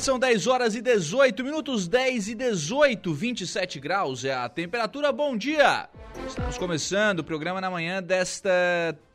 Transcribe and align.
São 0.00 0.18
10 0.18 0.46
horas 0.46 0.74
e 0.74 0.80
18 0.80 1.44
minutos, 1.44 1.86
10 1.86 2.28
e 2.28 2.34
18, 2.34 3.12
27 3.12 3.78
graus 3.78 4.24
é 4.24 4.32
a 4.32 4.48
temperatura. 4.48 5.12
Bom 5.12 5.36
dia! 5.36 5.90
Estamos 6.26 6.56
começando 6.56 7.18
o 7.18 7.24
programa 7.24 7.60
na 7.60 7.70
manhã 7.70 8.02
desta 8.02 8.50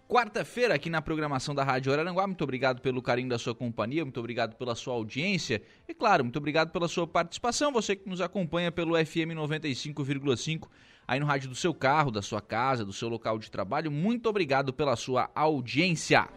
quarta-feira 0.08 0.76
aqui 0.76 0.88
na 0.88 1.02
programação 1.02 1.56
da 1.56 1.64
Rádio 1.64 1.92
Araranguá. 1.92 2.28
Muito 2.28 2.44
obrigado 2.44 2.82
pelo 2.82 3.02
carinho 3.02 3.30
da 3.30 3.40
sua 3.40 3.56
companhia, 3.56 4.06
muito 4.06 4.20
obrigado 4.20 4.56
pela 4.56 4.76
sua 4.76 4.94
audiência 4.94 5.60
e, 5.88 5.94
claro, 5.94 6.24
muito 6.24 6.38
obrigado 6.38 6.70
pela 6.70 6.88
sua 6.88 7.08
participação. 7.08 7.72
Você 7.72 7.96
que 7.96 8.08
nos 8.08 8.22
acompanha 8.22 8.72
pelo 8.72 8.94
FM 8.94 9.34
95,5 9.34 10.68
aí 11.08 11.20
no 11.20 11.26
rádio 11.26 11.50
do 11.50 11.56
seu 11.56 11.74
carro, 11.74 12.12
da 12.12 12.22
sua 12.22 12.42
casa, 12.42 12.86
do 12.86 12.94
seu 12.94 13.10
local 13.10 13.40
de 13.40 13.50
trabalho. 13.50 13.90
Muito 13.90 14.30
obrigado 14.30 14.72
pela 14.72 14.96
sua 14.96 15.32
audiência. 15.34 16.28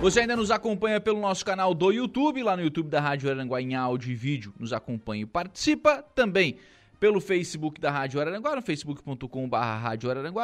Você 0.00 0.20
ainda 0.20 0.36
nos 0.36 0.50
acompanha 0.50 1.00
pelo 1.00 1.20
nosso 1.20 1.44
canal 1.44 1.74
do 1.74 1.90
YouTube, 1.90 2.42
lá 2.42 2.56
no 2.56 2.62
YouTube 2.62 2.88
da 2.88 3.00
Rádio 3.00 3.28
Araranguá 3.28 3.60
em 3.60 3.74
áudio 3.74 4.10
e 4.10 4.14
vídeo. 4.14 4.54
Nos 4.58 4.72
acompanha 4.72 5.22
e 5.22 5.26
participa 5.26 6.02
também 6.14 6.56
pelo 6.98 7.20
Facebook 7.20 7.80
da 7.80 7.90
Rádio 7.90 8.20
Araranguá, 8.20 8.54
no 8.54 8.62
facebook.com.br. 8.62 9.56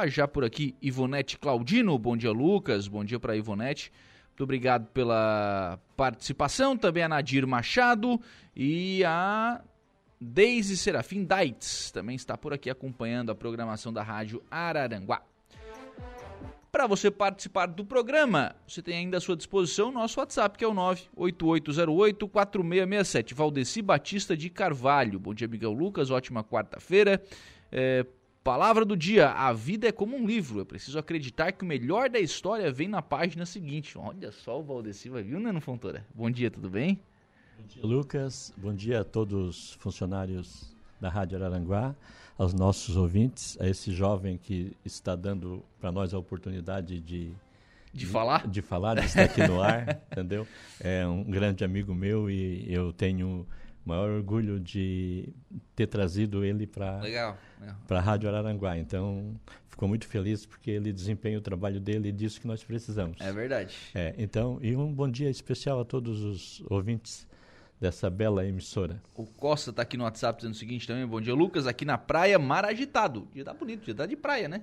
Já 0.09 0.27
por 0.27 0.44
aqui, 0.44 0.75
Ivonete 0.81 1.39
Claudino. 1.39 1.98
Bom 1.98 2.17
dia, 2.17 2.33
Lucas. 2.33 2.89
Bom 2.89 3.05
dia 3.05 3.20
para 3.20 3.37
Ivonete. 3.37 3.92
Muito 4.37 4.45
obrigado 4.45 4.87
pela 4.89 5.81
participação. 5.97 6.77
Também 6.77 7.03
a 7.03 7.09
Nadir 7.09 7.47
Machado 7.47 8.20
e 8.55 9.03
a 9.03 9.62
Deise 10.20 10.77
Serafim 10.77 11.25
Daitz 11.25 11.91
também 11.91 12.17
está 12.17 12.37
por 12.37 12.53
aqui 12.53 12.69
acompanhando 12.69 13.33
a 13.33 13.34
programação 13.34 13.91
da 13.91 14.03
Rádio 14.03 14.43
Araranguá. 14.51 15.23
Para 16.70 16.87
você 16.87 17.11
participar 17.11 17.65
do 17.65 17.83
programa, 17.83 18.55
você 18.69 18.83
tem 18.83 18.98
ainda 18.98 19.17
à 19.17 19.20
sua 19.23 19.39
disposição 19.39 19.89
o 19.89 19.93
nosso 19.93 20.20
WhatsApp, 20.20 20.59
que 20.59 20.65
é 20.66 20.69
o 20.69 20.75
98808-4667. 21.15 23.32
Valdeci 23.32 23.81
Batista 23.81 24.37
de 24.37 24.50
Carvalho. 24.50 25.19
Bom 25.19 25.32
dia, 25.32 25.49
Miguel 25.49 25.72
Lucas. 25.72 26.11
Ótima 26.11 26.44
quarta-feira. 26.44 27.22
É, 27.72 28.05
Palavra 28.47 28.84
do 28.84 28.97
dia: 28.97 29.31
A 29.31 29.53
vida 29.53 29.89
é 29.89 29.93
como 29.93 30.17
um 30.17 30.25
livro. 30.25 30.61
É 30.61 30.65
preciso 30.65 30.97
acreditar 31.01 31.51
que 31.51 31.65
o 31.65 31.67
melhor 31.67 32.09
da 32.09 32.21
história 32.21 32.71
vem 32.71 32.87
na 32.87 33.03
página 33.03 33.45
seguinte. 33.45 33.99
Olha 33.99 34.31
só 34.31 34.61
o 34.61 34.62
Valdeci, 34.62 35.09
vai 35.09 35.21
viu, 35.25 35.41
Nano 35.41 35.61
Fontoura? 35.61 36.07
Bom 36.15 36.31
dia, 36.31 36.49
tudo 36.49 36.71
bem? 36.71 37.01
Bom 37.59 37.67
dia, 37.67 37.83
Lucas. 37.85 38.55
Bom 38.56 38.73
dia 38.73 39.01
a 39.01 39.05
todos 39.05 39.35
os 39.35 39.73
funcionários 39.81 40.73
da 41.01 41.09
Rádio 41.09 41.37
Araranguá, 41.37 41.93
aos 42.39 42.55
nossos 42.55 42.97
ouvintes, 42.97 43.59
a 43.61 43.69
esse 43.69 43.91
jovem 43.91 44.39
que 44.39 44.77
está 44.85 45.17
dando 45.17 45.61
para 45.81 45.91
nós 45.91 46.15
a 46.15 46.19
oportunidade 46.19 47.01
de. 47.01 47.33
De 47.93 48.06
falar? 48.06 48.47
De 48.47 48.62
falar, 48.62 48.95
de 48.95 49.06
estar 49.06 49.25
aqui 49.25 49.45
no 49.45 49.61
ar, 49.61 50.03
entendeu? 50.12 50.47
É 50.79 51.05
um 51.05 51.25
grande 51.25 51.65
amigo 51.65 51.93
meu 51.93 52.31
e 52.31 52.73
eu 52.73 52.93
tenho 52.93 53.45
maior 53.87 54.11
orgulho 54.11 54.59
de 54.59 55.29
ter 55.77 55.87
trazido 55.87 56.45
ele 56.45 56.67
para 56.67 57.01
a 57.89 58.01
Rádio 58.01 58.29
Araranguá. 58.29 58.77
Então, 58.77 59.41
ficou 59.69 59.89
muito 59.89 60.09
feliz 60.09 60.45
porque 60.45 60.73
ele 60.73 60.93
desempenha 60.93 61.39
o 61.39 61.41
trabalho 61.41 61.81
dele 61.81 62.09
e 62.09 62.13
disso 62.13 62.41
que 62.41 62.49
nós 62.49 62.65
precisamos. 62.65 63.21
É 63.21 63.33
verdade. 63.33 63.77
É, 63.95 64.13
então, 64.19 64.59
e 64.61 64.75
um 64.77 64.93
bom 64.93 65.09
dia 65.09 65.31
especial 65.31 65.81
a 65.81 65.85
todos 65.85 66.23
os 66.23 66.63
ouvintes 66.69 67.29
dessa 67.81 68.11
bela 68.11 68.45
emissora. 68.45 69.01
O 69.15 69.25
Costa 69.25 69.71
está 69.71 69.83
aqui 69.83 69.97
no 69.97 70.05
WhatsApp 70.05 70.39
dizendo 70.39 70.55
o 70.55 70.57
seguinte 70.57 70.87
também, 70.87 71.07
bom 71.07 71.21
dia 71.21 71.35
Lucas, 71.35 71.67
aqui 71.67 71.85
na 71.85 71.97
praia, 71.97 72.39
mar 72.39 72.65
agitado. 72.65 73.29
Dia 73.33 73.45
tá 73.45 73.55
bonito, 73.55 73.85
dia 73.85 73.95
tá 73.95 74.07
de 74.07 74.17
praia, 74.17 74.49
né? 74.49 74.63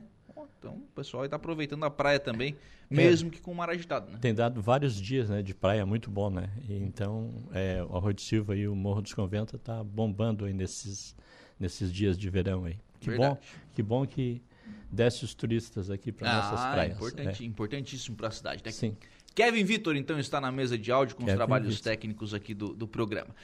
Então 0.59 0.75
o 0.75 0.95
pessoal 0.95 1.25
está 1.25 1.35
aproveitando 1.35 1.83
a 1.83 1.89
praia 1.89 2.19
também, 2.19 2.55
é. 2.89 2.95
mesmo 2.95 3.29
é, 3.29 3.31
que 3.31 3.41
com 3.41 3.51
o 3.51 3.55
mar 3.55 3.69
agitado, 3.69 4.09
né? 4.11 4.17
Tem 4.21 4.33
dado 4.33 4.61
vários 4.61 4.99
dias 4.99 5.29
né, 5.29 5.41
de 5.41 5.53
praia 5.53 5.85
muito 5.85 6.09
bom, 6.09 6.29
né? 6.29 6.49
E 6.67 6.75
então 6.75 7.31
é, 7.53 7.83
o 7.83 7.97
Arroio 7.97 8.13
de 8.13 8.21
Silva 8.21 8.55
e 8.55 8.67
o 8.67 8.75
Morro 8.75 9.01
dos 9.01 9.13
Conventos 9.13 9.59
tá 9.61 9.83
bombando 9.83 10.45
aí 10.45 10.53
nesses, 10.53 11.15
nesses 11.59 11.91
dias 11.91 12.17
de 12.17 12.29
verão 12.29 12.65
aí. 12.65 12.77
Que 12.99 13.09
Verdade. 13.09 13.35
bom, 13.35 13.37
que 13.73 13.83
bom 13.83 14.05
que 14.05 14.41
desce 14.89 15.25
os 15.25 15.33
turistas 15.33 15.89
aqui 15.89 16.11
para 16.11 16.31
ah, 16.31 16.35
nossas 16.35 16.71
praias. 16.71 16.95
Importante, 16.95 17.43
é. 17.43 17.45
Importantíssimo 17.45 18.15
para 18.15 18.27
a 18.29 18.31
cidade. 18.31 18.63
Né? 18.63 18.71
Sim. 18.71 18.95
Kevin 19.35 19.63
Vitor, 19.63 19.95
então, 19.95 20.19
está 20.19 20.39
na 20.39 20.51
mesa 20.51 20.77
de 20.77 20.91
áudio 20.91 21.15
com 21.15 21.23
Kevin 21.23 21.31
os 21.31 21.37
trabalhos 21.37 21.75
Victor. 21.75 21.91
técnicos 21.91 22.33
aqui 22.33 22.53
do, 22.53 22.73
do 22.73 22.87
programa. 22.87 23.35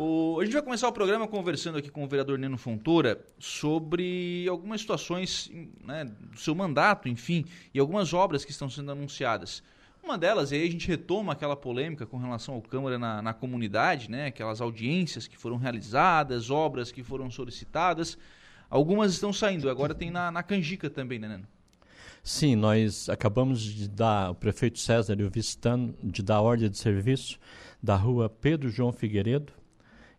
O, 0.00 0.38
a 0.38 0.44
gente 0.44 0.52
vai 0.52 0.62
começar 0.62 0.86
o 0.86 0.92
programa 0.92 1.26
conversando 1.26 1.76
aqui 1.76 1.90
com 1.90 2.04
o 2.04 2.06
vereador 2.06 2.38
Neno 2.38 2.56
Fontoura 2.56 3.20
sobre 3.36 4.46
algumas 4.48 4.80
situações 4.80 5.50
né, 5.84 6.04
do 6.04 6.38
seu 6.38 6.54
mandato, 6.54 7.08
enfim, 7.08 7.44
e 7.74 7.80
algumas 7.80 8.14
obras 8.14 8.44
que 8.44 8.52
estão 8.52 8.70
sendo 8.70 8.92
anunciadas. 8.92 9.60
Uma 10.00 10.16
delas, 10.16 10.52
e 10.52 10.54
aí 10.54 10.68
a 10.68 10.70
gente 10.70 10.86
retoma 10.86 11.32
aquela 11.32 11.56
polêmica 11.56 12.06
com 12.06 12.16
relação 12.16 12.54
ao 12.54 12.62
Câmara 12.62 12.96
na, 12.96 13.20
na 13.20 13.34
comunidade, 13.34 14.08
né, 14.08 14.26
aquelas 14.26 14.60
audiências 14.60 15.26
que 15.26 15.36
foram 15.36 15.56
realizadas, 15.56 16.48
obras 16.48 16.92
que 16.92 17.02
foram 17.02 17.28
solicitadas. 17.28 18.16
Algumas 18.70 19.12
estão 19.12 19.32
saindo, 19.32 19.68
agora 19.68 19.96
tem 19.96 20.12
na, 20.12 20.30
na 20.30 20.44
Canjica 20.44 20.88
também, 20.88 21.18
né, 21.18 21.26
Neno? 21.26 21.48
Sim, 22.22 22.54
nós 22.54 23.08
acabamos 23.08 23.60
de 23.60 23.88
dar, 23.88 24.30
o 24.30 24.34
prefeito 24.36 24.78
César 24.78 25.16
e 25.18 25.24
o 25.24 25.30
Vistano, 25.30 25.92
de 26.04 26.22
dar 26.22 26.40
ordem 26.40 26.70
de 26.70 26.78
serviço 26.78 27.36
da 27.82 27.96
rua 27.96 28.28
Pedro 28.28 28.68
João 28.70 28.92
Figueiredo, 28.92 29.57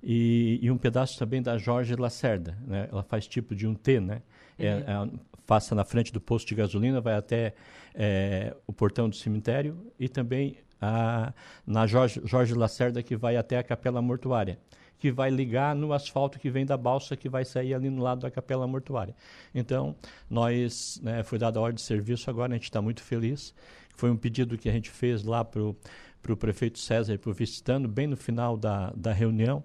e, 0.02 0.60
e, 0.62 0.72
um 0.72 0.78
pedaço 0.78 1.18
também 1.20 1.42
da 1.42 1.58
Jorge 1.58 1.96
Lacerda. 1.96 2.58
Né? 2.66 2.88
Ela 2.92 3.04
faz 3.04 3.28
tipo 3.28 3.56
de 3.56 3.68
um 3.68 3.76
T, 3.76 4.00
né? 4.00 4.22
É, 4.58 4.76
uhum. 4.76 5.06
É, 5.06 5.20
passa 5.46 5.74
na 5.74 5.84
frente 5.84 6.14
do 6.14 6.22
posto 6.22 6.48
de 6.48 6.56
gasolina, 6.56 7.02
vai 7.02 7.16
até 7.16 7.54
é, 7.96 8.56
o 8.68 8.72
portão 8.72 9.10
do 9.10 9.16
cemitério 9.16 9.78
e 10.00 10.08
também 10.08 10.58
a, 10.82 11.34
na 11.66 11.88
Jorge, 11.88 12.22
Jorge 12.24 12.54
Lacerda, 12.54 13.02
que 13.02 13.16
vai 13.16 13.36
até 13.36 13.58
a 13.58 13.64
capela 13.64 14.02
mortuária, 14.02 14.60
que 14.98 15.12
vai 15.12 15.30
ligar 15.30 15.76
no 15.76 15.92
asfalto 15.92 16.40
que 16.40 16.50
vem 16.50 16.66
da 16.66 16.78
balsa, 16.78 17.16
que 17.16 17.28
vai 17.28 17.44
sair 17.44 17.74
ali 17.74 17.90
no 17.90 18.02
lado 18.02 18.22
da 18.22 18.32
capela 18.32 18.68
mortuária. 18.68 19.16
Então, 19.54 19.96
nós, 20.30 21.00
né, 21.04 21.24
foi 21.24 21.40
dada 21.40 21.58
a 21.60 21.62
ordem 21.62 21.76
de 21.76 21.82
serviço 21.82 22.30
agora, 22.30 22.54
a 22.54 22.56
gente 22.56 22.66
está 22.66 22.82
muito 22.82 23.02
feliz. 23.02 23.54
Foi 23.96 24.10
um 24.10 24.18
pedido 24.18 24.58
que 24.58 24.70
a 24.70 24.72
gente 24.72 24.90
fez 24.90 25.24
lá 25.24 25.44
para 25.44 25.62
o 25.62 26.38
prefeito 26.38 26.80
César 26.80 27.16
e 27.16 27.18
para 27.18 27.32
o 27.32 27.34
Vistano, 27.34 27.88
bem 27.88 28.08
no 28.08 28.16
final 28.16 28.56
da, 28.56 28.94
da 28.96 29.12
reunião. 29.12 29.64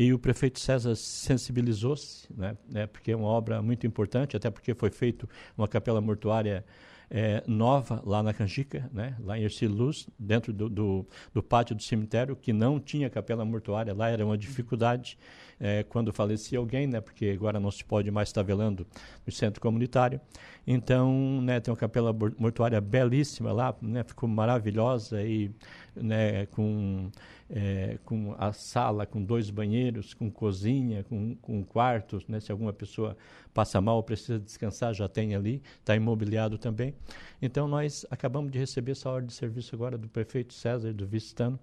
E 0.00 0.12
o 0.12 0.18
prefeito 0.18 0.60
César 0.60 0.94
sensibilizou-se, 0.94 2.32
né, 2.32 2.56
né, 2.70 2.86
porque 2.86 3.10
é 3.10 3.16
uma 3.16 3.26
obra 3.26 3.60
muito 3.60 3.84
importante, 3.84 4.36
até 4.36 4.48
porque 4.48 4.72
foi 4.72 4.90
feita 4.90 5.28
uma 5.56 5.66
capela 5.66 6.00
mortuária 6.00 6.64
é, 7.10 7.42
nova 7.48 8.00
lá 8.06 8.22
na 8.22 8.32
Canjica, 8.32 8.88
né, 8.92 9.16
lá 9.18 9.36
em 9.36 9.42
Ercílio 9.42 9.74
Luz, 9.74 10.08
dentro 10.16 10.52
do, 10.52 10.68
do, 10.68 11.06
do, 11.34 11.42
pátio 11.42 11.74
do 11.74 11.82
cemitério, 11.82 12.36
que 12.36 12.52
não 12.52 12.78
tinha 12.78 13.10
capela 13.10 13.44
mortuária 13.44 13.92
lá, 13.92 14.08
era 14.08 14.24
uma 14.24 14.38
dificuldade. 14.38 15.18
É, 15.60 15.82
quando 15.82 16.12
falecia 16.12 16.58
alguém, 16.58 16.86
né, 16.86 17.00
porque 17.00 17.26
agora 17.26 17.58
não 17.58 17.70
se 17.70 17.84
pode 17.84 18.10
mais 18.10 18.28
estar 18.28 18.42
velando 18.42 18.86
no 19.26 19.32
centro 19.32 19.60
comunitário. 19.60 20.20
Então, 20.66 21.40
né, 21.40 21.60
tem 21.60 21.72
uma 21.72 21.78
capela 21.78 22.14
mortuária 22.38 22.80
belíssima 22.80 23.52
lá, 23.52 23.74
né, 23.80 24.04
ficou 24.04 24.28
maravilhosa 24.28 25.22
e 25.22 25.50
né, 25.96 26.46
com, 26.46 27.10
é, 27.50 27.98
com 28.04 28.34
a 28.38 28.52
sala 28.52 29.06
com 29.06 29.22
dois 29.22 29.50
banheiros, 29.50 30.14
com 30.14 30.30
cozinha, 30.30 31.04
com, 31.04 31.34
com 31.36 31.64
quartos, 31.64 32.26
né, 32.28 32.38
se 32.38 32.52
alguma 32.52 32.72
pessoa 32.72 33.16
passa 33.52 33.80
mal 33.80 34.02
precisa 34.02 34.38
descansar, 34.38 34.94
já 34.94 35.08
tem 35.08 35.34
ali, 35.34 35.62
está 35.80 35.96
imobiliado 35.96 36.58
também. 36.58 36.94
Então, 37.42 37.66
nós 37.66 38.06
acabamos 38.10 38.52
de 38.52 38.58
receber 38.58 38.92
essa 38.92 39.10
ordem 39.10 39.28
de 39.28 39.34
serviço 39.34 39.74
agora 39.74 39.98
do 39.98 40.08
prefeito 40.08 40.54
César, 40.54 40.92
do 40.92 41.06
Vistano, 41.06 41.58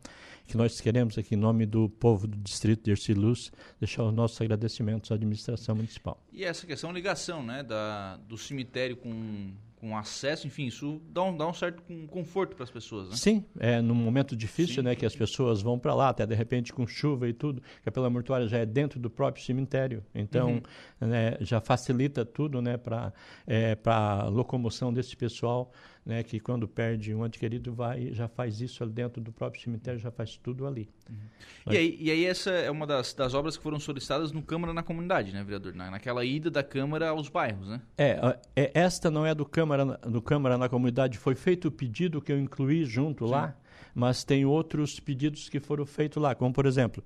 que 0.45 0.57
nós 0.57 0.81
queremos 0.81 1.17
aqui, 1.17 1.35
em 1.35 1.37
nome 1.37 1.65
do 1.65 1.87
povo 1.89 2.27
do 2.27 2.37
distrito 2.37 2.83
de 2.83 2.91
Erciluz, 2.91 3.51
deixar 3.85 4.03
os 4.03 4.13
nossos 4.13 4.39
agradecimentos 4.41 5.11
à 5.11 5.15
administração 5.15 5.75
municipal. 5.75 6.19
E 6.33 6.43
essa 6.43 6.65
questão 6.65 6.91
ligação 6.91 7.43
né, 7.43 7.63
da, 7.63 8.17
do 8.17 8.37
cemitério 8.37 8.97
com 8.97 9.53
com 9.77 9.95
acesso, 9.95 10.47
enfim, 10.47 10.65
isso 10.65 10.99
dá 11.09 11.21
um, 11.21 11.37
dá 11.37 11.47
um 11.47 11.53
certo 11.53 11.83
conforto 12.07 12.55
para 12.55 12.63
as 12.63 12.71
pessoas, 12.71 13.09
né? 13.09 13.15
Sim, 13.15 13.45
é 13.59 13.81
num 13.81 13.93
momento 13.93 14.35
difícil, 14.35 14.77
Sim. 14.77 14.81
né, 14.81 14.95
que 14.95 15.05
as 15.05 15.15
pessoas 15.15 15.61
vão 15.61 15.77
para 15.77 15.93
lá, 15.93 16.09
até 16.09 16.25
de 16.25 16.33
repente 16.33 16.73
com 16.73 16.87
chuva 16.87 17.29
e 17.29 17.33
tudo, 17.33 17.61
que 17.61 17.67
a 17.81 17.83
Capela 17.83 18.09
Mortuária 18.09 18.47
já 18.47 18.57
é 18.57 18.65
dentro 18.65 18.99
do 18.99 19.11
próprio 19.11 19.43
cemitério, 19.43 20.03
então 20.15 20.61
uhum. 21.01 21.07
né, 21.07 21.37
já 21.39 21.61
facilita 21.61 22.25
tudo, 22.25 22.63
né, 22.63 22.77
para 22.77 23.13
é, 23.45 23.75
para 23.75 24.23
locomoção 24.27 24.91
desse 24.91 25.15
pessoal 25.15 25.71
né, 26.05 26.21
que 26.21 26.39
quando 26.39 26.67
perde 26.67 27.15
um 27.15 27.23
adquirido 27.23 27.73
vai 27.73 28.13
já 28.13 28.27
faz 28.27 28.61
isso 28.61 28.85
dentro 28.85 29.21
do 29.21 29.31
próprio 29.31 29.61
cemitério, 29.61 29.99
já 29.99 30.11
faz 30.11 30.37
tudo 30.37 30.67
ali. 30.67 30.87
Uhum. 31.09 31.17
Mas... 31.65 31.75
E, 31.75 31.77
aí, 31.77 31.97
e 31.99 32.11
aí 32.11 32.25
essa 32.25 32.51
é 32.51 32.69
uma 32.69 32.85
das, 32.85 33.13
das 33.13 33.33
obras 33.33 33.57
que 33.57 33.63
foram 33.63 33.79
solicitadas 33.79 34.31
no 34.31 34.43
Câmara 34.43 34.73
na 34.73 34.83
comunidade, 34.83 35.33
né, 35.33 35.43
vereador? 35.43 35.73
Na, 35.73 35.89
naquela 35.89 36.23
ida 36.23 36.51
da 36.51 36.63
Câmara 36.63 37.09
aos 37.09 37.27
bairros, 37.27 37.67
né? 37.67 37.81
É, 37.97 38.37
é, 38.55 38.71
esta 38.75 39.09
não 39.09 39.25
é 39.25 39.33
do 39.33 39.45
Câmara, 39.45 39.85
do 39.85 40.21
Câmara 40.21 40.57
na 40.57 40.69
comunidade, 40.69 41.17
foi 41.17 41.33
feito 41.33 41.69
o 41.69 41.71
pedido 41.71 42.21
que 42.21 42.31
eu 42.31 42.39
incluí 42.39 42.85
junto 42.85 43.25
Sim. 43.25 43.31
lá, 43.31 43.57
mas 43.95 44.23
tem 44.23 44.45
outros 44.45 44.99
pedidos 44.99 45.49
que 45.49 45.59
foram 45.59 45.85
feitos 45.85 46.21
lá, 46.21 46.35
como 46.35 46.53
por 46.53 46.67
exemplo, 46.67 47.03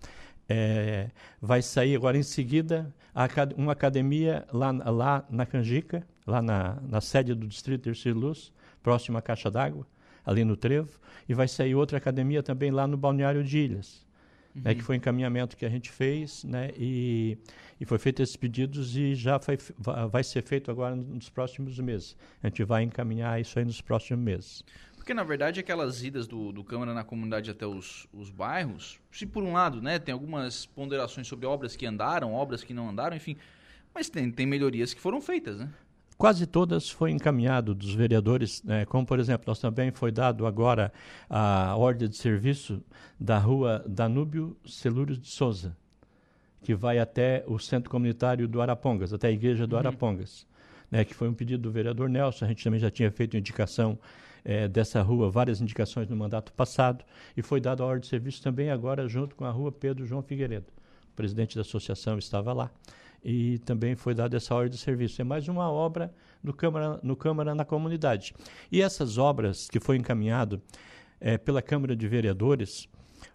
é, 0.50 1.10
vai 1.40 1.62
sair 1.62 1.96
agora 1.96 2.18
em 2.18 2.24
seguida 2.24 2.94
uma 3.56 3.74
academia 3.74 4.46
lá, 4.52 4.72
lá 4.72 5.26
na 5.30 5.46
Canjica, 5.46 6.06
lá 6.26 6.42
na, 6.42 6.78
na 6.82 7.02
sede 7.02 7.34
do 7.34 7.48
Distrito 7.48 7.84
Terceiro 7.84 8.20
Luz, 8.20 8.52
próximo 8.82 9.18
à 9.18 9.22
Caixa 9.22 9.50
d'Água, 9.50 9.86
ali 10.26 10.44
no 10.44 10.56
Trevo, 10.56 11.00
e 11.28 11.34
vai 11.34 11.48
sair 11.48 11.76
outra 11.76 11.98
academia 11.98 12.44
também 12.44 12.72
lá 12.72 12.88
no 12.88 12.98
Balneário 12.98 13.44
de 13.44 13.58
Ilhas, 13.58 14.06
uhum. 14.56 14.62
né, 14.64 14.76
que 14.76 14.82
foi 14.82 14.96
encaminhamento 14.96 15.58
que 15.58 15.66
a 15.66 15.70
gente 15.70 15.90
fez, 15.90 16.44
né, 16.44 16.72
e, 16.78 17.38
e 17.80 17.86
foi 17.86 17.98
feito 17.98 18.22
esses 18.22 18.36
pedidos 18.36 18.96
e 18.96 19.16
já 19.16 19.40
foi, 19.40 19.58
vai 20.12 20.24
ser 20.24 20.44
feito 20.44 20.70
agora 20.70 20.96
nos 20.96 21.30
próximos 21.30 21.80
meses. 21.80 22.16
A 22.44 22.48
gente 22.48 22.64
vai 22.64 22.84
encaminhar 22.84 23.40
isso 23.40 23.58
aí 23.58 23.66
nos 23.66 23.82
próximos 23.82 24.24
meses. 24.24 24.64
Porque, 24.96 25.14
na 25.14 25.24
verdade, 25.24 25.60
aquelas 25.60 26.04
idas 26.04 26.28
do, 26.28 26.52
do 26.52 26.64
Câmara 26.64 26.94
na 26.94 27.04
comunidade 27.04 27.50
até 27.50 27.66
os, 27.66 28.08
os 28.14 28.30
bairros, 28.30 29.00
se 29.12 29.26
por 29.26 29.44
um 29.44 29.54
lado, 29.54 29.82
né, 29.82 29.98
tem 29.98 30.14
algumas 30.14 30.68
ponderações 30.68 31.28
sobre 31.28 31.48
obras 31.48 31.76
que 31.76 31.86
andaram, 31.86 32.34
obras 32.34 32.64
que 32.64 32.74
não 32.74 32.90
andaram, 32.90 33.16
enfim, 33.18 33.36
mas 33.94 34.10
tem, 34.10 34.30
tem 34.30 34.46
melhorias 34.46 34.94
que 34.94 35.02
foram 35.02 35.20
feitas, 35.20 35.58
né? 35.58 35.70
Quase 36.20 36.46
todas 36.46 36.90
foi 36.90 37.12
encaminhado 37.12 37.74
dos 37.74 37.94
vereadores, 37.94 38.62
né, 38.64 38.84
como 38.86 39.06
por 39.06 39.22
exemplo, 39.22 39.46
nós 39.48 39.58
também 39.58 39.90
foi 39.90 40.12
dado 40.12 40.46
agora 40.46 40.92
a 41.30 41.74
ordem 41.78 42.10
de 42.10 42.18
serviço 42.18 42.84
da 43.18 43.38
rua 43.38 43.86
Danúbio 43.88 44.58
Celúrio 44.66 45.16
de 45.16 45.30
Souza, 45.30 45.78
que 46.62 46.76
vai 46.76 47.00
até 47.00 47.46
o 47.48 47.58
centro 47.58 47.90
comunitário 47.90 48.50
do 48.50 48.62
Arapongas, 48.62 49.14
até 49.14 49.30
a 49.30 49.32
igreja 49.32 49.66
do 49.66 49.74
uhum. 49.74 49.80
Arapongas, 49.80 50.46
né, 50.92 51.06
que 51.06 51.16
foi 51.16 51.30
um 51.30 51.34
pedido 51.34 51.64
do 51.64 51.72
vereador 51.72 52.10
Nelson, 52.10 52.44
a 52.44 52.48
gente 52.50 52.66
também 52.66 52.82
já 52.82 52.92
tinha 52.92 53.10
feito 53.10 53.38
indicação 53.38 53.98
é, 54.44 54.68
dessa 54.68 55.02
rua, 55.02 55.32
várias 55.32 55.62
indicações 55.62 56.10
no 56.10 56.18
mandato 56.18 56.52
passado, 56.52 57.06
e 57.38 57.42
foi 57.42 57.62
dado 57.62 57.82
a 57.82 57.86
ordem 57.86 58.02
de 58.02 58.08
serviço 58.08 58.44
também 58.44 58.70
agora 58.70 59.08
junto 59.08 59.38
com 59.38 59.46
a 59.46 59.52
rua 59.52 59.72
Pedro 59.72 60.06
João 60.06 60.22
Figueiredo. 60.22 60.68
O 61.14 61.16
presidente 61.16 61.56
da 61.56 61.62
associação 61.62 62.18
estava 62.18 62.52
lá 62.52 62.70
e 63.24 63.60
também 63.60 63.96
foi 63.96 64.14
dada 64.14 64.38
essa 64.38 64.56
ordem 64.56 64.72
de 64.72 64.78
serviço. 64.78 65.22
É 65.22 65.24
mais 65.24 65.48
uma 65.48 65.70
obra 65.70 66.14
no 66.44 66.54
Câmara, 66.54 67.00
no 67.04 67.16
Câmara 67.16 67.54
na 67.54 67.66
comunidade. 67.66 68.34
E 68.72 68.82
essas 68.82 69.18
obras 69.18 69.68
que 69.68 69.80
foi 69.80 69.98
encaminhado 69.98 70.62
é, 71.20 71.38
pela 71.38 71.62
Câmara 71.62 71.96
de 71.96 72.08
Vereadores, 72.08 72.88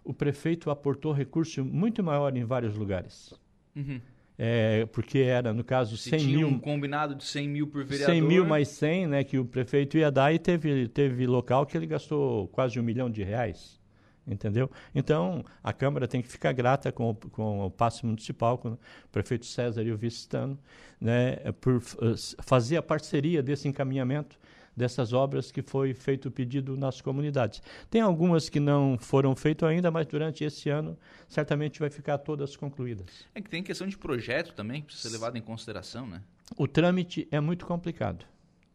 o 0.03 0.13
prefeito 0.13 0.69
aportou 0.69 1.11
recurso 1.11 1.63
muito 1.63 2.03
maior 2.03 2.35
em 2.35 2.43
vários 2.43 2.75
lugares. 2.75 3.33
Uhum. 3.75 4.01
É, 4.37 4.85
porque 4.87 5.19
era, 5.19 5.53
no 5.53 5.63
caso, 5.63 5.95
Se 5.95 6.09
100 6.09 6.19
tinha 6.19 6.37
mil. 6.39 6.47
um 6.47 6.59
combinado 6.59 7.15
de 7.15 7.23
100 7.23 7.47
mil 7.47 7.67
por 7.67 7.85
vereador. 7.85 8.13
100 8.13 8.21
mil 8.21 8.45
mais 8.45 8.67
100, 8.67 9.07
né, 9.07 9.23
que 9.23 9.37
o 9.39 9.45
prefeito 9.45 9.97
ia 9.97 10.11
dar, 10.11 10.33
e 10.33 10.39
teve, 10.39 10.89
teve 10.89 11.25
local 11.25 11.65
que 11.65 11.77
ele 11.77 11.87
gastou 11.87 12.49
quase 12.49 12.77
um 12.77 12.83
milhão 12.83 13.09
de 13.09 13.23
reais 13.23 13.79
entendeu? 14.27 14.69
Então, 14.93 15.43
a 15.63 15.71
Câmara 15.71 16.07
tem 16.07 16.21
que 16.21 16.27
ficar 16.27 16.51
grata 16.51 16.91
com, 16.91 17.11
o, 17.11 17.15
com 17.15 17.65
o 17.65 17.71
passo 17.71 18.05
municipal, 18.05 18.57
com 18.57 18.69
o 18.69 18.79
prefeito 19.11 19.45
César 19.45 19.83
e 19.83 19.91
o 19.91 19.97
vice-estano, 19.97 20.57
né, 20.99 21.35
por 21.61 21.81
fazer 21.81 22.77
a 22.77 22.81
parceria 22.81 23.43
desse 23.43 23.67
encaminhamento 23.67 24.37
dessas 24.75 25.13
obras 25.13 25.51
que 25.51 25.61
foi 25.61 25.93
feito 25.93 26.27
o 26.27 26.31
pedido 26.31 26.75
nas 26.75 26.99
comunidades. 26.99 27.61
Tem 27.89 28.01
algumas 28.01 28.49
que 28.49 28.59
não 28.59 28.97
foram 28.99 29.35
feitas 29.35 29.69
ainda, 29.69 29.89
mas 29.89 30.05
durante 30.05 30.43
esse 30.43 30.69
ano 30.69 30.97
certamente 31.29 31.79
vai 31.79 31.89
ficar 31.89 32.17
todas 32.17 32.57
concluídas. 32.57 33.25
É 33.33 33.41
que 33.41 33.49
tem 33.49 33.63
questão 33.63 33.87
de 33.87 33.97
projeto 33.97 34.53
também 34.53 34.81
que 34.81 34.87
precisa 34.87 35.07
ser 35.07 35.15
levado 35.15 35.37
em 35.37 35.41
consideração, 35.41 36.05
né? 36.05 36.21
O 36.57 36.67
trâmite 36.67 37.27
é 37.31 37.39
muito 37.39 37.65
complicado, 37.65 38.25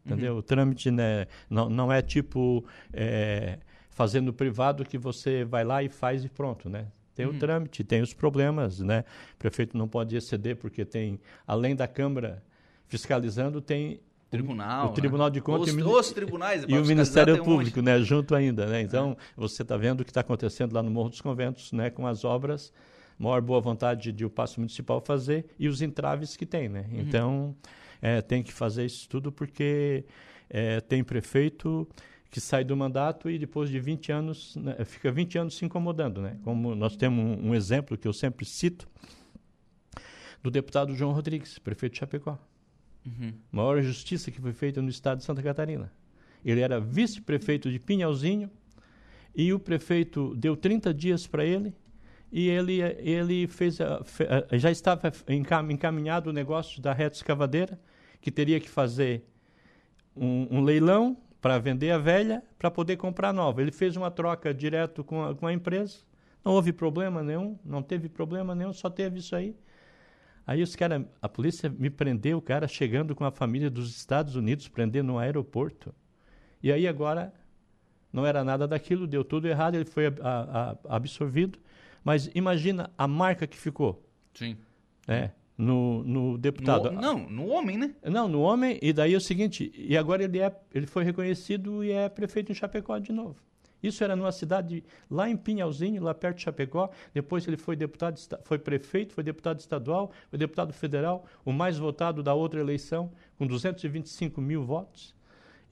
entendeu? 0.05 0.33
Uhum. 0.33 0.39
O 0.39 0.43
trâmite 0.43 0.91
né, 0.91 1.27
não, 1.49 1.69
não 1.69 1.93
é 1.93 2.01
tipo... 2.01 2.65
É, 2.93 3.59
fazendo 3.91 4.33
privado 4.33 4.85
que 4.85 4.97
você 4.97 5.45
vai 5.45 5.65
lá 5.65 5.83
e 5.83 5.89
faz 5.89 6.25
e 6.25 6.29
pronto, 6.29 6.69
né? 6.69 6.87
Tem 7.15 7.27
o 7.27 7.31
hum. 7.31 7.39
trâmite, 7.39 7.85
tem 7.85 8.01
os 8.01 8.15
problemas, 8.15 8.81
né? 8.81 9.05
O 9.35 9.39
prefeito 9.39 9.77
não 9.77 9.87
pode 9.87 10.17
exceder 10.17 10.57
porque 10.57 10.85
tem, 10.85 11.21
além 11.47 11.77
da 11.77 11.87
Câmara 11.87 12.43
fiscalizando, 12.87 13.61
tem 13.61 14.01
Tribunal, 14.31 14.91
o, 14.91 14.93
Tribunal 14.93 15.27
né? 15.27 15.33
de 15.33 15.41
Contas 15.41 15.75
os, 15.75 15.77
e, 15.77 15.83
os 15.83 16.13
tribunais 16.13 16.65
e 16.67 16.79
o 16.79 16.85
Ministério 16.87 17.43
Público, 17.43 17.81
um 17.81 17.83
né, 17.83 18.01
junto 18.01 18.33
ainda, 18.33 18.65
né? 18.67 18.81
Então 18.81 19.17
é. 19.19 19.25
você 19.37 19.63
está 19.63 19.77
vendo 19.77 20.03
o 20.03 20.05
que 20.05 20.11
está 20.11 20.21
acontecendo 20.21 20.73
lá 20.73 20.83
no 20.85 20.91
Morro 20.91 21.09
dos 21.09 21.21
Conventos, 21.21 21.73
né, 21.73 21.91
com 21.91 22.07
as 22.07 22.25
obras, 22.25 22.73
maior 23.19 23.41
boa 23.41 23.61
vontade 23.61 24.13
de 24.13 24.25
o 24.25 24.31
Passo 24.31 24.61
Municipal 24.61 25.01
fazer 25.01 25.47
e 25.59 25.67
os 25.67 25.83
entraves 25.83 26.37
que 26.37 26.47
tem, 26.47 26.69
né? 26.69 26.87
Uhum. 26.93 27.01
Então 27.01 27.57
é, 28.01 28.23
tem 28.23 28.41
que 28.41 28.53
fazer 28.53 28.85
isso 28.85 29.09
tudo 29.09 29.33
porque 29.33 30.05
é, 30.49 30.81
tem 30.81 31.03
prefeito 31.03 31.89
que 32.31 32.41
sai 32.41 32.63
do 32.63 32.77
mandato 32.77 33.29
e 33.29 33.39
depois 33.39 33.69
de 33.69 33.81
20 33.81 34.13
anos, 34.13 34.57
né, 34.57 34.77
fica 34.85 35.11
20 35.11 35.39
anos 35.39 35.57
se 35.57 35.65
incomodando. 35.65 36.23
Né? 36.23 36.39
Como 36.45 36.75
nós 36.75 36.97
temos 36.97 37.25
um, 37.25 37.49
um, 37.49 37.55
exemplo 37.55 37.99
que 37.99 38.07
eu 38.07 38.13
sempre 38.13 38.45
cito, 38.45 38.89
do 40.43 40.51
deputado 40.51 40.95
João 40.95 41.13
Rodrigues, 41.13 41.59
prefeito 41.59 41.95
de 41.95 41.99
Chapecó. 41.99 42.39
Uhum. 43.05 43.33
Maior 43.51 43.83
justiça 43.83 44.31
que 44.31 44.41
foi 44.41 44.53
feita 44.53 44.81
no 44.81 44.89
estado 44.89 45.19
de 45.19 45.25
Santa 45.25 45.43
Catarina. 45.43 45.93
Ele 46.45 46.61
era 46.61 46.81
vice-prefeito 46.81 47.71
de 47.71 47.79
Pinhalzinho 47.79 48.49
e 49.35 49.53
o 49.53 49.59
prefeito 49.59 50.35
deu 50.37 50.57
30 50.57 50.95
dias 50.95 51.27
para 51.27 51.45
ele 51.45 51.75
e 52.33 52.49
ele, 52.49 52.81
ele 52.81 53.49
fez 53.49 53.81
a, 53.81 54.01
já 54.53 54.71
estava 54.71 55.13
encaminhado 55.69 56.31
o 56.31 56.33
negócio 56.33 56.81
da 56.81 56.93
reta 56.93 57.17
escavadeira, 57.17 57.79
que 58.21 58.31
teria 58.31 58.61
que 58.61 58.69
fazer 58.69 59.25
um, 60.17 60.59
um 60.59 60.61
leilão 60.63 61.17
para 61.41 61.59
vender 61.59 61.91
a 61.91 61.99
velha 61.99 62.43
para 62.59 62.71
poder 62.71 62.97
comprar 62.97 63.31
a 63.31 63.33
nova. 63.33 63.63
Ele 63.63 63.73
fez 63.73 63.97
uma 63.97 64.11
troca 64.11 64.53
direto 64.53 65.03
com 65.03 65.25
a, 65.25 65.35
com 65.35 65.47
a 65.47 65.53
empresa, 65.53 65.99
não 66.45 66.53
houve 66.53 66.73
problema 66.73 67.23
nenhum, 67.23 67.59
não 67.65 67.83
teve 67.83 68.09
problema 68.09 68.55
nenhum, 68.55 68.73
só 68.73 68.91
teve 68.91 69.19
isso 69.19 69.35
aí. 69.35 69.57
Aí 70.47 70.63
os 70.63 70.75
cara, 70.75 71.09
a 71.21 71.29
polícia 71.29 71.69
me 71.71 71.91
prendeu, 71.91 72.39
o 72.39 72.43
cara 72.43 72.67
chegando 72.67 73.15
com 73.15 73.25
a 73.25 73.31
família 73.31 73.71
dos 73.71 73.97
Estados 73.97 74.37
Unidos, 74.37 74.69
prendendo 74.69 75.09
no 75.09 75.19
aeroporto. 75.19 75.95
E 76.63 76.73
aí 76.73 76.87
agora 76.87 77.33
não 78.13 78.27
era 78.27 78.43
nada 78.43 78.67
daquilo, 78.67 79.07
deu 79.07 79.25
tudo 79.25 79.47
errado, 79.47 79.77
ele 79.77 79.85
foi 79.85 80.07
a, 80.07 80.77
a 80.91 80.97
absorvido. 80.97 81.59
Mas 82.03 82.31
imagina 82.35 82.91
a 82.97 83.07
marca 83.07 83.47
que 83.47 83.57
ficou. 83.57 84.03
Sim. 84.35 84.57
É 85.07 85.31
no, 85.61 86.03
no 86.05 86.39
deputado. 86.39 86.91
No, 86.91 87.01
não, 87.01 87.19
no 87.29 87.47
homem, 87.49 87.77
né? 87.77 87.95
Não, 88.03 88.27
no 88.27 88.41
homem, 88.41 88.79
e 88.81 88.93
daí 88.93 89.13
é 89.13 89.17
o 89.17 89.21
seguinte, 89.21 89.71
e 89.77 89.97
agora 89.97 90.25
ele, 90.25 90.41
é, 90.41 90.55
ele 90.75 90.87
foi 90.87 91.05
reconhecido 91.05 91.85
e 91.85 91.93
é 91.93 92.09
prefeito 92.09 92.51
em 92.51 92.55
Chapecó 92.55 92.99
de 92.99 93.13
novo. 93.13 93.37
Isso 93.83 94.03
era 94.03 94.17
numa 94.17 94.33
cidade 94.33 94.85
lá 95.11 95.29
em 95.29 95.37
Pinhalzinho, 95.37 96.03
lá 96.03 96.15
perto 96.15 96.37
de 96.37 96.43
Chapecó. 96.43 96.91
Depois 97.15 97.47
ele 97.47 97.57
foi 97.57 97.77
deputado, 97.77 98.19
foi 98.45 98.59
prefeito, 98.59 99.15
foi 99.15 99.25
deputado 99.25 99.59
estadual, 99.59 100.13
foi 100.29 100.39
deputado 100.39 100.73
federal, 100.73 101.25
o 101.45 101.53
mais 101.53 101.79
votado 101.79 102.23
da 102.23 102.35
outra 102.35 102.61
eleição, 102.61 103.11
com 103.39 103.47
225 103.47 104.41
mil 104.41 104.65
votos. 104.65 105.15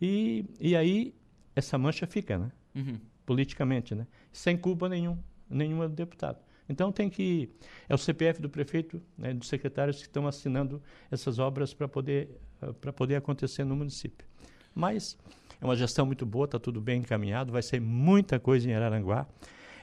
E, 0.00 0.47
e 0.59 0.75
aí 0.75 1.14
essa 1.54 1.76
mancha 1.76 2.07
fica, 2.07 2.38
né? 2.38 2.50
Uhum. 2.75 2.99
Politicamente, 3.26 3.95
né? 3.95 4.07
Sem 4.33 4.57
culpa 4.57 4.88
nenhum, 4.88 5.18
nenhuma 5.50 5.87
do 5.87 5.95
deputado. 5.95 6.38
Então 6.69 6.93
tem 6.93 7.09
que 7.09 7.49
é 7.89 7.95
o 7.95 7.99
CPF 7.99 8.41
do 8.41 8.51
prefeito, 8.51 9.01
né, 9.17 9.33
dos 9.33 9.49
secretários 9.49 9.99
que 9.99 10.03
estão 10.03 10.27
assinando 10.27 10.83
essas 11.11 11.39
obras 11.39 11.73
para 11.73 11.89
poder 11.89 12.29
uh, 12.63 12.75
para 12.75 12.93
poder 12.93 13.17
acontecer 13.17 13.65
no 13.65 13.75
município. 13.75 14.27
Mas 14.75 15.17
é 15.61 15.65
uma 15.65 15.75
gestão 15.75 16.07
muito 16.07 16.25
boa, 16.25 16.45
está 16.45 16.59
tudo 16.59 16.81
bem 16.81 17.01
encaminhado, 17.01 17.53
vai 17.53 17.63
ser 17.63 17.81
muita 17.81 18.39
coisa 18.39 18.69
em 18.69 18.75
Araranguá. 18.75 19.27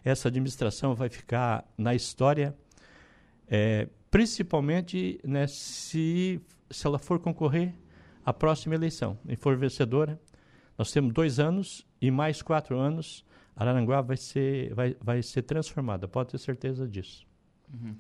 Essa 0.04 0.28
administração 0.28 0.94
vai 0.94 1.10
ficar 1.10 1.68
na 1.78 1.96
história, 1.96 2.56
é, 3.48 3.90
principalmente 4.12 5.20
né, 5.24 5.48
se, 5.48 6.40
se 6.70 6.88
ela 6.88 7.00
for 7.00 7.20
concorrer 7.20 7.74
à 8.24 8.32
próxima 8.32 8.76
eleição 8.76 9.18
e 9.28 9.36
for 9.36 9.58
vencedora. 9.58 10.20
Nós 10.78 10.92
temos 10.92 11.12
dois 11.14 11.40
anos 11.40 11.86
e 12.00 12.12
mais 12.12 12.42
quatro 12.42 12.78
anos 12.78 13.26
Araranguá 13.56 14.02
vai 14.02 14.18
ser, 14.18 14.74
vai, 14.74 14.96
vai 15.02 15.22
ser 15.22 15.44
transformada, 15.44 16.08
pode 16.08 16.30
ter 16.30 16.38
certeza 16.38 16.88
disso. 16.88 17.26
Uhum. 17.74 17.96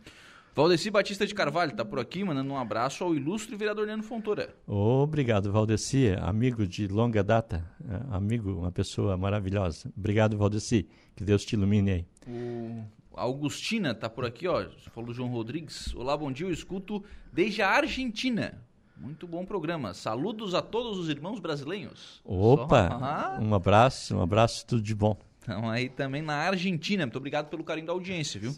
Valdeci 0.55 0.89
Batista 0.89 1.27
de 1.27 1.35
Carvalho 1.35 1.71
está 1.71 1.83
por 1.83 2.00
aqui, 2.00 2.24
mandando 2.24 2.53
um 2.53 2.57
abraço 2.57 3.03
ao 3.03 3.13
ilustre 3.13 3.57
vereador 3.57 3.85
Neno 3.85 4.03
Fontoura. 4.03 4.55
Obrigado, 4.65 5.51
Valdeci, 5.51 6.15
amigo 6.21 6.65
de 6.65 6.88
longa 6.88 7.21
data, 7.21 7.69
é, 7.89 8.15
amigo, 8.15 8.53
uma 8.53 8.71
pessoa 8.71 9.17
maravilhosa. 9.17 9.91
Obrigado, 9.97 10.38
Valdeci, 10.38 10.88
que 11.13 11.25
Deus 11.25 11.43
te 11.43 11.53
ilumine 11.53 11.91
aí. 11.91 12.05
O 12.25 12.85
Augustina 13.13 13.91
está 13.91 14.09
por 14.09 14.25
aqui, 14.25 14.47
ó, 14.47 14.65
falou 14.91 15.13
João 15.13 15.29
Rodrigues. 15.29 15.93
Olá, 15.93 16.15
bom 16.15 16.31
dia, 16.31 16.47
eu 16.47 16.51
escuto 16.51 17.03
desde 17.33 17.62
a 17.62 17.69
Argentina. 17.69 18.62
Muito 18.97 19.27
bom 19.27 19.45
programa. 19.45 19.93
Saludos 19.93 20.55
a 20.55 20.62
todos 20.62 20.97
os 20.97 21.09
irmãos 21.09 21.41
brasileiros. 21.41 22.21
Opa, 22.24 22.89
Só... 22.89 23.39
um 23.43 23.53
abraço, 23.53 24.15
um 24.15 24.21
abraço, 24.21 24.65
tudo 24.65 24.81
de 24.81 24.95
bom. 24.95 25.17
Então, 25.45 25.69
aí 25.69 25.89
também 25.89 26.23
na 26.23 26.35
Argentina. 26.35 27.05
Muito 27.05 27.17
obrigado 27.17 27.49
pelo 27.49 27.63
carinho 27.63 27.85
da 27.85 27.93
audiência, 27.93 28.39
viu? 28.39 28.55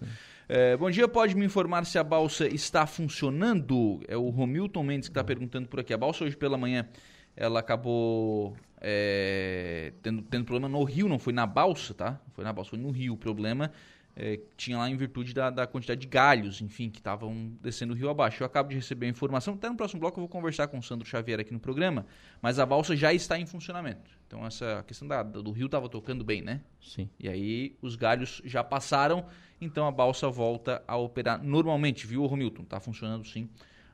É, 0.47 0.77
bom 0.77 0.89
dia, 0.89 1.05
pode 1.05 1.35
me 1.35 1.45
informar 1.45 1.85
se 1.85 1.99
a 1.99 2.03
balsa 2.03 2.47
está 2.47 2.87
funcionando? 2.87 3.99
É 4.07 4.15
o 4.15 4.29
Romilton 4.29 4.83
Mendes 4.83 5.09
que 5.09 5.11
está 5.11 5.23
perguntando 5.23 5.67
por 5.67 5.81
aqui. 5.81 5.93
A 5.93 5.97
balsa 5.97 6.23
hoje 6.23 6.37
pela 6.37 6.57
manhã, 6.57 6.87
ela 7.35 7.59
acabou 7.59 8.55
é, 8.79 9.91
tendo, 10.01 10.21
tendo 10.21 10.45
problema 10.45 10.69
no 10.69 10.81
rio, 10.85 11.09
não 11.09 11.19
foi 11.19 11.33
na 11.33 11.45
balsa, 11.45 11.93
tá? 11.93 12.21
Foi 12.31 12.45
na 12.45 12.53
balsa, 12.53 12.69
foi 12.69 12.79
no 12.79 12.89
rio 12.89 13.13
o 13.13 13.17
problema 13.17 13.73
é, 14.19 14.39
tinha 14.57 14.79
lá 14.79 14.89
em 14.89 14.97
virtude 14.97 15.31
da, 15.31 15.51
da, 15.51 15.67
quantidade 15.67 16.01
de 16.01 16.07
galhos, 16.07 16.59
enfim, 16.59 16.89
que 16.89 16.97
estavam 16.97 17.53
descendo 17.61 17.93
o 17.93 17.95
rio 17.95 18.09
abaixo. 18.09 18.41
Eu 18.41 18.47
acabo 18.47 18.69
de 18.69 18.75
receber 18.75 19.05
a 19.05 19.09
informação, 19.09 19.53
até 19.53 19.69
no 19.69 19.77
próximo 19.77 19.99
bloco 19.99 20.19
eu 20.19 20.21
vou 20.21 20.27
conversar 20.27 20.67
com 20.67 20.79
o 20.79 20.83
Sandro 20.83 21.07
Xavier 21.07 21.39
aqui 21.39 21.53
no 21.53 21.59
programa, 21.59 22.03
mas 22.41 22.57
a 22.57 22.65
balsa 22.65 22.95
já 22.95 23.13
está 23.13 23.39
em 23.39 23.45
funcionamento. 23.45 24.09
Então 24.25 24.43
essa 24.43 24.83
questão 24.87 25.07
da, 25.07 25.21
do 25.21 25.51
rio 25.51 25.67
estava 25.67 25.87
tocando 25.87 26.23
bem, 26.23 26.41
né? 26.41 26.61
Sim. 26.81 27.07
E 27.19 27.29
aí 27.29 27.77
os 27.79 27.95
galhos 27.95 28.41
já 28.43 28.63
passaram, 28.63 29.23
então 29.61 29.87
a 29.87 29.91
balsa 29.91 30.27
volta 30.29 30.83
a 30.87 30.97
operar 30.97 31.43
normalmente, 31.43 32.07
viu, 32.07 32.25
Romilton? 32.25 32.63
Está 32.63 32.79
funcionando 32.79 33.23
sim 33.23 33.47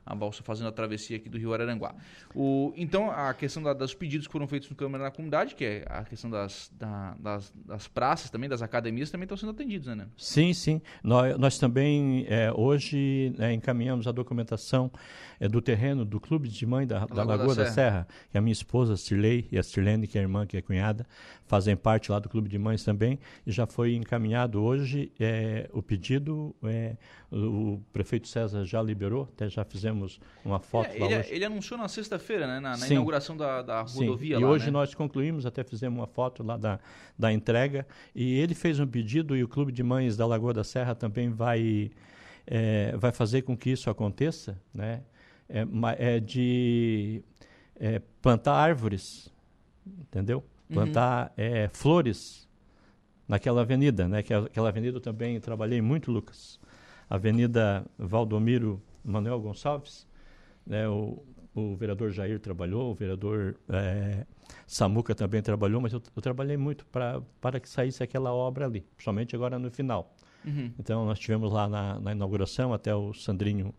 a 0.04 0.14
balsa 0.14 0.42
fazendo 0.42 0.68
a 0.68 0.72
travessia 0.72 1.16
aqui 1.16 1.28
do 1.28 1.38
Rio 1.38 1.54
Araranguá. 1.54 1.94
O, 2.34 2.72
então, 2.76 3.10
a 3.10 3.32
questão 3.32 3.62
da, 3.62 3.72
dos 3.72 3.94
pedidos 3.94 4.26
que 4.26 4.32
foram 4.32 4.46
feitos 4.46 4.68
no 4.68 4.76
Câmara 4.76 5.04
da 5.04 5.10
Comunidade, 5.10 5.54
que 5.54 5.64
é 5.64 5.84
a 5.88 6.04
questão 6.04 6.30
das, 6.30 6.70
da, 6.78 7.14
das, 7.18 7.52
das, 7.64 7.88
praças 7.88 8.30
também, 8.30 8.48
das 8.48 8.62
academias, 8.62 9.10
também 9.10 9.24
estão 9.24 9.36
sendo 9.36 9.52
atendidos, 9.52 9.94
né? 9.94 10.06
Sim, 10.16 10.52
sim. 10.52 10.82
Nós, 11.02 11.38
nós 11.38 11.58
também, 11.58 12.26
é, 12.28 12.52
hoje, 12.52 13.34
é, 13.38 13.52
encaminhamos 13.52 14.06
a 14.06 14.12
documentação 14.12 14.90
é, 15.40 15.48
do 15.48 15.60
terreno 15.60 16.04
do 16.04 16.20
Clube 16.20 16.48
de 16.48 16.66
Mãe 16.66 16.86
da, 16.86 17.06
da 17.06 17.22
Lagoa, 17.22 17.36
Lagoa 17.36 17.54
da, 17.54 17.64
da 17.64 17.70
Serra. 17.70 17.84
Serra, 17.84 18.08
que 18.30 18.38
a 18.38 18.40
minha 18.40 18.52
esposa, 18.52 18.96
Cirlei, 18.96 19.46
e 19.50 19.58
a 19.58 19.62
Sirlene, 19.62 20.06
que 20.06 20.18
é 20.18 20.20
a 20.20 20.22
irmã, 20.22 20.46
que 20.46 20.56
é 20.56 20.62
cunhada, 20.62 21.06
fazem 21.54 21.76
parte 21.76 22.10
lá 22.10 22.18
do 22.18 22.28
Clube 22.28 22.48
de 22.48 22.58
Mães 22.58 22.82
também, 22.82 23.16
e 23.46 23.52
já 23.52 23.64
foi 23.64 23.94
encaminhado 23.94 24.60
hoje 24.60 25.12
é, 25.20 25.70
o 25.72 25.80
pedido, 25.80 26.52
é, 26.64 26.96
o 27.30 27.80
prefeito 27.92 28.26
César 28.26 28.64
já 28.64 28.82
liberou, 28.82 29.28
até 29.32 29.48
já 29.48 29.64
fizemos 29.64 30.18
uma 30.44 30.58
foto 30.58 30.88
é, 30.88 30.98
lá 30.98 31.06
ele, 31.06 31.18
hoje. 31.18 31.32
Ele 31.32 31.44
anunciou 31.44 31.78
na 31.78 31.86
sexta-feira, 31.86 32.48
né, 32.48 32.58
na, 32.58 32.76
na 32.76 32.88
inauguração 32.88 33.36
da, 33.36 33.62
da 33.62 33.82
rodovia 33.82 34.36
Sim. 34.36 34.42
lá, 34.42 34.50
E 34.50 34.52
hoje 34.52 34.66
né? 34.66 34.72
nós 34.72 34.92
concluímos, 34.96 35.46
até 35.46 35.62
fizemos 35.62 35.96
uma 35.96 36.08
foto 36.08 36.42
lá 36.42 36.56
da, 36.56 36.80
da 37.16 37.32
entrega, 37.32 37.86
e 38.12 38.34
ele 38.34 38.52
fez 38.52 38.80
um 38.80 38.86
pedido, 38.88 39.36
e 39.36 39.44
o 39.44 39.46
Clube 39.46 39.70
de 39.70 39.84
Mães 39.84 40.16
da 40.16 40.26
Lagoa 40.26 40.52
da 40.52 40.64
Serra 40.64 40.92
também 40.96 41.30
vai, 41.30 41.92
é, 42.48 42.96
vai 42.96 43.12
fazer 43.12 43.42
com 43.42 43.56
que 43.56 43.70
isso 43.70 43.88
aconteça, 43.88 44.60
né, 44.74 45.04
é, 45.48 45.64
é 45.98 46.18
de 46.18 47.22
é, 47.76 48.02
plantar 48.20 48.54
árvores, 48.54 49.32
entendeu? 49.86 50.42
Plantar 50.72 51.32
uhum. 51.36 51.68
flores 51.72 52.48
naquela 53.28 53.62
avenida, 53.62 54.08
né? 54.08 54.22
Que 54.22 54.32
aquela 54.32 54.68
avenida 54.68 54.96
eu 54.96 55.00
também 55.00 55.38
trabalhei 55.40 55.80
muito, 55.80 56.10
Lucas. 56.10 56.60
Avenida 57.08 57.84
Valdomiro 57.98 58.82
Manuel 59.04 59.40
Gonçalves, 59.40 60.06
né? 60.66 60.88
O, 60.88 61.22
o 61.54 61.76
vereador 61.76 62.10
Jair 62.10 62.40
trabalhou, 62.40 62.90
o 62.90 62.94
vereador 62.94 63.56
é, 63.68 64.26
Samuca 64.66 65.14
também 65.14 65.40
trabalhou, 65.40 65.80
mas 65.80 65.92
eu, 65.92 66.02
eu 66.14 66.22
trabalhei 66.22 66.56
muito 66.56 66.84
pra, 66.86 67.22
para 67.40 67.60
que 67.60 67.68
saísse 67.68 68.02
aquela 68.02 68.32
obra 68.32 68.66
ali, 68.66 68.80
principalmente 68.96 69.36
agora 69.36 69.58
no 69.58 69.70
final. 69.70 70.14
Uhum. 70.44 70.72
Então 70.78 71.06
nós 71.06 71.18
tivemos 71.18 71.52
lá 71.52 71.68
na, 71.68 72.00
na 72.00 72.12
inauguração, 72.12 72.72
até 72.72 72.94
o 72.94 73.12
Sandrinho 73.12 73.74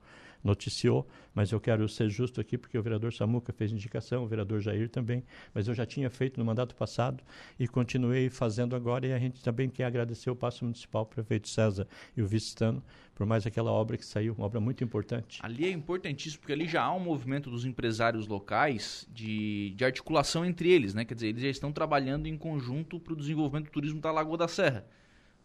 noticiou, 0.45 1.07
mas 1.33 1.51
eu 1.51 1.59
quero 1.59 1.87
ser 1.89 2.09
justo 2.09 2.39
aqui 2.39 2.57
porque 2.57 2.77
o 2.77 2.83
vereador 2.83 3.11
Samuca 3.11 3.51
fez 3.51 3.71
indicação, 3.71 4.23
o 4.23 4.27
vereador 4.27 4.61
Jair 4.61 4.89
também, 4.89 5.23
mas 5.53 5.67
eu 5.67 5.73
já 5.73 5.85
tinha 5.85 6.09
feito 6.09 6.39
no 6.39 6.45
mandato 6.45 6.75
passado 6.75 7.23
e 7.59 7.67
continuei 7.67 8.29
fazendo 8.29 8.75
agora 8.75 9.07
e 9.07 9.13
a 9.13 9.19
gente 9.19 9.43
também 9.43 9.69
quer 9.69 9.85
agradecer 9.85 10.29
o 10.29 10.35
Passo 10.35 10.63
Municipal, 10.63 11.03
o 11.03 11.05
prefeito 11.07 11.49
César 11.49 11.87
e 12.15 12.21
o 12.21 12.27
vice-estano 12.27 12.83
por 13.15 13.25
mais 13.25 13.47
aquela 13.47 13.71
obra 13.71 13.97
que 13.97 14.05
saiu, 14.05 14.33
uma 14.33 14.45
obra 14.45 14.59
muito 14.59 14.83
importante. 14.83 15.39
Ali 15.41 15.65
é 15.65 15.71
importantíssimo 15.71 16.41
porque 16.41 16.51
ali 16.51 16.67
já 16.67 16.83
há 16.83 16.93
um 16.93 16.99
movimento 16.99 17.49
dos 17.49 17.65
empresários 17.65 18.27
locais 18.27 19.07
de, 19.09 19.69
de 19.71 19.85
articulação 19.85 20.45
entre 20.45 20.69
eles, 20.69 20.93
né? 20.93 21.05
Quer 21.05 21.15
dizer, 21.15 21.27
eles 21.29 21.41
já 21.41 21.49
estão 21.49 21.71
trabalhando 21.71 22.27
em 22.27 22.37
conjunto 22.37 22.99
para 22.99 23.13
o 23.13 23.15
desenvolvimento 23.15 23.67
do 23.67 23.71
turismo 23.71 24.01
da 24.01 24.11
Lagoa 24.11 24.37
da 24.37 24.49
Serra. 24.49 24.85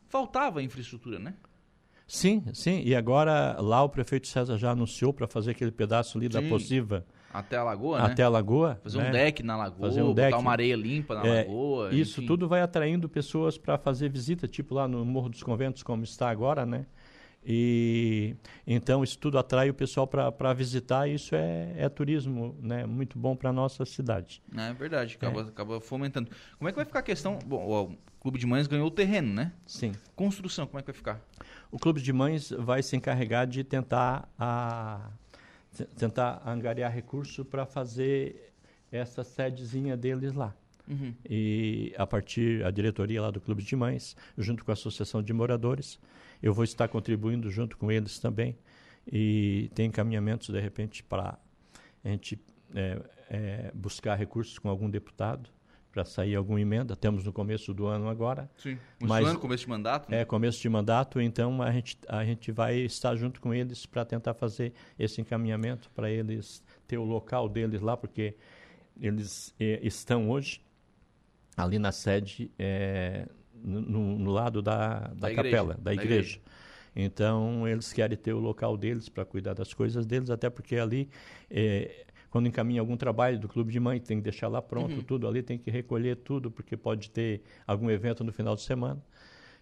Faltava 0.09 0.61
infraestrutura, 0.61 1.21
né? 1.21 1.35
Sim, 2.11 2.43
sim. 2.52 2.83
E 2.85 2.93
agora 2.93 3.57
lá 3.61 3.85
o 3.85 3.88
prefeito 3.88 4.26
César 4.26 4.59
já 4.59 4.73
anunciou 4.73 5.12
para 5.12 5.29
fazer 5.29 5.52
aquele 5.52 5.71
pedaço 5.71 6.19
ali 6.19 6.26
sim. 6.26 6.33
da 6.33 6.43
Possível. 6.43 7.05
Até 7.33 7.57
a 7.57 7.62
lagoa, 7.62 8.00
Até 8.00 8.23
né? 8.23 8.26
a 8.26 8.29
lagoa. 8.29 8.81
Fazer 8.83 8.99
né? 8.99 9.09
um 9.09 9.12
deck 9.12 9.43
na 9.45 9.57
lagoa, 9.57 9.88
fazer 9.88 10.02
um 10.02 10.12
deck. 10.12 10.31
botar 10.33 10.43
uma 10.43 10.50
areia 10.50 10.75
limpa 10.75 11.14
na 11.14 11.25
é, 11.25 11.45
lagoa. 11.45 11.95
Isso 11.95 12.19
enfim. 12.19 12.26
tudo 12.26 12.49
vai 12.49 12.62
atraindo 12.62 13.09
pessoas 13.09 13.57
para 13.57 13.79
fazer 13.79 14.09
visita, 14.09 14.49
tipo 14.49 14.75
lá 14.75 14.88
no 14.88 15.05
Morro 15.05 15.29
dos 15.29 15.40
Conventos, 15.45 15.85
como 15.85 16.02
está 16.02 16.29
agora, 16.29 16.67
né? 16.67 16.85
E 17.47 18.35
então 18.67 19.05
isso 19.05 19.17
tudo 19.17 19.38
atrai 19.38 19.71
o 19.71 19.75
pessoal 19.75 20.07
para 20.07 20.52
visitar 20.52 21.09
e 21.09 21.14
isso 21.14 21.37
é, 21.37 21.75
é, 21.76 21.88
turismo 21.88 22.57
né, 22.61 22.85
muito 22.85 23.19
bom 23.19 23.37
para 23.37 23.50
a 23.50 23.52
nossa 23.52 23.85
cidade. 23.85 24.43
É 24.55 24.73
verdade, 24.73 25.14
acaba, 25.14 25.43
é. 25.43 25.45
acaba 25.45 25.81
fomentando. 25.81 26.29
Como 26.59 26.69
é 26.69 26.73
que 26.73 26.76
vai 26.76 26.85
ficar 26.85 26.99
a 26.99 27.02
questão? 27.02 27.38
Bom, 27.47 27.97
Clube 28.20 28.38
de 28.38 28.46
Mães 28.46 28.66
ganhou 28.66 28.86
o 28.86 28.90
terreno, 28.90 29.32
né? 29.32 29.52
Sim. 29.66 29.92
Construção, 30.14 30.66
como 30.66 30.78
é 30.78 30.82
que 30.82 30.92
vai 30.92 30.94
ficar? 30.94 31.20
O 31.70 31.78
Clube 31.78 32.02
de 32.02 32.12
Mães 32.12 32.50
vai 32.50 32.82
se 32.82 32.94
encarregar 32.94 33.46
de 33.46 33.64
tentar, 33.64 34.28
a, 34.38 35.10
tentar 35.96 36.42
angariar 36.46 36.92
recurso 36.92 37.46
para 37.46 37.64
fazer 37.64 38.52
essa 38.92 39.24
sedezinha 39.24 39.96
deles 39.96 40.34
lá. 40.34 40.54
Uhum. 40.86 41.14
E 41.24 41.94
a 41.96 42.06
partir 42.06 42.62
a 42.64 42.70
diretoria 42.70 43.22
lá 43.22 43.30
do 43.30 43.40
Clube 43.40 43.62
de 43.62 43.74
Mães, 43.74 44.14
junto 44.36 44.64
com 44.66 44.70
a 44.70 44.74
Associação 44.74 45.22
de 45.22 45.32
Moradores, 45.32 45.98
eu 46.42 46.52
vou 46.52 46.64
estar 46.64 46.88
contribuindo 46.88 47.50
junto 47.50 47.78
com 47.78 47.90
eles 47.90 48.18
também. 48.18 48.54
E 49.10 49.70
tem 49.74 49.86
encaminhamentos, 49.86 50.50
de 50.50 50.60
repente, 50.60 51.02
para 51.02 51.38
a 52.04 52.08
gente 52.08 52.38
é, 52.74 53.02
é, 53.30 53.72
buscar 53.74 54.14
recursos 54.14 54.58
com 54.58 54.68
algum 54.68 54.90
deputado 54.90 55.48
para 55.92 56.04
sair 56.04 56.35
alguma 56.37 56.61
emenda. 56.61 56.94
Temos 56.94 57.25
no 57.25 57.32
começo 57.32 57.75
do 57.75 57.87
ano 57.87 58.09
agora. 58.09 58.50
Sim, 58.56 58.78
mas 59.00 59.26
ano, 59.26 59.38
começo 59.38 59.64
de 59.64 59.70
mandato? 59.70 60.11
Né? 60.11 60.20
É, 60.20 60.25
começo 60.25 60.61
de 60.61 60.68
mandato, 60.68 61.20
então 61.20 61.61
a 61.62 61.70
gente, 61.73 61.99
a 62.09 62.25
gente 62.25 62.52
vai 62.52 62.76
estar 62.78 63.14
junto 63.16 63.40
com 63.40 63.52
eles 63.52 63.87
para 63.87 64.04
tentar 64.04 64.35
fazer 64.35 64.73
esse 64.99 65.20
encaminhamento 65.20 65.90
para 65.90 66.11
eles 66.11 66.62
ter 66.87 66.99
o 66.99 67.04
local 67.04 67.49
deles 67.49 67.80
lá, 67.80 67.97
porque 67.97 68.37
eles 69.00 69.54
é, 69.59 69.80
estão 69.82 70.30
hoje 70.30 70.61
ali 71.56 71.78
na 71.78 71.92
sede 71.92 72.50
é, 72.59 73.26
no, 73.54 74.18
no, 74.18 74.30
lado 74.30 74.62
da, 74.62 75.00
da, 75.00 75.28
da 75.28 75.35
capela, 75.35 75.75
igreja, 75.75 75.82
da, 75.82 75.92
igreja. 75.92 76.09
da 76.09 76.14
igreja. 76.14 76.40
Então, 76.94 77.68
eles 77.68 77.92
querem 77.92 78.16
ter 78.16 78.32
o 78.32 78.38
local 78.38 78.76
deles 78.76 79.09
para 79.09 79.25
cuidar 79.25 79.54
das 79.54 79.73
coisas 79.73 80.04
deles, 80.06 80.28
até 80.28 80.50
porque 80.50 80.76
ali 80.76 81.09
é, 81.49 82.06
quando 82.30 82.46
encaminha 82.46 82.80
algum 82.80 82.96
trabalho 82.96 83.38
do 83.38 83.49
clube 83.49 83.72
de 83.72 83.80
mãe, 83.80 84.00
tem 84.00 84.18
que 84.18 84.22
deixar 84.22 84.49
lá 84.49 84.62
pronto 84.62 84.96
uhum. 84.96 85.02
tudo, 85.02 85.26
ali 85.26 85.42
tem 85.42 85.58
que 85.58 85.70
recolher 85.70 86.16
tudo, 86.16 86.50
porque 86.50 86.76
pode 86.76 87.10
ter 87.10 87.42
algum 87.66 87.90
evento 87.90 88.22
no 88.22 88.32
final 88.32 88.54
de 88.54 88.62
semana. 88.62 89.02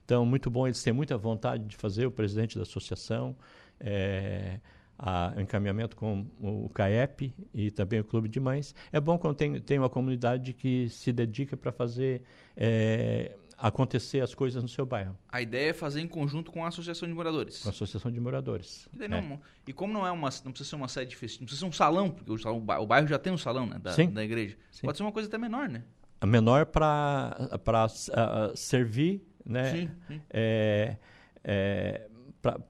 Então, 0.05 0.25
muito 0.25 0.51
bom, 0.51 0.67
eles 0.67 0.83
têm 0.83 0.93
muita 0.93 1.17
vontade 1.19 1.65
de 1.65 1.77
fazer, 1.77 2.07
o 2.07 2.11
presidente 2.11 2.57
da 2.57 2.63
associação, 2.63 3.37
é, 3.81 4.59
a, 4.99 5.33
o 5.37 5.41
encaminhamento 5.41 5.97
com 5.97 6.27
o 6.41 6.69
CAEP 6.71 7.33
e 7.55 7.71
também 7.71 8.01
o 8.01 8.05
Clube 8.05 8.29
de 8.29 8.41
Mães. 8.41 8.75
É 8.93 9.01
bom 9.01 9.17
quando 9.17 9.37
tem, 9.37 9.61
tem 9.61 9.79
uma 9.79 9.89
comunidade 9.89 10.53
que 10.53 10.89
se 10.89 11.13
dedica 11.13 11.57
para 11.57 11.71
fazer 11.71 12.23
é, 12.57 13.37
acontecer 13.59 14.21
as 14.21 14.35
coisas 14.35 14.63
no 14.63 14.69
seu 14.69 14.87
bairro. 14.87 15.19
A 15.29 15.43
ideia 15.43 15.71
é 15.71 15.73
fazer 15.73 16.01
em 16.01 16.07
conjunto 16.07 16.53
com 16.53 16.65
a 16.65 16.69
associação 16.69 17.09
de 17.09 17.15
moradores. 17.15 17.61
Com 17.63 17.69
a 17.69 17.73
associação 17.73 18.11
de 18.11 18.21
moradores. 18.21 18.89
E, 18.99 19.09
não, 19.09 19.17
é. 19.17 19.41
e 19.67 19.73
como 19.73 19.93
não 19.93 20.07
é 20.07 20.13
uma, 20.13 20.31
não 20.45 20.53
precisa 20.53 20.71
ser 20.71 20.77
uma 20.77 20.87
sede 20.87 21.17
festiva, 21.17 21.43
não 21.43 21.47
precisa 21.47 21.67
ser 21.67 21.69
um 21.69 21.73
salão, 21.73 22.11
porque 22.11 22.31
o, 22.31 22.39
salão, 22.39 22.59
o 22.59 22.87
bairro 22.87 23.09
já 23.09 23.19
tem 23.19 23.33
um 23.33 23.39
salão, 23.39 23.67
né, 23.67 23.79
da, 23.83 23.93
Sim. 23.93 24.11
da 24.11 24.25
igreja. 24.25 24.57
Sim. 24.71 24.87
Pode 24.87 24.97
ser 24.97 25.03
uma 25.03 25.13
coisa 25.13 25.29
até 25.29 25.37
menor, 25.37 25.69
né? 25.69 25.83
A 26.21 26.27
menor 26.27 26.67
para 26.67 27.59
para 27.65 27.87
uh, 27.87 28.57
servir, 28.57 29.23
né? 29.45 29.73
Sim, 29.73 29.91
sim. 30.09 30.21
É, 30.31 30.97
é, 31.45 32.09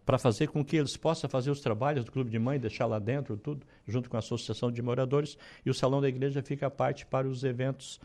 para 0.05 0.19
fazer 0.19 0.49
com 0.49 0.65
que 0.65 0.77
eles 0.77 0.97
possam 0.97 1.29
fazer 1.29 1.51
os 1.51 1.61
trabalhos 1.61 2.05
do 2.05 2.11
clube 2.13 2.31
de 2.31 2.39
mãe, 2.39 2.59
deixar 2.59 2.87
lá 2.87 2.99
dentro 2.99 3.37
tudo, 3.37 3.67
junto 3.87 4.09
com 4.09 4.17
a 4.17 4.21
associação 4.21 4.73
de 4.73 4.81
moradores, 4.81 5.37
e 5.65 5.71
o 5.71 5.75
salão 5.75 6.01
da 6.01 6.09
igreja 6.09 6.43
fica 6.43 6.67
à 6.67 6.71
parte 6.71 7.05
para 7.05 7.29
os 7.29 7.45
eventos 7.45 8.01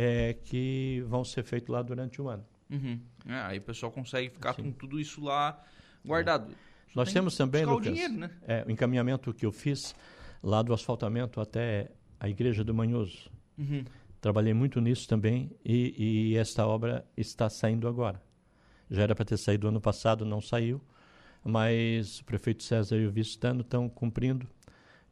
é, 0.00 0.32
que 0.32 1.04
vão 1.08 1.24
ser 1.24 1.42
feitos 1.42 1.68
lá 1.68 1.82
durante 1.82 2.22
o 2.22 2.28
ano. 2.28 2.46
Uhum. 2.70 3.00
É, 3.26 3.40
aí 3.40 3.58
o 3.58 3.62
pessoal 3.62 3.90
consegue 3.90 4.30
ficar 4.30 4.54
Sim. 4.54 4.62
com 4.62 4.70
tudo 4.70 5.00
isso 5.00 5.20
lá 5.20 5.60
guardado. 6.04 6.52
É. 6.52 6.54
Nós 6.94 7.12
temos 7.12 7.36
também, 7.36 7.64
Lucas, 7.64 7.88
o, 7.88 7.90
dinheiro, 7.90 8.14
né? 8.14 8.30
é, 8.46 8.64
o 8.64 8.70
encaminhamento 8.70 9.34
que 9.34 9.44
eu 9.44 9.50
fiz 9.50 9.96
lá 10.40 10.62
do 10.62 10.72
asfaltamento 10.72 11.40
até 11.40 11.90
a 12.20 12.28
igreja 12.28 12.62
do 12.62 12.72
Manhoso. 12.72 13.28
Uhum. 13.58 13.84
Trabalhei 14.20 14.54
muito 14.54 14.80
nisso 14.80 15.08
também 15.08 15.50
e, 15.64 16.30
e 16.32 16.36
esta 16.36 16.64
obra 16.64 17.04
está 17.16 17.50
saindo 17.50 17.88
agora. 17.88 18.22
Já 18.88 19.02
era 19.02 19.16
para 19.16 19.24
ter 19.24 19.36
saído 19.36 19.66
ano 19.66 19.80
passado, 19.80 20.24
não 20.24 20.40
saiu 20.40 20.80
mas 21.44 22.20
o 22.20 22.24
prefeito 22.24 22.62
César 22.62 22.96
e 22.96 23.06
o 23.06 23.10
vice-tano 23.10 23.62
estão 23.62 23.88
cumprindo 23.88 24.46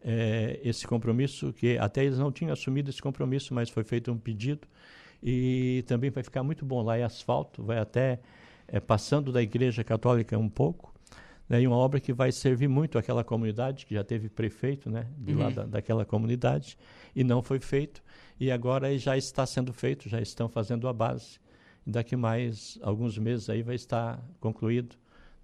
é, 0.02 0.60
esse 0.62 0.86
compromisso, 0.86 1.52
que 1.52 1.78
até 1.78 2.04
eles 2.04 2.18
não 2.18 2.30
tinham 2.30 2.52
assumido 2.52 2.90
esse 2.90 3.00
compromisso, 3.00 3.54
mas 3.54 3.68
foi 3.68 3.84
feito 3.84 4.10
um 4.12 4.18
pedido 4.18 4.66
e 5.22 5.84
também 5.86 6.10
vai 6.10 6.22
ficar 6.22 6.42
muito 6.42 6.64
bom 6.64 6.82
lá 6.82 6.96
é 6.96 7.02
asfalto, 7.02 7.62
vai 7.62 7.78
até 7.78 8.20
é, 8.68 8.78
passando 8.78 9.32
da 9.32 9.42
igreja 9.42 9.82
católica 9.82 10.38
um 10.38 10.48
pouco, 10.48 10.94
né, 11.48 11.62
e 11.62 11.66
uma 11.66 11.76
obra 11.76 12.00
que 12.00 12.12
vai 12.12 12.32
servir 12.32 12.68
muito 12.68 12.98
àquela 12.98 13.24
comunidade, 13.24 13.86
que 13.86 13.94
já 13.94 14.04
teve 14.04 14.28
prefeito 14.28 14.90
né, 14.90 15.06
de 15.16 15.32
uhum. 15.32 15.38
lá 15.38 15.50
da, 15.50 15.64
daquela 15.64 16.04
comunidade, 16.04 16.76
e 17.14 17.24
não 17.24 17.42
foi 17.42 17.58
feito, 17.58 18.02
e 18.38 18.50
agora 18.50 18.96
já 18.98 19.16
está 19.16 19.46
sendo 19.46 19.72
feito, 19.72 20.08
já 20.08 20.20
estão 20.20 20.48
fazendo 20.48 20.86
a 20.88 20.92
base, 20.92 21.38
e 21.86 21.90
daqui 21.90 22.16
mais 22.16 22.78
alguns 22.82 23.16
meses 23.16 23.48
aí 23.48 23.62
vai 23.62 23.76
estar 23.76 24.20
concluído 24.40 24.96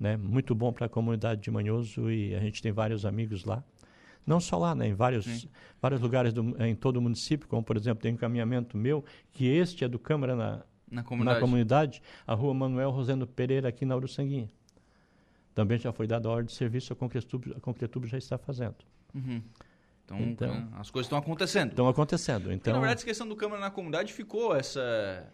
né? 0.03 0.17
Muito 0.17 0.53
bom 0.53 0.73
para 0.73 0.87
a 0.87 0.89
comunidade 0.89 1.41
de 1.41 1.51
Manhoso 1.51 2.11
e 2.11 2.35
a 2.35 2.41
gente 2.41 2.61
tem 2.61 2.73
vários 2.73 3.07
amigos 3.07 3.45
lá. 3.45 3.63
Não 4.27 4.41
só 4.41 4.57
lá, 4.59 4.75
né? 4.75 4.89
em 4.89 4.95
vários, 4.95 5.49
vários 5.81 6.01
lugares 6.01 6.33
do, 6.33 6.63
em 6.63 6.75
todo 6.75 6.97
o 6.97 7.03
município, 7.03 7.49
como 7.49 7.63
por 7.63 7.77
exemplo 7.77 8.03
tem 8.03 8.13
um 8.13 8.15
encaminhamento 8.15 8.77
meu, 8.77 9.05
que 9.33 9.47
este 9.47 9.85
é 9.85 9.89
do 9.89 9.99
Câmara 9.99 10.37
na, 10.37 10.63
na, 10.91 11.03
comunidade. 11.03 11.35
na 11.35 11.41
comunidade, 11.41 12.03
a 12.27 12.35
rua 12.35 12.55
Manuel 12.55 12.91
Rosendo 12.91 13.27
Pereira 13.27 13.69
aqui 13.69 13.85
na 13.85 13.97
Uruçanguinha. 13.97 14.49
Também 15.55 15.79
já 15.79 15.93
foi 15.93 16.07
dada 16.07 16.29
a 16.29 16.33
ordem 16.33 16.47
de 16.47 16.53
serviço, 16.53 16.93
a 16.93 16.97
Concretube, 16.97 17.53
a 17.57 17.61
Concretube 17.61 18.07
já 18.07 18.17
está 18.17 18.39
fazendo. 18.39 18.77
Uhum. 19.15 19.43
Então, 20.05 20.21
então, 20.21 20.69
as 20.75 20.91
coisas 20.91 21.07
estão 21.07 21.19
acontecendo. 21.19 21.71
Estão 21.71 21.89
acontecendo. 21.89 22.53
Então, 22.53 22.59
Porque, 22.59 22.73
na 22.73 22.79
verdade, 22.79 23.03
a 23.03 23.05
questão 23.05 23.29
do 23.29 23.37
Câmara 23.37 23.61
na 23.61 23.71
comunidade 23.71 24.13
ficou 24.13 24.55
essa 24.55 25.29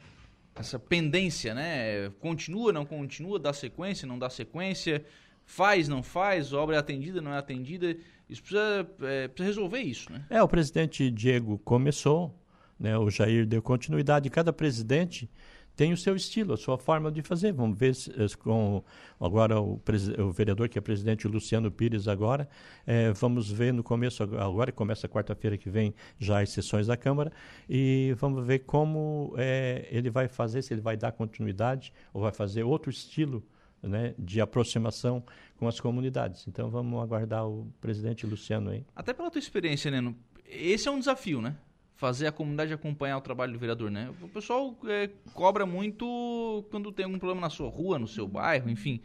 essa 0.54 0.78
pendência, 0.78 1.54
né? 1.54 2.10
Continua, 2.20 2.72
não 2.72 2.84
continua, 2.84 3.38
dá 3.38 3.52
sequência, 3.52 4.06
não 4.06 4.18
dá 4.18 4.28
sequência, 4.28 5.04
faz, 5.48 5.88
não 5.88 6.02
faz, 6.02 6.52
obra 6.52 6.76
é 6.76 6.78
atendida, 6.78 7.22
não 7.22 7.32
é 7.32 7.38
atendida. 7.38 7.96
Isso 8.28 8.42
precisa, 8.42 8.86
é, 9.00 9.28
precisa 9.28 9.48
resolver 9.48 9.80
isso, 9.80 10.12
né? 10.12 10.24
É, 10.28 10.42
o 10.42 10.46
presidente 10.46 11.10
Diego 11.10 11.58
começou, 11.64 12.38
né? 12.78 12.96
O 12.98 13.10
Jair 13.10 13.46
deu 13.46 13.62
continuidade. 13.62 14.28
Cada 14.28 14.52
presidente 14.52 15.28
tem 15.74 15.90
o 15.90 15.96
seu 15.96 16.14
estilo, 16.14 16.52
a 16.52 16.56
sua 16.58 16.76
forma 16.76 17.10
de 17.10 17.22
fazer. 17.22 17.52
Vamos 17.52 17.78
ver 17.78 17.94
se, 17.94 18.12
com 18.36 18.84
agora 19.18 19.58
o, 19.58 19.80
o, 20.18 20.30
vereador 20.30 20.68
que 20.68 20.76
é 20.78 20.82
presidente, 20.82 21.26
Luciano 21.26 21.70
Pires, 21.72 22.06
agora. 22.08 22.46
É, 22.86 23.10
vamos 23.12 23.50
ver 23.50 23.72
no 23.72 23.82
começo, 23.82 24.22
agora 24.22 24.70
começa 24.70 25.08
quarta-feira 25.08 25.56
que 25.56 25.70
vem 25.70 25.94
já 26.18 26.42
as 26.42 26.50
sessões 26.50 26.88
da 26.88 26.96
Câmara, 26.96 27.32
e 27.66 28.14
vamos 28.18 28.46
ver 28.46 28.60
como 28.60 29.34
é, 29.38 29.88
ele 29.90 30.10
vai 30.10 30.28
fazer, 30.28 30.60
se 30.60 30.74
ele 30.74 30.82
vai 30.82 30.96
dar 30.96 31.12
continuidade 31.12 31.90
ou 32.12 32.20
vai 32.20 32.32
fazer 32.32 32.64
outro 32.64 32.90
estilo 32.90 33.42
né, 33.82 34.14
de 34.18 34.40
aproximação 34.40 35.22
com 35.56 35.68
as 35.68 35.80
comunidades. 35.80 36.46
Então 36.46 36.70
vamos 36.70 37.02
aguardar 37.02 37.46
o 37.46 37.66
presidente 37.80 38.26
Luciano 38.26 38.70
aí. 38.70 38.84
Até 38.94 39.12
pela 39.12 39.30
tua 39.30 39.38
experiência, 39.38 39.90
Neno, 39.90 40.16
esse 40.46 40.88
é 40.88 40.90
um 40.90 40.98
desafio, 40.98 41.40
né? 41.40 41.56
fazer 41.98 42.28
a 42.28 42.32
comunidade 42.32 42.72
acompanhar 42.72 43.18
o 43.18 43.20
trabalho 43.20 43.52
do 43.52 43.58
vereador, 43.58 43.90
né? 43.90 44.08
O 44.22 44.28
pessoal 44.28 44.72
é, 44.86 45.10
cobra 45.34 45.66
muito 45.66 46.64
quando 46.70 46.92
tem 46.92 47.04
algum 47.04 47.18
problema 47.18 47.40
na 47.40 47.50
sua 47.50 47.68
rua, 47.68 47.98
no 47.98 48.06
seu 48.06 48.26
bairro, 48.26 48.70
enfim. 48.70 49.00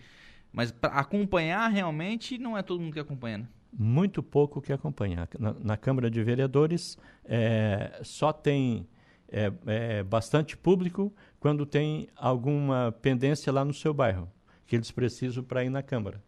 Mas 0.51 0.71
para 0.71 0.93
acompanhar 0.93 1.67
realmente 1.69 2.37
não 2.37 2.55
é 2.55 2.61
todo 2.61 2.79
mundo 2.79 2.93
que 2.93 2.99
acompanha, 2.99 3.39
né? 3.39 3.47
Muito 3.75 4.21
pouco 4.21 4.61
que 4.61 4.71
acompanha. 4.71 5.27
Na, 5.39 5.53
na 5.53 5.75
Câmara 5.75 6.11
de 6.11 6.23
Vereadores 6.23 6.95
é, 7.25 7.99
só 8.03 8.31
tem 8.31 8.87
é, 9.27 9.51
é, 9.65 10.03
bastante 10.03 10.55
público 10.55 11.11
quando 11.39 11.65
tem 11.65 12.07
alguma 12.15 12.91
pendência 13.01 13.51
lá 13.51 13.65
no 13.65 13.73
seu 13.73 13.91
bairro, 13.91 14.31
que 14.65 14.75
eles 14.75 14.91
precisam 14.91 15.43
para 15.43 15.63
ir 15.63 15.69
na 15.69 15.81
Câmara. 15.83 16.21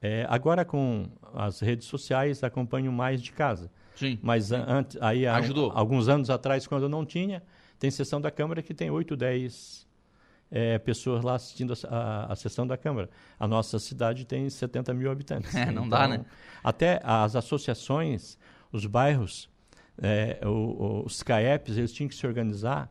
É, 0.00 0.26
agora 0.28 0.64
com 0.64 1.08
as 1.32 1.60
redes 1.60 1.86
sociais 1.86 2.42
acompanham 2.42 2.92
mais 2.92 3.22
de 3.22 3.32
casa. 3.32 3.70
Sim. 3.94 4.18
Mas 4.20 4.50
antes, 4.50 5.00
aí 5.00 5.26
há 5.26 5.36
Ajudou. 5.36 5.70
alguns 5.74 6.08
anos 6.08 6.28
atrás, 6.28 6.66
quando 6.66 6.88
não 6.88 7.06
tinha, 7.06 7.42
tem 7.78 7.90
sessão 7.90 8.20
da 8.20 8.30
Câmara 8.30 8.62
que 8.62 8.74
tem 8.74 8.90
8, 8.90 9.16
10 9.16 9.86
é, 10.50 10.78
pessoas 10.78 11.24
lá 11.24 11.34
assistindo 11.34 11.72
a, 11.72 11.96
a, 11.96 12.32
a, 12.32 12.36
sessão 12.36 12.66
da 12.66 12.76
Câmara. 12.76 13.08
A 13.38 13.46
nossa 13.46 13.78
cidade 13.78 14.24
tem 14.26 14.48
70 14.48 14.92
mil 14.92 15.10
habitantes. 15.10 15.54
É, 15.56 15.66
não 15.66 15.86
então, 15.86 15.88
dá, 15.88 16.08
né? 16.08 16.24
Até 16.62 17.00
as 17.04 17.36
associações, 17.36 18.36
os 18.72 18.86
bairros, 18.86 19.48
é, 20.00 20.40
o, 20.44 21.04
os 21.06 21.22
CAEPs, 21.22 21.78
eles 21.78 21.92
tinham 21.92 22.08
que 22.08 22.14
se 22.14 22.26
organizar 22.26 22.90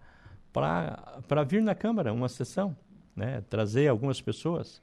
para 0.51 1.43
vir 1.43 1.61
na 1.61 1.75
Câmara 1.75 2.11
uma 2.11 2.27
sessão, 2.27 2.75
né? 3.15 3.43
trazer 3.49 3.87
algumas 3.87 4.21
pessoas. 4.21 4.81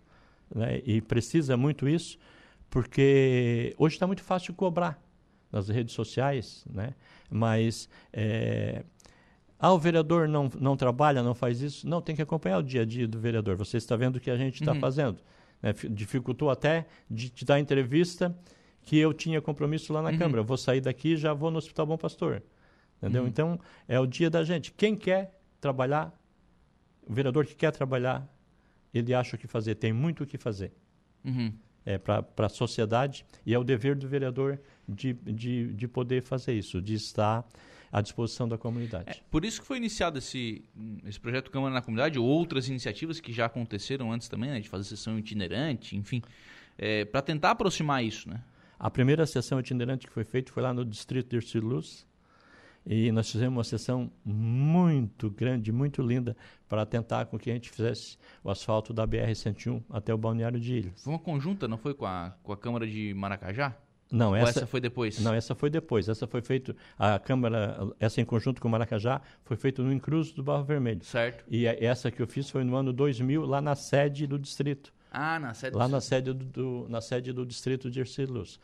Né? 0.55 0.81
E 0.85 1.01
precisa 1.01 1.57
muito 1.57 1.89
isso, 1.89 2.19
porque 2.71 3.75
hoje 3.79 3.97
está 3.97 4.07
muito 4.07 4.23
fácil 4.23 4.55
cobrar 4.55 5.03
nas 5.51 5.69
redes 5.69 5.95
sociais, 5.95 6.65
né? 6.71 6.95
Mas 7.31 7.89
é, 8.13 8.85
ah, 9.59 9.73
o 9.73 9.79
vereador 9.79 10.29
não, 10.29 10.49
não 10.59 10.77
trabalha, 10.77 11.23
não 11.23 11.35
faz 11.35 11.61
isso. 11.61 11.89
Não, 11.89 12.01
tem 12.01 12.15
que 12.15 12.23
acompanhar 12.23 12.59
o 12.59 12.63
dia 12.63 12.83
a 12.83 12.85
dia 12.85 13.09
do 13.09 13.19
vereador. 13.19 13.57
Você 13.57 13.77
está 13.77 13.97
vendo 13.97 14.17
o 14.17 14.21
que 14.21 14.31
a 14.31 14.37
gente 14.37 14.61
está 14.61 14.73
uhum. 14.73 14.81
fazendo. 14.81 15.19
Né? 15.61 15.75
Dificultou 15.91 16.51
até 16.51 16.87
de 17.11 17.29
te 17.29 17.45
dar 17.45 17.59
entrevista 17.59 18.37
que 18.83 18.97
eu 18.97 19.13
tinha 19.13 19.43
compromisso 19.43 19.93
lá 19.93 20.01
na 20.01 20.11
uhum. 20.11 20.19
Câmara. 20.19 20.43
vou 20.43 20.57
sair 20.57 20.81
daqui 20.81 21.15
e 21.15 21.17
já 21.17 21.35
vou 21.35 21.51
no 21.51 21.59
Hospital 21.59 21.87
Bom 21.87 21.99
Pastor. 21.99 22.43
Entendeu? 22.99 23.23
Uhum. 23.23 23.29
Então, 23.29 23.61
é 23.89 23.99
o 23.99 24.07
dia 24.07 24.31
da 24.31 24.45
gente. 24.45 24.73
Quem 24.73 24.95
quer 24.95 25.39
trabalhar, 25.61 26.13
o 27.09 27.13
vereador 27.13 27.47
que 27.47 27.55
quer 27.55 27.73
trabalhar, 27.73 28.29
ele 28.93 29.15
acha 29.15 29.37
o 29.37 29.39
que 29.39 29.47
fazer. 29.47 29.75
Tem 29.77 29.93
muito 29.93 30.25
o 30.25 30.27
que 30.27 30.39
fazer. 30.39 30.73
Uhum 31.25 31.53
é, 31.89 31.97
para 31.97 32.23
a 32.37 32.49
sociedade 32.51 33.25
e 33.47 33.55
é 33.55 33.59
o 33.59 33.65
dever 33.65 33.97
do 33.97 34.07
vereador 34.07 34.61
de, 34.87 35.15
de, 35.15 35.73
de 35.73 35.89
poder 35.89 36.23
fazer 36.23 36.53
isso, 36.53 36.83
de 36.83 36.93
estar 36.93 37.47
à 37.91 38.03
disposição 38.03 38.47
da 38.47 38.59
comunidade. 38.59 39.09
É, 39.09 39.21
por 39.31 39.43
isso 39.43 39.59
que 39.63 39.67
foi 39.67 39.79
iniciado 39.79 40.19
esse, 40.19 40.63
esse 41.07 41.19
projeto 41.19 41.51
Câmara 41.51 41.73
na 41.73 41.81
Comunidade, 41.81 42.19
outras 42.19 42.69
iniciativas 42.69 43.21
que 43.21 43.33
já 43.33 43.47
aconteceram 43.47 44.13
antes 44.13 44.29
também, 44.29 44.51
né, 44.51 44.61
de 44.61 44.69
fazer 44.69 44.85
sessão 44.85 45.19
itinerante, 45.19 45.97
enfim, 45.97 46.21
é, 46.77 47.07
para 47.07 47.23
tentar 47.23 47.53
aproximar 47.53 48.05
isso, 48.05 48.29
né? 48.29 48.43
A 48.79 48.91
primeira 48.91 49.27
sessão 49.27 49.59
itinerante 49.59 50.07
que 50.07 50.13
foi 50.13 50.25
feita 50.25 50.53
foi 50.53 50.63
lá 50.63 50.75
no 50.75 50.85
distrito 50.85 51.31
de 51.31 51.37
Erciluz, 51.37 52.07
e 52.89 53.13
nós 53.13 53.31
fizemos 53.31 53.55
uma 53.55 53.65
sessão 53.65 54.11
muito 54.25 55.31
grande, 55.31 55.71
muito 55.71 56.01
linda, 56.01 56.35
para 56.67 56.87
tentar 56.87 57.27
com 57.27 57.39
que 57.39 57.51
a 57.51 57.53
gente 57.55 57.69
fizesse 57.69 58.17
o 58.43 58.51
asfalto 58.51 58.95
da 58.95 59.07
BR-101 59.07 59.83
até 59.91 60.15
o 60.15 60.17
Balneário 60.17 60.59
de 60.59 60.79
Ilhas. 60.79 61.05
Foi 61.05 61.13
uma 61.13 61.19
conjunta, 61.19 61.69
não 61.69 61.77
foi 61.77 61.93
com 61.93 62.07
a, 62.07 62.35
com 62.43 62.51
a 62.51 62.57
Câmara 62.57 62.87
de 62.87 63.13
Maracajá? 63.13 63.77
Não, 64.11 64.35
essa, 64.35 64.61
essa, 64.61 64.67
foi 64.67 64.81
depois? 64.81 65.21
Não, 65.21 65.35
essa 65.35 65.55
foi 65.55 65.69
depois. 65.69 66.09
Essa 66.09 66.27
foi 66.27 66.41
feita, 66.41 66.75
a 66.99 67.19
Câmara, 67.19 67.77
essa 68.01 68.23
em 68.23 68.25
conjunto 68.25 68.59
com 68.59 68.67
o 68.67 68.71
Maracajá, 68.71 69.21
foi 69.45 69.59
feita 69.59 69.83
no 69.83 69.93
Incruso 69.93 70.35
do 70.35 70.43
Barro 70.43 70.65
Vermelho. 70.65 71.05
Certo. 71.05 71.45
E 71.47 71.67
essa 71.67 72.11
que 72.11 72.23
eu 72.23 72.27
fiz 72.27 72.49
foi 72.49 72.65
no 72.65 72.75
ano 72.75 72.91
2000, 72.91 73.45
lá 73.45 73.61
na 73.61 73.75
sede 73.75 74.27
do 74.27 74.39
distrito. 74.39 74.95
Ah, 75.11 75.39
na 75.39 75.53
sede 75.53 75.77
Lá 75.77 75.87
do... 75.87 75.91
na 75.91 76.01
sede 76.01 76.33
do, 76.33 76.87
na 76.89 77.03
sede 77.03 77.33
do 77.35 77.45
distrito 77.45 77.91
de 77.91 78.01
Ercílios. 78.01 78.59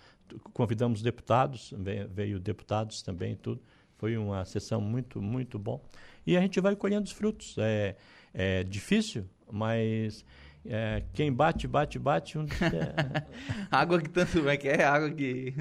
Convidamos 0.55 1.03
deputados, 1.03 1.75
veio, 1.77 2.09
veio 2.09 2.41
deputados 2.41 3.03
também 3.03 3.33
e 3.33 3.37
tudo. 3.37 3.61
Foi 3.97 4.17
uma 4.17 4.45
sessão 4.45 4.81
muito, 4.81 5.21
muito 5.21 5.59
bom. 5.59 5.83
E 6.27 6.37
a 6.37 6.41
gente 6.41 6.61
vai 6.61 6.75
colhendo 6.77 7.05
os 7.05 7.13
frutos. 7.13 7.57
É, 7.59 7.97
é 8.33 8.65
difícil, 8.65 9.25
mas 9.51 10.25
É, 10.67 11.03
quem 11.13 11.31
bate, 11.31 11.69
bate, 11.69 11.99
bate. 11.99 12.39
Um 12.39 12.47
dia... 12.47 12.95
água 13.71 14.01
que 14.01 14.09
tanto 14.09 14.49
é 14.49 14.57
que 14.57 14.67
é 14.67 14.83
água 14.83 15.11
que 15.11 15.55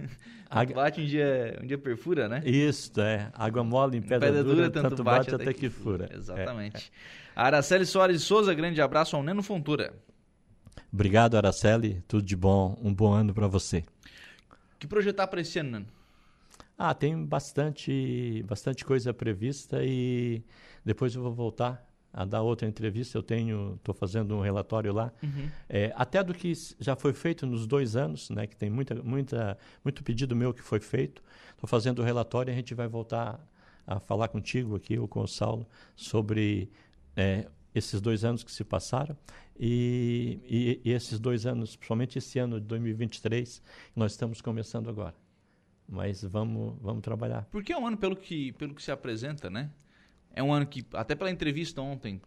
água... 0.49 0.75
bate 0.75 1.01
um 1.01 1.05
dia, 1.05 1.59
um 1.61 1.67
dia 1.67 1.77
perfura, 1.77 2.29
né? 2.29 2.41
Isso, 2.45 2.99
é. 3.01 3.29
Água 3.33 3.63
mole 3.65 3.97
em 3.97 4.01
pedra, 4.01 4.27
pedra 4.27 4.43
dura, 4.43 4.55
dura, 4.55 4.69
tanto, 4.69 4.89
tanto 4.89 5.03
bate, 5.03 5.31
bate, 5.31 5.41
até, 5.41 5.53
que, 5.53 5.61
que 5.61 5.69
fura. 5.69 6.09
Exatamente. 6.13 6.89
É. 7.35 7.41
Araceli 7.41 7.85
Soares 7.85 8.21
de 8.21 8.25
Souza, 8.25 8.53
grande 8.53 8.81
abraço 8.81 9.15
ao 9.15 9.23
Neno 9.23 9.43
Fontura. 9.43 9.93
Obrigado, 10.91 11.35
Araceli. 11.35 12.01
Tudo 12.07 12.23
de 12.23 12.35
bom. 12.35 12.77
Um 12.81 12.93
bom 12.93 13.11
ano 13.11 13.33
para 13.33 13.47
você. 13.47 13.83
Que 14.79 14.87
projetar 14.87 15.27
para 15.27 15.41
esse 15.41 15.59
ano, 15.59 15.71
Nano? 15.71 15.87
Ah, 16.77 16.93
tem 16.93 17.23
bastante, 17.25 18.43
bastante 18.47 18.83
coisa 18.83 19.13
prevista 19.13 19.83
e 19.83 20.43
depois 20.83 21.13
eu 21.13 21.21
vou 21.21 21.33
voltar 21.33 21.87
a 22.11 22.25
dar 22.25 22.41
outra 22.41 22.67
entrevista. 22.67 23.17
Eu 23.17 23.23
tenho, 23.23 23.75
estou 23.75 23.93
fazendo 23.93 24.35
um 24.35 24.41
relatório 24.41 24.93
lá, 24.93 25.11
uhum. 25.21 25.49
é, 25.69 25.93
até 25.95 26.23
do 26.23 26.33
que 26.33 26.53
já 26.79 26.95
foi 26.95 27.13
feito 27.13 27.45
nos 27.45 27.65
dois 27.67 27.95
anos, 27.95 28.29
né? 28.29 28.47
Que 28.47 28.55
tem 28.55 28.69
muita, 28.69 28.95
muita, 29.01 29.57
muito 29.83 30.03
pedido 30.03 30.35
meu 30.35 30.53
que 30.53 30.61
foi 30.61 30.79
feito. 30.79 31.23
Estou 31.51 31.67
fazendo 31.67 31.99
o 31.99 32.03
relatório 32.03 32.51
e 32.51 32.53
a 32.53 32.55
gente 32.55 32.73
vai 32.73 32.87
voltar 32.87 33.39
a 33.85 33.99
falar 33.99 34.27
contigo 34.29 34.75
aqui 34.75 34.97
ou 34.97 35.07
com 35.07 35.21
o 35.21 35.27
Saulo 35.27 35.67
sobre 35.95 36.71
é, 37.15 37.47
esses 37.75 37.99
dois 38.01 38.23
anos 38.23 38.43
que 38.43 38.51
se 38.51 38.63
passaram 38.63 39.17
e, 39.59 40.39
e, 40.45 40.81
e, 40.85 40.91
esses 40.91 41.19
dois 41.19 41.45
anos, 41.45 41.75
principalmente 41.75 42.17
esse 42.17 42.39
ano 42.39 42.59
de 42.59 42.67
2023, 42.67 43.61
nós 43.95 44.13
estamos 44.13 44.41
começando 44.41 44.89
agora 44.89 45.22
mas 45.87 46.23
vamos, 46.23 46.75
vamos 46.81 47.01
trabalhar. 47.01 47.47
Porque 47.51 47.73
é 47.73 47.77
um 47.77 47.85
ano, 47.85 47.97
pelo 47.97 48.15
que, 48.15 48.51
pelo 48.53 48.73
que 48.73 48.81
se 48.81 48.91
apresenta, 48.91 49.49
né? 49.49 49.69
É 50.35 50.41
um 50.41 50.51
ano 50.51 50.65
que, 50.65 50.83
até 50.93 51.13
pela 51.13 51.29
entrevista 51.29 51.81
ontem, 51.81 52.19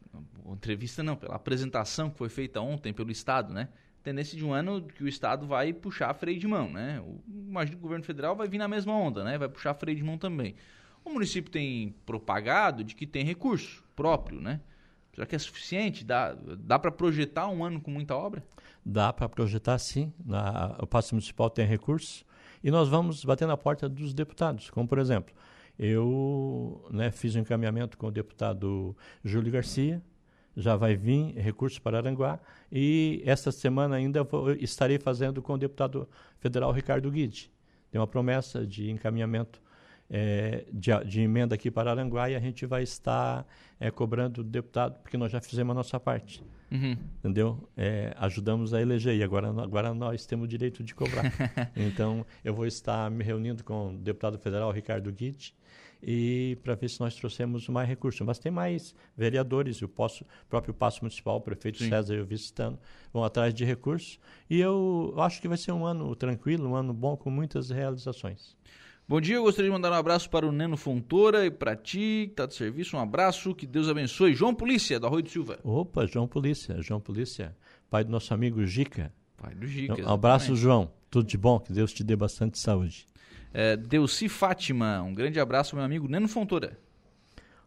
entrevista 0.47 1.03
não, 1.03 1.17
pela 1.17 1.35
apresentação 1.35 2.09
que 2.09 2.17
foi 2.17 2.29
feita 2.29 2.61
ontem 2.61 2.93
pelo 2.93 3.11
Estado, 3.11 3.53
né? 3.53 3.69
Tendência 4.03 4.39
de 4.39 4.45
um 4.45 4.53
ano 4.53 4.83
que 4.83 5.03
o 5.03 5.09
Estado 5.09 5.47
vai 5.47 5.73
puxar 5.73 6.15
freio 6.15 6.39
de 6.39 6.47
mão, 6.47 6.71
né? 6.71 7.01
O, 7.01 7.21
imagino 7.29 7.77
que 7.77 7.81
o 7.81 7.83
governo 7.83 8.05
federal 8.05 8.37
vai 8.37 8.47
vir 8.47 8.59
na 8.59 8.69
mesma 8.69 8.93
onda, 8.93 9.25
né? 9.25 9.37
Vai 9.37 9.49
puxar 9.49 9.75
freio 9.75 9.97
de 9.97 10.05
mão 10.05 10.17
também. 10.17 10.55
O 11.05 11.11
município 11.11 11.51
tem 11.51 11.95
propagado 12.05 12.85
de 12.85 12.95
que 12.95 13.07
tem 13.07 13.25
recurso 13.25 13.83
próprio, 13.97 14.41
né? 14.41 14.61
Será 15.13 15.27
que 15.27 15.35
é 15.35 15.39
suficiente? 15.39 16.05
Dá, 16.05 16.35
dá 16.35 16.79
para 16.79 16.93
projetar 16.93 17.49
um 17.49 17.65
ano 17.65 17.81
com 17.81 17.91
muita 17.91 18.15
obra? 18.15 18.45
Dá 18.85 19.13
para 19.13 19.29
projetar, 19.29 19.79
sim. 19.79 20.13
Na, 20.25 20.77
o 20.79 20.87
Passo 20.87 21.15
Municipal 21.15 21.49
tem 21.49 21.67
recursos. 21.67 22.25
E 22.63 22.71
nós 22.71 22.89
vamos 22.89 23.25
bater 23.25 23.47
na 23.47 23.57
porta 23.57 23.89
dos 23.89 24.13
deputados, 24.15 24.71
como 24.71 24.89
por 24.89 24.99
exemplo, 24.99 25.35
eu 25.79 26.87
né, 26.91 27.11
fiz 27.11 27.37
um 27.37 27.41
encaminhamento 27.41 27.99
com 27.99 28.07
o 28.07 28.11
deputado 28.11 28.97
Júlio 29.23 29.53
Garcia, 29.53 30.03
já 30.57 30.75
vai 30.75 30.97
vir 30.97 31.35
recurso 31.35 31.81
para 31.83 31.99
Aranguá, 31.99 32.41
e 32.73 33.23
esta 33.27 33.53
semana 33.53 33.97
ainda 33.97 34.25
vou, 34.25 34.53
estarei 34.53 34.99
fazendo 34.99 35.43
com 35.43 35.53
o 35.53 35.59
deputado 35.59 36.09
federal 36.39 36.73
Ricardo 36.73 37.11
Guide. 37.11 37.51
Tem 37.91 38.01
uma 38.01 38.07
promessa 38.07 38.67
de 38.67 38.91
encaminhamento 38.91 39.61
é, 40.11 40.65
de, 40.73 40.91
de, 41.05 41.21
emenda 41.21 41.55
aqui 41.55 41.71
para 41.71 41.91
Aranguá 41.91 42.31
e 42.31 42.37
a 42.37 42.41
gente 42.41 42.65
vai 42.67 42.83
estar 42.83 43.47
é, 43.79 43.91
cobrando 43.91 44.43
do 44.43 44.51
deputado, 44.51 45.01
porque 45.03 45.17
nós 45.17 45.33
já 45.33 45.41
fizemos 45.41 45.73
a 45.73 45.75
nossa 45.75 45.99
parte. 45.99 46.43
Uhum. 46.71 46.97
Entendeu? 47.19 47.69
É, 47.77 48.13
ajudamos 48.19 48.75
a 48.75 48.81
eleger 48.81 49.15
e 49.15 49.23
agora, 49.23 49.49
agora 49.49 49.95
nós 49.95 50.27
temos 50.27 50.45
o 50.45 50.49
direito 50.49 50.83
de 50.83 50.95
cobrar. 50.95 51.25
então, 51.77 52.27
eu 52.45 52.55
vou 52.55 52.67
estar 52.67 53.11
me 53.11 53.23
reunindo 53.23 53.63
com 53.63 53.95
o 53.95 53.99
deputado 53.99 54.39
federal 54.39 54.71
Ricardo 54.73 55.13
Guide 55.13 55.55
e 56.03 56.59
para 56.63 56.75
ver 56.75 56.89
se 56.89 57.01
nós 57.01 57.15
trouxemos 57.15 57.69
mais 57.69 57.89
recursos. 57.89 58.21
Mas 58.21 58.39
tem 58.39 58.51
mais 58.51 58.95
vereadores, 59.17 59.81
o 59.83 59.89
posso, 59.89 60.25
próprio 60.49 60.75
Passo 60.75 61.03
Municipal, 61.03 61.37
o 61.37 61.41
prefeito 61.41 61.79
Sim. 61.79 61.89
César 61.89 62.15
e 62.15 62.21
o 62.21 62.27
vice 62.27 62.53
vão 63.13 63.25
atrás 63.25 63.55
de 63.55 63.65
recursos. 63.65 64.19
E 64.51 64.61
eu 64.61 65.15
acho 65.19 65.41
que 65.41 65.49
vai 65.49 65.57
ser 65.57 65.73
um 65.73 65.85
ano 65.87 66.15
tranquilo, 66.15 66.69
um 66.69 66.75
ano 66.75 66.93
bom, 66.93 67.17
com 67.17 67.31
muitas 67.31 67.71
realizações. 67.71 68.57
Bom 69.09 69.21
dia, 69.21 69.37
eu 69.37 69.45
gostaria 69.45 69.71
de 69.71 69.73
mandar 69.73 69.93
um 69.93 69.95
abraço 69.95 70.29
para 70.29 70.45
o 70.45 70.51
Neno 70.51 70.77
Fontoura 70.77 71.47
e 71.47 71.51
para 71.51 71.77
ti, 71.77 72.25
que 72.27 72.33
está 72.33 72.45
de 72.45 72.57
serviço. 72.57 72.97
Um 72.97 73.01
abraço, 73.01 73.55
que 73.55 73.65
Deus 73.65 73.89
abençoe. 73.89 74.35
João 74.35 74.53
Polícia, 74.53 74.99
do 74.99 75.07
Arroio 75.07 75.23
de 75.23 75.31
Silva. 75.31 75.61
Opa, 75.63 76.05
João 76.07 76.27
Polícia, 76.27 76.83
João 76.83 77.01
Polícia, 77.01 77.57
pai 77.89 78.03
do 78.03 78.11
nosso 78.11 78.35
amigo 78.35 78.67
Gica. 78.67 79.15
Pai 79.37 79.55
do 79.55 79.65
Gica. 79.65 80.05
Um 80.05 80.13
abraço, 80.13 80.57
João. 80.57 80.91
Tudo 81.09 81.29
de 81.29 81.39
bom, 81.39 81.61
que 81.61 81.73
Deus 81.73 81.93
te 81.93 82.03
dê 82.03 82.17
bastante 82.17 82.59
saúde. 82.59 83.07
É, 83.55 83.77
Deuci 83.77 84.29
Fátima, 84.29 85.01
um 85.03 85.15
grande 85.15 85.39
abraço, 85.39 85.77
meu 85.77 85.85
amigo 85.85 86.09
Neno 86.09 86.27
Fontoura. 86.27 86.77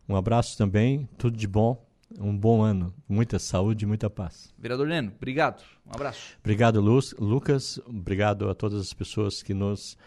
Um 0.10 0.18
abraço 0.18 0.58
também, 0.58 1.08
tudo 1.18 1.38
de 1.38 1.48
bom, 1.48 1.82
um 2.20 2.38
bom 2.38 2.62
ano, 2.62 2.94
muita 3.08 3.40
saúde 3.40 3.86
e 3.86 3.88
muita 3.88 4.10
paz. 4.10 4.54
Vereador 4.58 4.88
Neno, 4.90 5.14
obrigado, 5.16 5.64
um 5.88 5.92
abraço. 5.96 6.38
Obrigado, 6.42 6.82
Lucas, 6.82 7.80
obrigado 7.86 8.50
a 8.50 8.54
todas 8.54 8.82
as 8.82 8.92
pessoas 8.92 9.42
que 9.42 9.54
nos 9.54 9.98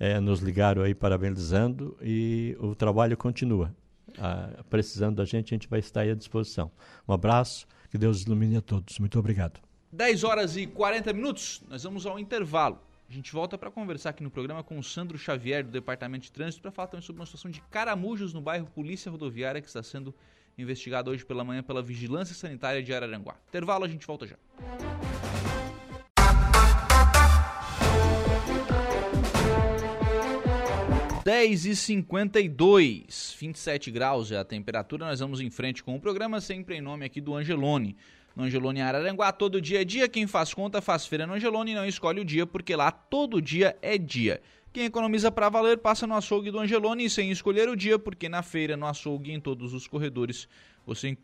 é, 0.00 0.18
nos 0.18 0.40
ligaram 0.40 0.82
aí 0.82 0.94
parabenizando 0.94 1.94
e 2.00 2.56
o 2.58 2.74
trabalho 2.74 3.18
continua. 3.18 3.72
Ah, 4.18 4.64
precisando 4.70 5.16
da 5.16 5.26
gente, 5.26 5.52
a 5.52 5.56
gente 5.56 5.68
vai 5.68 5.78
estar 5.78 6.00
aí 6.00 6.10
à 6.10 6.14
disposição. 6.14 6.72
Um 7.06 7.12
abraço, 7.12 7.66
que 7.90 7.98
Deus 7.98 8.22
ilumine 8.22 8.56
a 8.56 8.62
todos. 8.62 8.98
Muito 8.98 9.18
obrigado. 9.18 9.60
10 9.92 10.24
horas 10.24 10.56
e 10.56 10.66
40 10.66 11.12
minutos, 11.12 11.62
nós 11.68 11.82
vamos 11.82 12.06
ao 12.06 12.18
intervalo. 12.18 12.80
A 13.08 13.12
gente 13.12 13.32
volta 13.32 13.58
para 13.58 13.70
conversar 13.70 14.10
aqui 14.10 14.22
no 14.22 14.30
programa 14.30 14.62
com 14.62 14.78
o 14.78 14.82
Sandro 14.84 15.18
Xavier, 15.18 15.64
do 15.64 15.70
Departamento 15.70 16.24
de 16.24 16.32
Trânsito, 16.32 16.62
para 16.62 16.70
falar 16.70 16.88
também 16.88 17.04
sobre 17.04 17.20
uma 17.20 17.26
situação 17.26 17.50
de 17.50 17.60
caramujos 17.62 18.32
no 18.32 18.40
bairro 18.40 18.66
Polícia 18.66 19.10
Rodoviária, 19.10 19.60
que 19.60 19.66
está 19.66 19.82
sendo 19.82 20.14
investigado 20.56 21.10
hoje 21.10 21.24
pela 21.24 21.44
manhã 21.44 21.62
pela 21.62 21.82
Vigilância 21.82 22.34
Sanitária 22.34 22.82
de 22.82 22.94
Araranguá. 22.94 23.36
Intervalo, 23.48 23.84
a 23.84 23.88
gente 23.88 24.06
volta 24.06 24.26
já. 24.26 24.36
10 31.40 31.64
e 31.64 31.74
52, 31.74 33.34
27 33.40 33.90
graus 33.90 34.30
é 34.30 34.36
a 34.36 34.44
temperatura. 34.44 35.06
Nós 35.06 35.20
vamos 35.20 35.40
em 35.40 35.48
frente 35.48 35.82
com 35.82 35.96
o 35.96 36.00
programa, 36.00 36.38
sempre 36.38 36.76
em 36.76 36.82
nome 36.82 37.06
aqui 37.06 37.18
do 37.18 37.34
Angelone. 37.34 37.96
No 38.36 38.44
Angelone 38.44 38.82
Araranguá, 38.82 39.32
todo 39.32 39.58
dia 39.58 39.80
é 39.80 39.84
dia. 39.84 40.06
Quem 40.06 40.26
faz 40.26 40.52
conta 40.52 40.82
faz 40.82 41.06
feira 41.06 41.26
no 41.26 41.32
Angelone 41.32 41.72
e 41.72 41.74
não 41.74 41.86
escolhe 41.86 42.20
o 42.20 42.24
dia, 42.26 42.46
porque 42.46 42.76
lá 42.76 42.90
todo 42.90 43.40
dia 43.40 43.74
é 43.80 43.96
dia. 43.96 44.42
Quem 44.70 44.84
economiza 44.84 45.32
para 45.32 45.48
valer 45.48 45.78
passa 45.78 46.06
no 46.06 46.14
açougue 46.14 46.50
do 46.50 46.58
Angelone 46.58 47.08
sem 47.08 47.30
escolher 47.30 47.70
o 47.70 47.76
dia, 47.76 47.98
porque 47.98 48.28
na 48.28 48.42
feira, 48.42 48.76
no 48.76 48.84
açougue 48.84 49.32
em 49.32 49.40
todos 49.40 49.72
os 49.72 49.86
corredores 49.86 50.46
você 50.84 51.16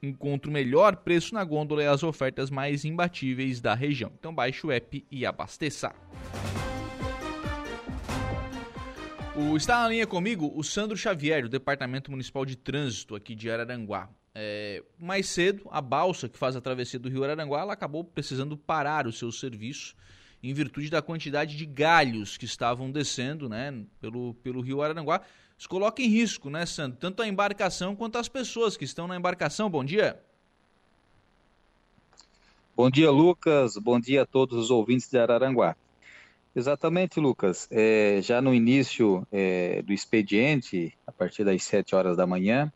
encontra 0.00 0.48
o 0.48 0.52
melhor 0.52 0.94
preço 0.98 1.34
na 1.34 1.42
gôndola 1.42 1.82
e 1.82 1.88
as 1.88 2.04
ofertas 2.04 2.48
mais 2.48 2.84
imbatíveis 2.84 3.60
da 3.60 3.74
região. 3.74 4.12
Então 4.20 4.32
baixe 4.32 4.64
o 4.64 4.70
app 4.70 5.04
e 5.10 5.26
abasteça. 5.26 5.92
O, 9.36 9.56
está 9.56 9.82
na 9.82 9.88
linha 9.88 10.06
comigo 10.06 10.52
o 10.54 10.62
Sandro 10.62 10.96
Xavier, 10.96 11.42
do 11.42 11.48
Departamento 11.48 12.08
Municipal 12.08 12.46
de 12.46 12.54
Trânsito 12.54 13.16
aqui 13.16 13.34
de 13.34 13.50
Araranguá. 13.50 14.08
É, 14.32 14.80
mais 14.96 15.28
cedo, 15.28 15.66
a 15.72 15.80
balsa 15.80 16.28
que 16.28 16.38
faz 16.38 16.54
a 16.54 16.60
travessia 16.60 17.00
do 17.00 17.08
Rio 17.08 17.24
Araranguá 17.24 17.60
ela 17.60 17.72
acabou 17.72 18.04
precisando 18.04 18.56
parar 18.56 19.08
o 19.08 19.12
seu 19.12 19.32
serviço 19.32 19.96
em 20.40 20.54
virtude 20.54 20.88
da 20.88 21.02
quantidade 21.02 21.56
de 21.56 21.66
galhos 21.66 22.36
que 22.36 22.44
estavam 22.44 22.92
descendo 22.92 23.48
né, 23.48 23.84
pelo, 24.00 24.34
pelo 24.34 24.60
Rio 24.60 24.82
Araranguá. 24.82 25.20
Isso 25.58 25.68
coloca 25.68 26.00
em 26.00 26.06
risco, 26.06 26.48
né, 26.48 26.64
Sandro? 26.64 26.98
Tanto 27.00 27.20
a 27.20 27.26
embarcação 27.26 27.96
quanto 27.96 28.18
as 28.18 28.28
pessoas 28.28 28.76
que 28.76 28.84
estão 28.84 29.08
na 29.08 29.16
embarcação. 29.16 29.68
Bom 29.68 29.84
dia. 29.84 30.20
Bom 32.76 32.88
dia, 32.88 33.10
Lucas. 33.10 33.76
Bom 33.78 33.98
dia 33.98 34.22
a 34.22 34.26
todos 34.26 34.56
os 34.56 34.70
ouvintes 34.70 35.10
de 35.10 35.18
Araranguá. 35.18 35.74
Exatamente, 36.56 37.18
Lucas. 37.18 37.66
É, 37.70 38.20
já 38.22 38.40
no 38.40 38.54
início 38.54 39.26
é, 39.32 39.82
do 39.82 39.92
expediente, 39.92 40.96
a 41.04 41.10
partir 41.10 41.42
das 41.42 41.64
7 41.64 41.96
horas 41.96 42.16
da 42.16 42.28
manhã, 42.28 42.72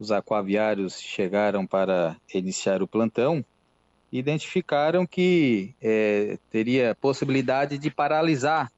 os 0.00 0.10
aquaviários 0.10 1.00
chegaram 1.00 1.64
para 1.64 2.16
iniciar 2.34 2.82
o 2.82 2.88
plantão 2.88 3.44
e 4.10 4.18
identificaram 4.18 5.06
que 5.06 5.76
é, 5.80 6.38
teria 6.50 6.96
possibilidade 7.00 7.78
de 7.78 7.88
paralisar 7.88 8.72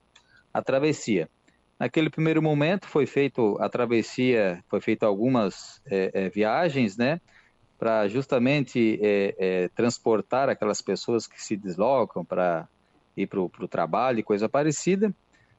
a 0.52 0.60
travessia. 0.60 1.30
Naquele 1.78 2.10
primeiro 2.10 2.42
momento 2.42 2.86
foi 2.86 3.06
feito 3.06 3.56
a 3.58 3.70
travessia, 3.70 4.62
foi 4.68 4.82
feita 4.82 5.06
algumas 5.06 5.80
é, 5.86 6.10
é, 6.12 6.28
viagens, 6.28 6.96
né, 6.98 7.20
para 7.78 8.06
justamente 8.08 8.98
é, 9.02 9.68
transportar 9.74 10.48
aquelas 10.48 10.82
pessoas 10.82 11.26
que 11.26 11.42
se 11.42 11.56
deslocam 11.56 12.24
para 12.24 12.68
ir 13.16 13.26
para 13.26 13.40
o 13.40 13.68
trabalho 13.68 14.18
e 14.18 14.22
coisa 14.22 14.48
parecida, 14.48 15.14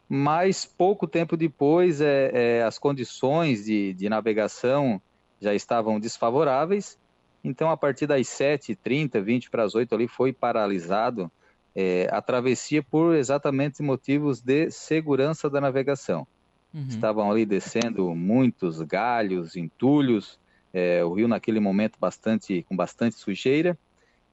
mas 0.07 0.65
pouco 0.65 1.07
tempo 1.07 1.35
depois 1.35 1.99
é, 1.99 2.31
é, 2.33 2.63
as 2.63 2.77
condições 2.77 3.65
de, 3.65 3.93
de 3.93 4.07
navegação 4.07 5.01
já 5.41 5.53
estavam 5.53 5.99
desfavoráveis, 5.99 6.97
então 7.43 7.69
a 7.69 7.77
partir 7.77 8.07
das 8.07 8.27
7h30, 8.27 9.21
20 9.21 9.49
para 9.49 9.63
as 9.63 9.75
8 9.75 9.93
ali 9.93 10.07
foi 10.07 10.31
paralisado 10.31 11.31
é, 11.75 12.07
a 12.11 12.21
travessia 12.21 12.81
por 12.81 13.15
exatamente 13.15 13.83
motivos 13.83 14.41
de 14.41 14.71
segurança 14.71 15.49
da 15.49 15.61
navegação. 15.61 16.25
Uhum. 16.73 16.87
Estavam 16.89 17.29
ali 17.29 17.45
descendo 17.45 18.15
muitos 18.15 18.81
galhos, 18.81 19.55
entulhos, 19.55 20.39
é, 20.73 21.03
o 21.03 21.13
rio 21.13 21.27
naquele 21.27 21.59
momento 21.59 21.97
bastante 21.99 22.63
com 22.67 22.75
bastante 22.75 23.15
sujeira, 23.17 23.77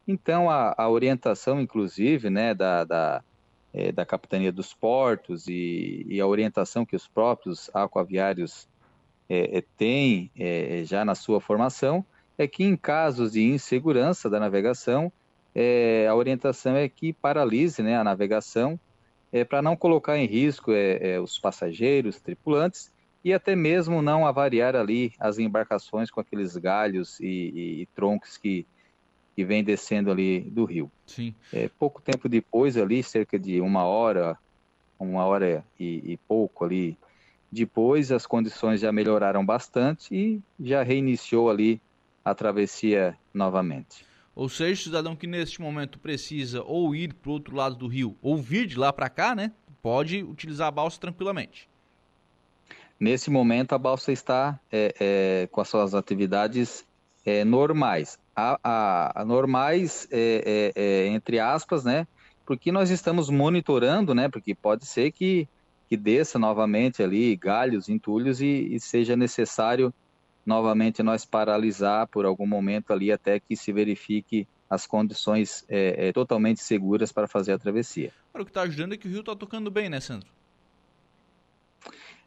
Então, 0.06 0.50
a, 0.50 0.74
a 0.76 0.88
orientação, 0.88 1.60
inclusive, 1.60 2.28
né, 2.28 2.54
da, 2.54 2.84
da, 2.84 3.24
é, 3.72 3.90
da 3.90 4.04
Capitania 4.04 4.52
dos 4.52 4.74
Portos 4.74 5.48
e, 5.48 6.06
e, 6.08 6.20
a 6.20 6.26
orientação 6.26 6.84
que 6.84 6.94
os 6.94 7.08
próprios 7.08 7.70
aquaviários 7.74 8.68
é, 9.28 9.58
é, 9.58 9.64
têm 9.76 10.30
é, 10.38 10.82
já 10.84 11.04
na 11.04 11.14
sua 11.14 11.40
formação 11.40 12.04
é 12.36 12.46
que, 12.46 12.64
em 12.64 12.76
casos 12.76 13.32
de 13.32 13.42
insegurança 13.42 14.28
da 14.28 14.38
navegação, 14.38 15.10
é, 15.54 16.06
a 16.08 16.14
orientação 16.14 16.76
é 16.76 16.88
que 16.88 17.12
paralise 17.12 17.82
né, 17.82 17.96
a 17.96 18.04
navegação 18.04 18.78
é, 19.32 19.44
para 19.44 19.62
não 19.62 19.76
colocar 19.76 20.18
em 20.18 20.26
risco 20.26 20.70
os 21.22 21.38
passageiros, 21.38 22.20
tripulantes 22.20 22.92
e 23.24 23.32
até 23.32 23.56
mesmo 23.56 24.02
não 24.02 24.26
avariar 24.26 24.76
ali 24.76 25.12
as 25.18 25.38
embarcações 25.38 26.10
com 26.10 26.20
aqueles 26.20 26.56
galhos 26.56 27.18
e, 27.20 27.26
e, 27.26 27.82
e 27.82 27.86
troncos 27.86 28.36
que 28.36 28.66
que 29.34 29.44
vem 29.44 29.64
descendo 29.64 30.10
ali 30.10 30.40
do 30.40 30.64
rio. 30.64 30.90
Sim. 31.06 31.34
É, 31.52 31.68
pouco 31.78 32.00
tempo 32.00 32.28
depois 32.28 32.76
ali, 32.76 33.02
cerca 33.02 33.38
de 33.38 33.60
uma 33.60 33.84
hora, 33.84 34.38
uma 34.98 35.24
hora 35.24 35.64
e, 35.78 36.12
e, 36.12 36.16
pouco 36.16 36.64
ali 36.64 36.96
depois, 37.50 38.10
as 38.10 38.26
condições 38.26 38.80
já 38.80 38.90
melhoraram 38.90 39.44
bastante 39.46 40.12
e 40.12 40.42
já 40.58 40.82
reiniciou 40.82 41.48
ali 41.48 41.80
a 42.24 42.34
travessia 42.34 43.16
novamente. 43.32 44.04
Ou 44.34 44.48
seja, 44.48 44.80
o 44.80 44.84
cidadão 44.84 45.14
que 45.14 45.26
neste 45.26 45.60
momento 45.60 45.98
precisa 46.00 46.62
ou 46.64 46.94
ir 46.96 47.14
para 47.14 47.30
o 47.30 47.32
outro 47.32 47.54
lado 47.54 47.76
do 47.76 47.86
rio 47.86 48.16
ou 48.20 48.36
vir 48.36 48.66
de 48.66 48.76
lá 48.76 48.92
para 48.92 49.08
cá, 49.08 49.36
né, 49.36 49.52
pode 49.80 50.24
utilizar 50.24 50.66
a 50.66 50.70
balsa 50.70 50.98
tranquilamente. 51.00 51.68
Nesse 52.98 53.30
momento, 53.30 53.72
a 53.72 53.78
balsa 53.78 54.10
está 54.10 54.58
é, 54.72 54.94
é, 54.98 55.48
com 55.52 55.60
as 55.60 55.68
suas 55.68 55.94
atividades 55.94 56.84
é, 57.24 57.44
normais 57.44 58.18
a, 58.34 58.58
a, 58.62 59.22
a 59.22 59.24
normais, 59.24 60.08
é, 60.10 60.72
é, 60.76 60.82
é, 60.82 61.06
entre 61.08 61.38
aspas, 61.38 61.84
né? 61.84 62.06
Porque 62.44 62.70
nós 62.72 62.90
estamos 62.90 63.30
monitorando, 63.30 64.14
né? 64.14 64.28
Porque 64.28 64.54
pode 64.54 64.86
ser 64.86 65.12
que, 65.12 65.48
que 65.88 65.96
desça 65.96 66.38
novamente 66.38 67.02
ali 67.02 67.36
galhos, 67.36 67.88
entulhos 67.88 68.40
e, 68.40 68.74
e 68.74 68.80
seja 68.80 69.16
necessário 69.16 69.92
novamente 70.44 71.02
nós 71.02 71.24
paralisar 71.24 72.06
por 72.08 72.26
algum 72.26 72.46
momento 72.46 72.92
ali 72.92 73.10
até 73.10 73.40
que 73.40 73.56
se 73.56 73.72
verifique 73.72 74.46
as 74.68 74.86
condições 74.86 75.64
é, 75.68 76.08
é, 76.08 76.12
totalmente 76.12 76.62
seguras 76.62 77.12
para 77.12 77.26
fazer 77.26 77.52
a 77.52 77.58
travessia. 77.58 78.12
Agora, 78.30 78.42
o 78.42 78.44
que 78.44 78.50
está 78.50 78.62
ajudando 78.62 78.94
é 78.94 78.96
que 78.96 79.06
o 79.06 79.10
rio 79.10 79.20
está 79.20 79.34
tocando 79.34 79.70
bem, 79.70 79.88
né, 79.88 80.00
Sandro? 80.00 80.28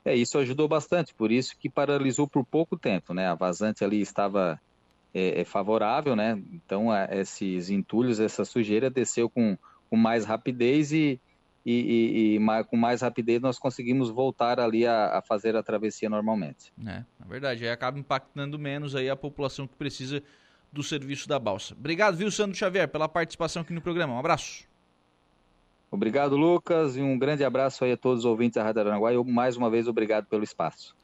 É, 0.06 0.15
isso 0.15 0.38
ajudou 0.38 0.67
bastante, 0.67 1.13
por 1.13 1.32
isso 1.32 1.56
que 1.60 1.70
paralisou 1.70 2.28
por 2.28 2.46
pouco 2.46 2.78
tempo, 2.78 3.13
né? 3.13 3.28
A 3.28 3.36
vazante 3.36 3.84
ali 3.84 4.00
estava 4.00 4.60
é, 5.17 5.41
é 5.41 5.43
favorável, 5.43 6.15
né? 6.15 6.39
Então, 6.53 6.91
a, 6.91 7.06
esses 7.12 7.71
entulhos, 7.71 8.19
essa 8.19 8.45
sujeira 8.45 8.89
desceu 8.89 9.27
com, 9.27 9.58
com 9.89 9.97
mais 9.97 10.25
rapidez 10.25 10.91
e, 10.91 11.19
e, 11.65 11.73
e, 11.73 12.36
e 12.36 12.39
mais, 12.39 12.67
com 12.67 12.77
mais 12.77 13.01
rapidez 13.01 13.41
nós 13.41 13.58
conseguimos 13.58 14.10
voltar 14.12 14.60
ali 14.60 14.86
a, 14.86 15.17
a, 15.17 15.21
fazer 15.23 15.56
a 15.56 15.63
travessia 15.63 16.08
normalmente. 16.08 16.71
É, 16.86 17.03
na 17.19 17.25
verdade, 17.27 17.65
aí 17.65 17.71
acaba 17.71 17.97
impactando 17.97 18.60
menos 18.60 18.95
aí 18.95 19.10
a 19.10 19.15
população 19.15 19.67
que 19.67 19.75
precisa 19.75 20.21
do 20.71 20.84
serviço 20.84 21.27
da 21.27 21.39
balsa. 21.39 21.73
Obrigado, 21.73 22.15
viu, 22.15 22.30
Sandro 22.30 22.56
Xavier, 22.56 22.88
pela 22.88 23.10
participação 23.10 23.63
aqui 23.63 23.73
no 23.73 23.82
programa. 23.82 24.13
Um 24.13 24.19
abraço. 24.19 24.67
Obrigado, 25.89 26.36
Lucas, 26.36 26.95
e 26.95 27.01
um 27.01 27.17
grande 27.17 27.43
abraço 27.43 27.84
aí 27.84 27.93
a 27.93 27.97
todos 27.97 28.19
os 28.19 28.25
ouvintes 28.25 28.56
da 28.56 28.63
Rádio 28.63 28.82
Aranguai. 28.82 29.15
E 29.15 29.23
mais 29.23 29.58
uma 29.58 29.69
vez, 29.69 29.88
obrigado 29.88 30.27
pelo 30.27 30.43
espaço. 30.43 30.95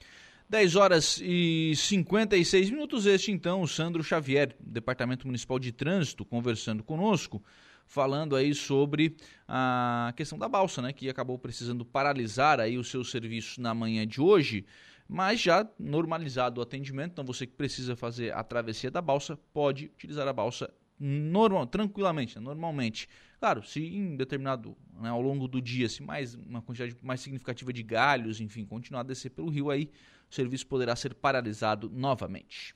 10 0.53 0.75
horas 0.75 1.19
e 1.19 1.73
56 1.75 2.69
minutos. 2.69 3.07
Este, 3.07 3.31
então, 3.31 3.63
o 3.63 3.67
Sandro 3.67 4.03
Xavier, 4.03 4.55
Departamento 4.59 5.25
Municipal 5.25 5.57
de 5.57 5.71
Trânsito, 5.71 6.23
conversando 6.23 6.83
conosco, 6.83 7.43
falando 7.87 8.35
aí 8.35 8.53
sobre 8.53 9.15
a 9.47 10.13
questão 10.15 10.37
da 10.37 10.47
balsa, 10.47 10.79
né? 10.79 10.93
Que 10.93 11.09
acabou 11.09 11.39
precisando 11.39 11.83
paralisar 11.83 12.59
aí 12.59 12.77
o 12.77 12.83
seu 12.83 13.03
serviço 13.03 13.59
na 13.59 13.73
manhã 13.73 14.05
de 14.05 14.21
hoje, 14.21 14.63
mas 15.09 15.41
já 15.41 15.67
normalizado 15.79 16.61
o 16.61 16.63
atendimento. 16.63 17.13
Então, 17.13 17.25
você 17.25 17.47
que 17.47 17.53
precisa 17.53 17.95
fazer 17.95 18.31
a 18.31 18.43
travessia 18.43 18.91
da 18.91 19.01
balsa, 19.01 19.35
pode 19.51 19.85
utilizar 19.85 20.27
a 20.27 20.33
balsa 20.33 20.71
normal, 20.99 21.65
tranquilamente, 21.65 22.39
normalmente. 22.39 23.09
Claro, 23.39 23.63
se 23.63 23.83
em 23.83 24.15
determinado, 24.15 24.77
né, 25.01 25.09
ao 25.09 25.19
longo 25.19 25.47
do 25.47 25.59
dia, 25.59 25.89
se 25.89 26.03
mais 26.03 26.35
uma 26.35 26.61
quantidade 26.61 26.95
mais 27.01 27.21
significativa 27.21 27.73
de 27.73 27.81
galhos, 27.81 28.39
enfim, 28.39 28.63
continuar 28.63 29.01
a 29.01 29.03
descer 29.03 29.31
pelo 29.31 29.49
rio 29.49 29.71
aí, 29.71 29.89
o 30.33 30.35
serviço 30.35 30.65
poderá 30.65 30.95
ser 30.95 31.13
paralisado 31.13 31.89
novamente. 31.93 32.75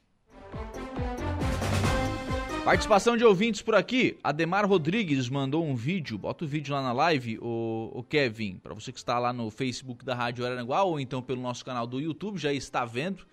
Participação 2.63 3.17
de 3.17 3.25
ouvintes 3.25 3.63
por 3.63 3.73
aqui. 3.73 4.19
Ademar 4.23 4.67
Rodrigues 4.67 5.27
mandou 5.27 5.65
um 5.65 5.75
vídeo. 5.75 6.19
Bota 6.19 6.45
o 6.45 6.47
vídeo 6.47 6.75
lá 6.75 6.83
na 6.83 6.93
live, 6.93 7.39
o, 7.41 7.91
o 7.95 8.03
Kevin, 8.03 8.57
para 8.57 8.75
você 8.75 8.91
que 8.91 8.99
está 8.99 9.17
lá 9.17 9.33
no 9.33 9.49
Facebook 9.49 10.05
da 10.05 10.13
Rádio 10.13 10.45
Araranguá 10.45 10.83
ou 10.83 10.99
então 10.99 11.19
pelo 11.21 11.41
nosso 11.41 11.65
canal 11.65 11.87
do 11.87 11.99
YouTube, 11.99 12.37
já 12.37 12.53
está 12.53 12.85
vendo. 12.85 13.25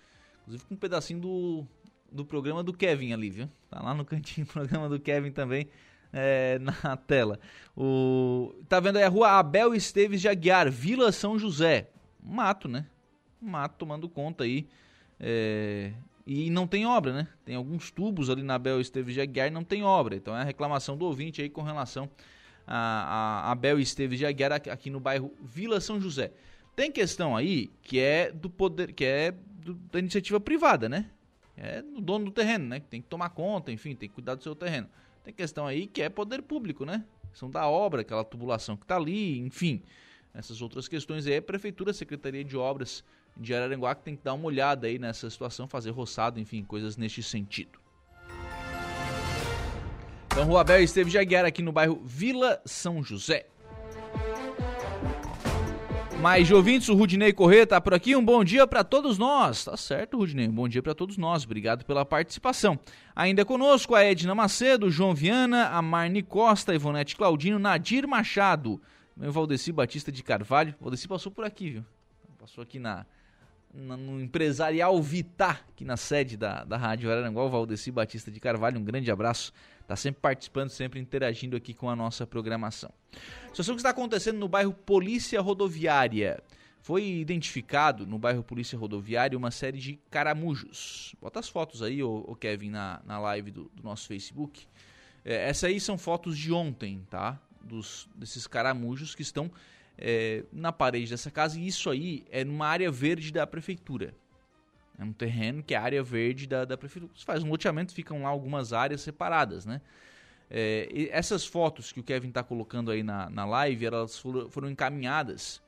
Inclusive 0.43 0.65
com 0.65 0.75
um 0.75 0.79
pedacinho 0.79 1.21
do, 1.21 1.67
do 2.11 2.25
programa 2.25 2.63
do 2.63 2.73
Kevin 2.73 3.13
ali, 3.13 3.29
viu? 3.29 3.51
Tá 3.69 3.83
lá 3.83 3.93
no 3.93 4.07
cantinho 4.07 4.47
do 4.47 4.53
programa 4.55 4.89
do 4.89 4.99
Kevin 4.99 5.33
também. 5.33 5.69
É, 6.13 6.59
na 6.61 6.97
tela. 6.97 7.39
O, 7.77 8.55
tá 8.69 8.81
vendo 8.81 8.97
aí 8.97 9.03
a 9.03 9.09
rua 9.09 9.39
Abel 9.39 9.75
Esteves 9.75 10.23
de 10.23 10.29
Aguiar, 10.29 10.71
Vila 10.71 11.13
São 11.13 11.39
José. 11.39 11.91
Mato, 12.23 12.69
né? 12.69 12.87
Mato 13.45 13.77
tomando 13.79 14.09
conta 14.09 14.45
aí. 14.45 14.67
É, 15.21 15.93
e 16.27 16.49
não 16.51 16.67
tem 16.67 16.87
obra, 16.87 17.13
né? 17.13 17.29
Tem 17.45 17.55
alguns 17.55 17.91
tubos 17.91 18.31
ali 18.31 18.43
na 18.43 18.59
Bel 18.59 18.81
Esteves 18.81 19.15
de 19.15 19.21
Aguiar 19.21 19.49
e 19.49 19.51
não 19.51 19.63
tem 19.63 19.83
obra. 19.83 20.17
Então 20.17 20.37
é 20.37 20.41
a 20.41 20.45
reclamação 20.45 20.97
do 20.97 21.05
ouvinte 21.05 21.43
aí 21.43 21.51
com 21.51 21.63
relação 21.63 22.09
a, 22.67 22.77
a, 23.47 23.53
a 23.53 23.55
Bel 23.55 23.79
Esteves 23.79 24.19
de 24.19 24.27
Aguiar 24.27 24.53
aqui 24.53 24.89
no 24.91 25.01
bairro 25.01 25.33
Vila 25.43 25.81
São 25.81 26.01
José. 26.01 26.33
Tem 26.75 26.91
questão 26.91 27.37
aí 27.37 27.71
que 27.83 28.01
é 28.01 28.33
do 28.33 28.51
poder, 28.51 28.93
que 28.93 29.05
é 29.05 29.33
do, 29.33 29.75
da 29.75 29.99
iniciativa 29.99 30.41
privada, 30.41 30.89
né? 30.89 31.11
É 31.57 31.83
do 31.83 32.01
dono 32.01 32.25
do 32.27 32.31
terreno, 32.31 32.67
né? 32.67 32.81
Que 32.81 32.87
tem 32.87 33.01
que 33.01 33.09
tomar 33.09 33.29
conta, 33.31 33.71
enfim, 33.71 33.95
tem 33.95 34.09
que 34.09 34.15
cuidar 34.15 34.35
do 34.35 34.43
seu 34.43 34.57
terreno. 34.57 34.89
Tem 35.23 35.33
questão 35.33 35.67
aí 35.67 35.87
que 35.87 36.03
é 36.03 36.09
poder 36.09 36.43
público, 36.43 36.85
né? 36.85 37.05
São 37.33 37.51
da 37.51 37.69
obra, 37.69 38.01
aquela 38.01 38.25
tubulação 38.25 38.77
que 38.77 38.87
tá 38.87 38.97
ali, 38.97 39.39
enfim. 39.39 39.83
Essas 40.33 40.61
outras 40.61 40.89
questões 40.89 41.27
aí 41.27 41.35
é 41.35 41.41
Prefeitura, 41.41 41.93
Secretaria 41.93 42.43
de 42.43 42.57
Obras 42.57 43.05
de 43.37 43.55
Araranguá 43.55 43.95
que 43.95 44.03
tem 44.03 44.17
que 44.17 44.23
dar 44.23 44.35
uma 44.35 44.47
olhada 44.47 44.87
aí 44.87 44.99
nessa 44.99 45.29
situação, 45.29 45.67
fazer 45.67 45.91
roçado, 45.91 46.39
enfim, 46.39 46.63
coisas 46.63 46.97
neste 46.97 47.23
sentido. 47.23 47.79
Então, 50.27 50.45
Rua 50.45 50.63
Abel 50.63 50.83
esteve 50.83 51.11
de 51.11 51.19
Aguiar 51.19 51.45
aqui 51.45 51.63
no 51.63 51.71
bairro 51.71 52.01
Vila 52.05 52.61
São 52.65 53.03
José. 53.05 53.47
Mais 56.21 56.47
de 56.47 56.55
ouvintes, 56.55 56.89
o 56.89 56.95
Rudinei 56.95 57.33
Corrêa 57.33 57.67
tá 57.67 57.81
por 57.81 57.93
aqui. 57.93 58.17
Um 58.17 58.25
bom 58.25 58.43
dia 58.43 58.67
para 58.67 58.83
todos 58.83 59.19
nós. 59.19 59.67
Tá 59.67 59.77
certo, 59.77 60.17
Rudinei. 60.17 60.49
Um 60.49 60.55
bom 60.55 60.67
dia 60.67 60.83
para 60.83 60.95
todos 60.95 61.19
nós. 61.19 61.45
Obrigado 61.45 61.85
pela 61.85 62.05
participação. 62.05 62.81
Ainda 63.15 63.45
conosco 63.45 63.95
a 63.95 64.03
Edna 64.03 64.35
Macedo, 64.35 64.91
João 64.91 65.15
Viana, 65.15 65.69
a 65.69 65.83
Marni 65.83 66.23
Costa, 66.23 66.75
Ivonete 66.75 67.15
Claudino, 67.15 67.59
Nadir 67.59 68.09
Machado, 68.09 68.81
meu 69.15 69.31
Valdeci 69.31 69.71
Batista 69.71 70.11
de 70.11 70.23
Carvalho. 70.23 70.75
O 70.81 70.85
Valdeci 70.85 71.07
passou 71.07 71.31
por 71.31 71.45
aqui, 71.45 71.71
viu? 71.71 71.85
Passou 72.39 72.63
aqui 72.63 72.79
na, 72.79 73.05
no 73.75 74.21
empresarial 74.21 75.01
Vitar, 75.03 75.67
aqui 75.69 75.85
na 75.85 75.97
sede 75.97 76.37
da, 76.37 76.65
da 76.65 76.77
Rádio 76.77 77.11
Araranguá, 77.11 77.43
o 77.43 77.51
Valdeci 77.51 77.91
Batista 77.91 78.31
de 78.31 78.39
Carvalho, 78.39 78.79
um 78.79 78.85
grande 78.85 79.11
abraço, 79.11 79.53
está 79.83 79.97
sempre 79.97 80.21
participando, 80.21 80.71
sempre 80.71 81.01
interagindo 81.01 81.57
aqui 81.57 81.75
com 81.75 81.91
a 81.91 81.97
nossa 81.97 82.27
programação. 82.27 82.91
Situação 83.49 83.75
que 83.75 83.81
está 83.81 83.91
acontecendo 83.91 84.39
no 84.39 84.49
bairro 84.49 84.73
Polícia 84.73 85.41
Rodoviária. 85.41 86.43
Foi 86.81 87.05
identificado 87.05 88.07
no 88.07 88.19
bairro 88.19 88.43
Polícia 88.43 88.79
Rodoviária 88.79 89.37
uma 89.37 89.51
série 89.51 89.79
de 89.79 89.99
caramujos. 90.11 91.15
Bota 91.21 91.41
as 91.41 91.49
fotos 91.49 91.83
aí, 91.83 92.03
o 92.03 92.37
Kevin, 92.39 92.71
na, 92.71 93.01
na 93.05 93.19
live 93.19 93.51
do, 93.51 93.71
do 93.75 93.83
nosso 93.83 94.07
Facebook. 94.07 94.67
É, 95.25 95.49
essas 95.49 95.65
aí 95.65 95.81
são 95.81 95.97
fotos 95.97 96.37
de 96.37 96.53
ontem, 96.53 97.03
tá? 97.09 97.41
Dos, 97.63 98.07
desses 98.15 98.47
caramujos 98.47 99.15
que 99.15 99.23
estão 99.23 99.51
é, 99.99 100.45
na 100.53 100.73
parede 100.73 101.11
dessa 101.11 101.31
casa, 101.31 101.59
e 101.59 101.67
isso 101.67 101.89
aí 101.91 102.25
é 102.31 102.45
numa 102.45 102.67
área 102.67 102.91
verde 102.91 103.33
da 103.33 103.47
prefeitura. 103.47 104.15
É 104.99 105.05
um 105.05 105.13
terreno 105.13 105.63
que 105.63 105.75
é 105.75 105.77
área 105.77 106.03
verde 106.03 106.47
da, 106.47 106.65
da 106.65 106.77
prefeitura. 106.77 107.13
Você 107.15 107.25
faz 107.25 107.43
um 107.43 107.49
loteamento, 107.49 107.93
ficam 107.93 108.23
lá 108.23 108.29
algumas 108.29 108.73
áreas 108.73 109.01
separadas, 109.01 109.67
né? 109.67 109.81
É, 110.51 111.09
essas 111.11 111.45
fotos 111.45 111.91
que 111.91 111.99
o 111.99 112.03
Kevin 112.03 112.29
está 112.29 112.43
colocando 112.43 112.91
aí 112.91 113.03
na, 113.03 113.29
na 113.31 113.45
live, 113.45 113.87
elas 113.87 114.19
foram, 114.19 114.49
foram 114.51 114.71
encaminhadas 114.71 115.61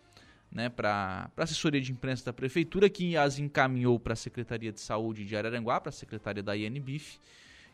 né, 0.51 0.69
para 0.69 1.31
a 1.37 1.43
assessoria 1.43 1.81
de 1.81 1.93
imprensa 1.93 2.27
da 2.27 2.33
prefeitura, 2.33 2.89
que 2.89 3.17
as 3.17 3.39
encaminhou 3.39 3.99
para 3.99 4.13
a 4.13 4.17
Secretaria 4.17 4.73
de 4.73 4.81
Saúde 4.81 5.25
de 5.25 5.37
Araranguá, 5.37 5.81
para 5.81 5.91
a 5.91 5.93
secretária 5.93 6.43
da 6.43 6.57
INBIF, 6.57 7.19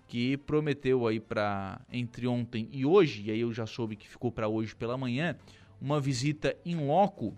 que 0.08 0.36
prometeu 0.38 1.06
aí 1.06 1.20
para 1.20 1.80
entre 1.92 2.26
ontem 2.26 2.68
e 2.72 2.84
hoje, 2.84 3.24
e 3.26 3.30
aí 3.30 3.40
eu 3.40 3.52
já 3.52 3.66
soube 3.66 3.96
que 3.96 4.08
ficou 4.08 4.30
para 4.32 4.48
hoje 4.48 4.74
pela 4.74 4.96
manhã, 4.96 5.36
uma 5.82 6.00
visita 6.00 6.56
em 6.64 6.76
loco 6.76 7.36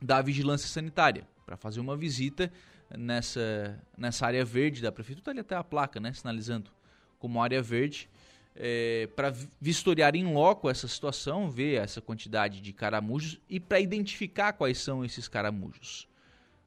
da 0.00 0.20
vigilância 0.20 0.68
sanitária, 0.68 1.24
para 1.46 1.56
fazer 1.56 1.78
uma 1.78 1.96
visita 1.96 2.52
nessa, 2.98 3.80
nessa 3.96 4.26
área 4.26 4.44
verde 4.44 4.82
da 4.82 4.90
prefeitura, 4.90 5.20
está 5.20 5.30
ali 5.30 5.40
até 5.40 5.54
a 5.54 5.62
placa, 5.62 6.00
né, 6.00 6.12
sinalizando 6.12 6.72
como 7.20 7.40
área 7.40 7.62
verde, 7.62 8.10
é, 8.56 9.08
para 9.14 9.32
vistoriar 9.60 10.16
em 10.16 10.24
loco 10.24 10.68
essa 10.68 10.88
situação, 10.88 11.48
ver 11.48 11.80
essa 11.80 12.00
quantidade 12.00 12.60
de 12.60 12.72
caramujos 12.72 13.40
e 13.48 13.60
para 13.60 13.78
identificar 13.78 14.52
quais 14.52 14.78
são 14.78 15.04
esses 15.04 15.28
caramujos. 15.28 16.08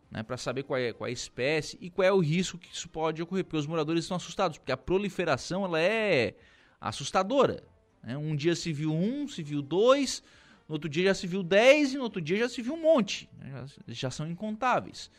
Né, 0.09 0.23
para 0.23 0.37
saber 0.37 0.63
qual 0.63 0.79
é, 0.79 0.93
qual 0.93 1.07
é 1.07 1.09
a 1.09 1.13
espécie 1.13 1.77
e 1.81 1.89
qual 1.89 2.07
é 2.07 2.11
o 2.11 2.19
risco 2.19 2.57
que 2.57 2.73
isso 2.73 2.87
pode 2.87 3.21
ocorrer, 3.21 3.43
porque 3.43 3.57
os 3.57 3.67
moradores 3.67 4.05
estão 4.05 4.15
assustados, 4.15 4.57
porque 4.57 4.71
a 4.71 4.77
proliferação 4.77 5.65
ela 5.65 5.81
é 5.81 6.35
assustadora. 6.79 7.61
Né? 8.01 8.15
Um 8.15 8.33
dia 8.33 8.55
se 8.55 8.71
viu 8.71 8.93
um, 8.93 9.27
se 9.27 9.43
viu 9.43 9.61
dois, 9.61 10.23
no 10.67 10.73
outro 10.73 10.89
dia 10.89 11.05
já 11.05 11.13
se 11.13 11.27
viu 11.27 11.43
dez 11.43 11.93
e 11.93 11.97
no 11.97 12.03
outro 12.03 12.21
dia 12.21 12.37
já 12.37 12.49
se 12.49 12.61
viu 12.61 12.73
um 12.73 12.81
monte. 12.81 13.29
Né? 13.37 13.49
Já, 13.51 13.65
já 13.87 14.11
são 14.11 14.27
incontáveis. 14.27 15.11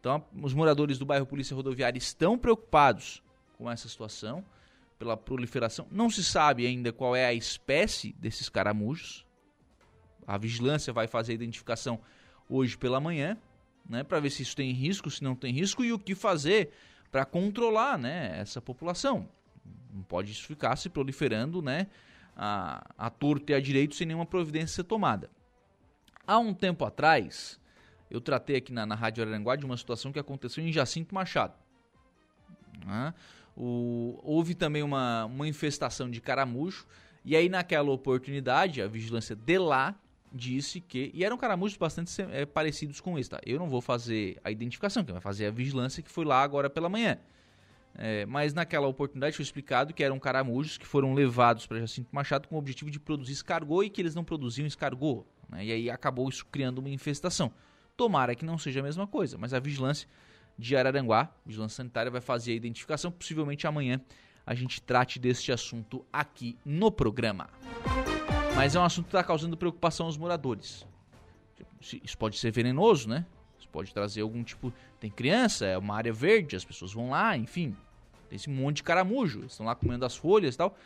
Então, 0.00 0.24
os 0.42 0.52
moradores 0.52 0.98
do 0.98 1.06
bairro 1.06 1.26
Polícia 1.26 1.54
Rodoviária 1.54 1.98
estão 1.98 2.38
preocupados 2.38 3.22
com 3.56 3.70
essa 3.70 3.88
situação, 3.88 4.44
pela 4.98 5.16
proliferação. 5.16 5.86
Não 5.90 6.08
se 6.08 6.22
sabe 6.22 6.66
ainda 6.66 6.92
qual 6.92 7.14
é 7.14 7.26
a 7.26 7.34
espécie 7.34 8.12
desses 8.18 8.48
caramujos. 8.48 9.26
A 10.26 10.38
vigilância 10.38 10.92
vai 10.92 11.06
fazer 11.06 11.32
a 11.32 11.34
identificação 11.34 12.00
hoje 12.48 12.76
pela 12.76 13.00
manhã, 13.00 13.36
né, 13.88 14.02
para 14.02 14.20
ver 14.20 14.30
se 14.30 14.42
isso 14.42 14.56
tem 14.56 14.72
risco, 14.72 15.10
se 15.10 15.22
não 15.22 15.34
tem 15.34 15.52
risco 15.52 15.84
e 15.84 15.92
o 15.92 15.98
que 15.98 16.14
fazer 16.14 16.70
para 17.10 17.24
controlar, 17.24 17.98
né, 17.98 18.38
essa 18.40 18.60
população. 18.60 19.28
Não 19.92 20.02
pode 20.02 20.32
isso 20.32 20.46
ficar 20.46 20.76
se 20.76 20.88
proliferando, 20.88 21.60
né, 21.60 21.86
a, 22.36 22.84
a 22.96 23.10
torto 23.10 23.52
e 23.52 23.54
a 23.54 23.60
direito 23.60 23.94
sem 23.94 24.06
nenhuma 24.06 24.26
providência 24.26 24.76
ser 24.76 24.84
tomada. 24.84 25.30
Há 26.26 26.38
um 26.38 26.54
tempo 26.54 26.84
atrás, 26.84 27.60
eu 28.10 28.20
tratei 28.20 28.56
aqui 28.56 28.72
na, 28.72 28.86
na 28.86 28.94
Rádio 28.94 29.24
Aranguá 29.24 29.56
de 29.56 29.64
uma 29.64 29.76
situação 29.76 30.12
que 30.12 30.18
aconteceu 30.18 30.64
em 30.64 30.72
Jacinto 30.72 31.14
Machado. 31.14 31.54
Né? 32.84 33.14
O, 33.56 34.18
houve 34.22 34.54
também 34.54 34.82
uma, 34.82 35.26
uma 35.26 35.46
infestação 35.46 36.10
de 36.10 36.20
caramujo, 36.20 36.86
e 37.24 37.36
aí 37.36 37.48
naquela 37.48 37.90
oportunidade 37.90 38.82
a 38.82 38.86
vigilância 38.86 39.36
de 39.36 39.58
lá 39.58 39.94
disse 40.32 40.80
que. 40.80 41.10
E 41.14 41.24
eram 41.24 41.38
caramujos 41.38 41.76
bastante 41.76 42.20
é, 42.20 42.44
parecidos 42.44 43.00
com 43.00 43.18
esse, 43.18 43.30
tá? 43.30 43.40
Eu 43.46 43.58
não 43.58 43.68
vou 43.68 43.80
fazer 43.80 44.38
a 44.42 44.50
identificação, 44.50 45.04
quem 45.04 45.12
vai 45.12 45.22
fazer 45.22 45.44
é 45.44 45.48
a 45.48 45.52
vigilância 45.52 46.02
que 46.02 46.10
foi 46.10 46.24
lá 46.24 46.42
agora 46.42 46.68
pela 46.68 46.88
manhã. 46.88 47.18
É, 47.96 48.26
mas 48.26 48.52
naquela 48.52 48.88
oportunidade 48.88 49.36
foi 49.36 49.44
explicado 49.44 49.94
que 49.94 50.02
eram 50.02 50.18
caramujos 50.18 50.76
que 50.76 50.86
foram 50.86 51.14
levados 51.14 51.66
para 51.66 51.78
Jacinto 51.78 52.08
Machado 52.12 52.48
com 52.48 52.56
o 52.56 52.58
objetivo 52.58 52.90
de 52.90 52.98
produzir 52.98 53.32
escargot 53.32 53.84
e 53.84 53.90
que 53.90 54.00
eles 54.00 54.14
não 54.14 54.24
produziam 54.24 54.66
escargot. 54.66 55.24
Né? 55.48 55.66
E 55.66 55.72
aí 55.72 55.90
acabou 55.90 56.28
isso 56.28 56.44
criando 56.46 56.78
uma 56.78 56.90
infestação. 56.90 57.52
Tomara 57.96 58.34
que 58.34 58.44
não 58.44 58.58
seja 58.58 58.80
a 58.80 58.82
mesma 58.82 59.06
coisa, 59.06 59.38
mas 59.38 59.54
a 59.54 59.60
vigilância 59.60 60.08
de 60.58 60.76
Araranguá, 60.76 61.30
vigilância 61.46 61.76
sanitária, 61.76 62.10
vai 62.10 62.20
fazer 62.20 62.52
a 62.52 62.56
identificação. 62.56 63.12
Possivelmente 63.12 63.66
amanhã 63.66 64.00
a 64.44 64.54
gente 64.54 64.82
trate 64.82 65.18
deste 65.18 65.52
assunto 65.52 66.04
aqui 66.12 66.58
no 66.64 66.90
programa. 66.90 67.48
Mas 68.56 68.74
é 68.74 68.80
um 68.80 68.84
assunto 68.84 69.06
que 69.06 69.10
está 69.10 69.22
causando 69.22 69.56
preocupação 69.56 70.06
aos 70.06 70.16
moradores. 70.16 70.86
Isso 72.02 72.16
pode 72.18 72.38
ser 72.38 72.50
venenoso, 72.50 73.08
né? 73.08 73.24
Pode 73.74 73.92
trazer 73.92 74.20
algum 74.20 74.44
tipo. 74.44 74.72
Tem 75.00 75.10
criança, 75.10 75.66
é 75.66 75.76
uma 75.76 75.96
área 75.96 76.12
verde, 76.12 76.54
as 76.54 76.64
pessoas 76.64 76.92
vão 76.92 77.10
lá, 77.10 77.36
enfim. 77.36 77.76
Tem 78.28 78.36
esse 78.36 78.48
monte 78.48 78.76
de 78.76 78.82
caramujo. 78.84 79.40
Estão 79.46 79.66
lá 79.66 79.74
comendo 79.74 80.06
as 80.06 80.14
folhas 80.14 80.54
e 80.54 80.58
tal. 80.58 80.78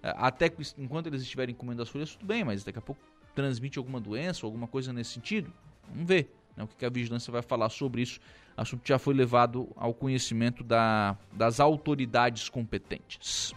É, 0.00 0.14
até 0.16 0.48
enquanto 0.78 1.08
eles 1.08 1.22
estiverem 1.22 1.52
comendo 1.52 1.82
as 1.82 1.88
folhas, 1.88 2.12
tudo 2.12 2.24
bem, 2.24 2.44
mas 2.44 2.62
daqui 2.62 2.78
a 2.78 2.82
pouco 2.82 3.02
transmite 3.34 3.78
alguma 3.78 4.00
doença 4.00 4.46
ou 4.46 4.48
alguma 4.48 4.68
coisa 4.68 4.92
nesse 4.92 5.10
sentido. 5.10 5.52
Vamos 5.88 6.06
ver 6.06 6.32
né, 6.56 6.62
o 6.62 6.68
que 6.68 6.86
a 6.86 6.88
vigilância 6.88 7.32
vai 7.32 7.42
falar 7.42 7.68
sobre 7.68 8.02
isso. 8.02 8.20
O 8.56 8.60
assunto 8.60 8.86
já 8.86 8.96
foi 8.96 9.12
levado 9.12 9.68
ao 9.74 9.92
conhecimento 9.92 10.62
da, 10.62 11.18
das 11.32 11.58
autoridades 11.58 12.48
competentes. 12.48 13.52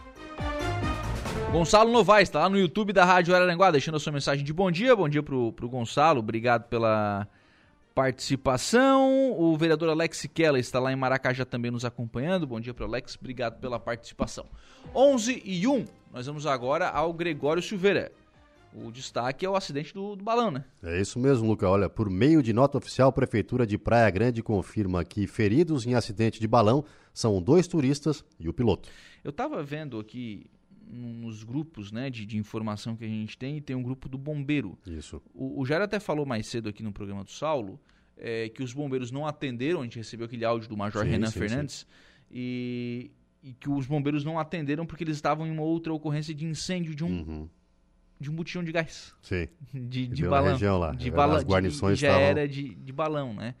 Gonçalo 1.52 1.92
Novaes 1.92 2.28
está 2.28 2.40
lá 2.40 2.48
no 2.48 2.58
YouTube 2.58 2.92
da 2.92 3.04
Rádio 3.04 3.36
Araranguá, 3.36 3.70
deixando 3.70 3.96
a 3.96 4.00
sua 4.00 4.12
mensagem 4.12 4.44
de 4.44 4.52
bom 4.52 4.68
dia. 4.68 4.96
Bom 4.96 5.08
dia 5.08 5.22
pro, 5.22 5.52
pro 5.52 5.68
Gonçalo, 5.68 6.18
obrigado 6.18 6.64
pela 6.64 7.28
participação. 8.00 9.38
O 9.38 9.54
vereador 9.58 9.90
Alex 9.90 10.26
Keller 10.32 10.58
está 10.58 10.80
lá 10.80 10.90
em 10.90 10.96
Maracajá 10.96 11.44
também 11.44 11.70
nos 11.70 11.84
acompanhando. 11.84 12.46
Bom 12.46 12.58
dia 12.58 12.72
para 12.72 12.86
Alex, 12.86 13.14
obrigado 13.20 13.60
pela 13.60 13.78
participação. 13.78 14.46
11 14.94 15.42
e 15.44 15.66
1, 15.66 15.84
nós 16.10 16.24
vamos 16.24 16.46
agora 16.46 16.88
ao 16.88 17.12
Gregório 17.12 17.62
Silveira. 17.62 18.10
O 18.72 18.90
destaque 18.90 19.44
é 19.44 19.50
o 19.50 19.54
acidente 19.54 19.92
do, 19.92 20.16
do, 20.16 20.24
balão, 20.24 20.50
né? 20.50 20.64
É 20.82 20.98
isso 20.98 21.18
mesmo, 21.18 21.46
Luca. 21.46 21.68
Olha, 21.68 21.90
por 21.90 22.08
meio 22.08 22.42
de 22.42 22.54
nota 22.54 22.78
oficial, 22.78 23.10
a 23.10 23.12
Prefeitura 23.12 23.66
de 23.66 23.76
Praia 23.76 24.08
Grande 24.08 24.42
confirma 24.42 25.04
que 25.04 25.26
feridos 25.26 25.86
em 25.86 25.94
acidente 25.94 26.40
de 26.40 26.48
balão 26.48 26.82
são 27.12 27.42
dois 27.42 27.68
turistas 27.68 28.24
e 28.38 28.48
o 28.48 28.52
piloto. 28.54 28.88
Eu 29.22 29.30
estava 29.30 29.62
vendo 29.62 29.98
aqui 29.98 30.46
nos 30.90 31.44
grupos 31.44 31.92
né, 31.92 32.10
de, 32.10 32.26
de, 32.26 32.36
informação 32.36 32.96
que 32.96 33.04
a 33.04 33.08
gente 33.08 33.38
tem, 33.38 33.58
e 33.58 33.60
tem 33.60 33.76
um 33.76 33.82
grupo 33.82 34.08
do 34.08 34.18
bombeiro. 34.18 34.78
Isso. 34.86 35.22
O, 35.32 35.60
o 35.60 35.64
Jair 35.64 35.82
até 35.82 36.00
falou 36.00 36.26
mais 36.26 36.46
cedo 36.46 36.68
aqui 36.68 36.82
no 36.82 36.92
programa 36.92 37.22
do 37.22 37.30
Saulo 37.30 37.80
é, 38.20 38.48
que 38.50 38.62
os 38.62 38.72
bombeiros 38.72 39.10
não 39.10 39.26
atenderam, 39.26 39.80
a 39.80 39.84
gente 39.84 39.96
recebeu 39.96 40.26
aquele 40.26 40.44
áudio 40.44 40.68
do 40.68 40.76
Major 40.76 41.02
sim, 41.04 41.10
Renan 41.10 41.26
sim, 41.28 41.38
Fernandes, 41.38 41.74
sim. 41.74 41.86
E, 42.30 43.10
e, 43.42 43.52
que 43.54 43.70
os 43.70 43.86
bombeiros 43.86 44.22
não 44.22 44.38
atenderam 44.38 44.84
porque 44.84 45.02
eles 45.02 45.16
estavam 45.16 45.46
em 45.46 45.50
uma 45.50 45.62
outra 45.62 45.92
ocorrência 45.92 46.34
de 46.34 46.44
incêndio 46.44 46.94
de 46.94 47.04
um. 47.04 47.08
Uhum 47.08 47.48
de 48.20 48.30
um 48.30 48.34
botijão 48.34 48.62
de 48.62 48.70
gás. 48.70 49.14
Sim. 49.22 49.48
De, 49.72 50.06
de 50.06 50.28
balão. 50.28 50.52
Região 50.52 50.78
lá. 50.78 50.92
De 50.92 51.10
balão. 51.10 51.36
As 51.36 51.42
guarnições 51.42 51.98
de, 51.98 52.02
já 52.02 52.08
estavam... 52.08 52.28
era 52.28 52.46
de, 52.46 52.74
de 52.74 52.92
balão, 52.92 53.32
né? 53.32 53.54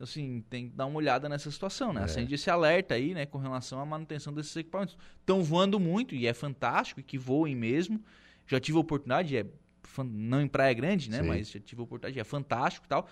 Então, 0.00 0.08
assim, 0.08 0.42
tem 0.48 0.70
que 0.70 0.74
dar 0.74 0.86
uma 0.86 0.96
olhada 0.96 1.28
nessa 1.28 1.50
situação, 1.50 1.92
né? 1.92 2.00
É. 2.00 2.04
Acende 2.04 2.34
esse 2.34 2.48
alerta 2.48 2.94
aí, 2.94 3.12
né, 3.12 3.26
com 3.26 3.36
relação 3.36 3.78
à 3.78 3.84
manutenção 3.84 4.32
desses 4.32 4.56
equipamentos. 4.56 4.96
Estão 5.20 5.44
voando 5.44 5.78
muito 5.78 6.14
e 6.14 6.26
é 6.26 6.32
fantástico, 6.32 7.00
e 7.00 7.02
que 7.02 7.18
voem 7.18 7.54
mesmo. 7.54 8.02
Já 8.46 8.58
tive 8.58 8.78
a 8.78 8.80
oportunidade, 8.80 9.36
é 9.36 9.44
não 10.02 10.40
em 10.40 10.48
Praia 10.48 10.72
Grande, 10.72 11.10
né? 11.10 11.20
Sim. 11.20 11.28
Mas 11.28 11.50
já 11.50 11.60
tive 11.60 11.82
a 11.82 11.84
oportunidade, 11.84 12.18
é 12.18 12.24
fantástico 12.24 12.86
e 12.86 12.88
tal. 12.88 13.06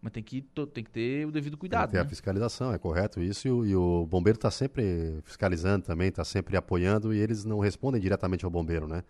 Mas 0.00 0.12
tem 0.12 0.22
que, 0.22 0.42
tem 0.72 0.84
que 0.84 0.90
ter 0.92 1.26
o 1.26 1.32
devido 1.32 1.56
cuidado. 1.56 1.80
Tem 1.80 1.88
que 1.88 1.92
ter 1.94 2.02
né? 2.02 2.06
a 2.06 2.08
fiscalização, 2.08 2.72
é 2.72 2.78
correto 2.78 3.20
isso. 3.20 3.48
E 3.48 3.50
o, 3.50 3.66
e 3.66 3.74
o 3.74 4.06
bombeiro 4.06 4.36
está 4.36 4.48
sempre 4.48 5.18
fiscalizando 5.24 5.86
também, 5.86 6.08
está 6.08 6.24
sempre 6.24 6.56
apoiando 6.56 7.12
e 7.12 7.18
eles 7.18 7.44
não 7.44 7.58
respondem 7.58 8.00
diretamente 8.00 8.44
ao 8.44 8.50
bombeiro, 8.50 8.86
né? 8.86 9.02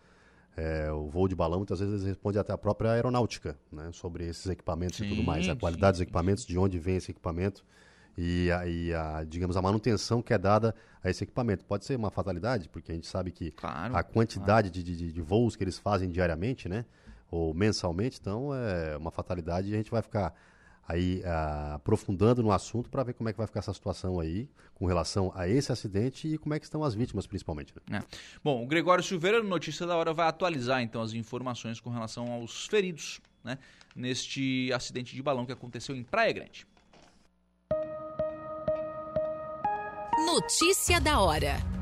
É, 0.60 0.90
o 0.90 1.06
voo 1.06 1.28
de 1.28 1.36
balão, 1.36 1.58
muitas 1.58 1.78
vezes, 1.78 2.04
responde 2.04 2.36
até 2.36 2.52
a 2.52 2.58
própria 2.58 2.90
aeronáutica, 2.90 3.56
né, 3.70 3.90
sobre 3.92 4.26
esses 4.26 4.44
equipamentos 4.46 4.96
sim, 4.96 5.04
e 5.04 5.08
tudo 5.10 5.22
mais, 5.22 5.48
a 5.48 5.54
qualidade 5.54 5.98
sim. 5.98 6.02
dos 6.02 6.08
equipamentos, 6.08 6.44
de 6.44 6.58
onde 6.58 6.80
vem 6.80 6.96
esse 6.96 7.12
equipamento 7.12 7.64
e, 8.16 8.50
a, 8.50 8.66
e 8.66 8.92
a, 8.92 9.22
digamos, 9.22 9.56
a 9.56 9.62
manutenção 9.62 10.20
que 10.20 10.34
é 10.34 10.38
dada 10.38 10.74
a 11.00 11.08
esse 11.08 11.22
equipamento. 11.22 11.64
Pode 11.64 11.84
ser 11.84 11.94
uma 11.94 12.10
fatalidade, 12.10 12.68
porque 12.68 12.90
a 12.90 12.94
gente 12.96 13.06
sabe 13.06 13.30
que 13.30 13.52
claro, 13.52 13.96
a 13.96 14.02
quantidade 14.02 14.68
claro. 14.68 14.84
de, 14.84 14.96
de, 14.96 15.12
de, 15.12 15.20
voos 15.20 15.54
que 15.54 15.62
eles 15.62 15.78
fazem 15.78 16.10
diariamente, 16.10 16.68
né, 16.68 16.84
ou 17.30 17.54
mensalmente, 17.54 18.18
então 18.20 18.52
é 18.52 18.96
uma 18.96 19.12
fatalidade 19.12 19.68
e 19.68 19.74
a 19.74 19.76
gente 19.76 19.92
vai 19.92 20.02
ficar 20.02 20.34
aí 20.88 21.20
uh, 21.20 21.74
aprofundando 21.74 22.42
no 22.42 22.51
assunto 22.51 22.88
para 22.88 23.03
ver 23.03 23.12
como 23.12 23.29
é 23.29 23.33
que 23.33 23.37
vai 23.37 23.46
ficar 23.46 23.61
essa 23.61 23.74
situação 23.74 24.18
aí 24.18 24.48
com 24.74 24.87
relação 24.87 25.31
a 25.35 25.46
esse 25.46 25.70
acidente 25.70 26.27
e 26.27 26.38
como 26.38 26.55
é 26.55 26.59
que 26.59 26.64
estão 26.64 26.83
as 26.83 26.94
vítimas 26.94 27.27
principalmente. 27.27 27.74
Né? 27.88 27.98
É. 27.98 28.16
Bom, 28.42 28.64
o 28.64 28.66
Gregório 28.66 29.05
Silveira, 29.05 29.42
no 29.42 29.48
Notícia 29.48 29.87
da 29.87 29.94
Hora, 29.94 30.14
vai 30.14 30.27
atualizar 30.27 30.81
então 30.81 31.03
as 31.03 31.12
informações 31.12 31.79
com 31.79 31.90
relação 31.90 32.33
aos 32.33 32.66
feridos 32.66 33.20
né, 33.44 33.59
neste 33.94 34.72
acidente 34.72 35.14
de 35.14 35.22
balão 35.22 35.44
que 35.44 35.53
aconteceu 35.53 35.94
em 35.94 36.03
Praia 36.03 36.33
Grande. 36.33 36.66
Notícia 40.27 41.01
da 41.01 41.20
Hora. 41.20 41.77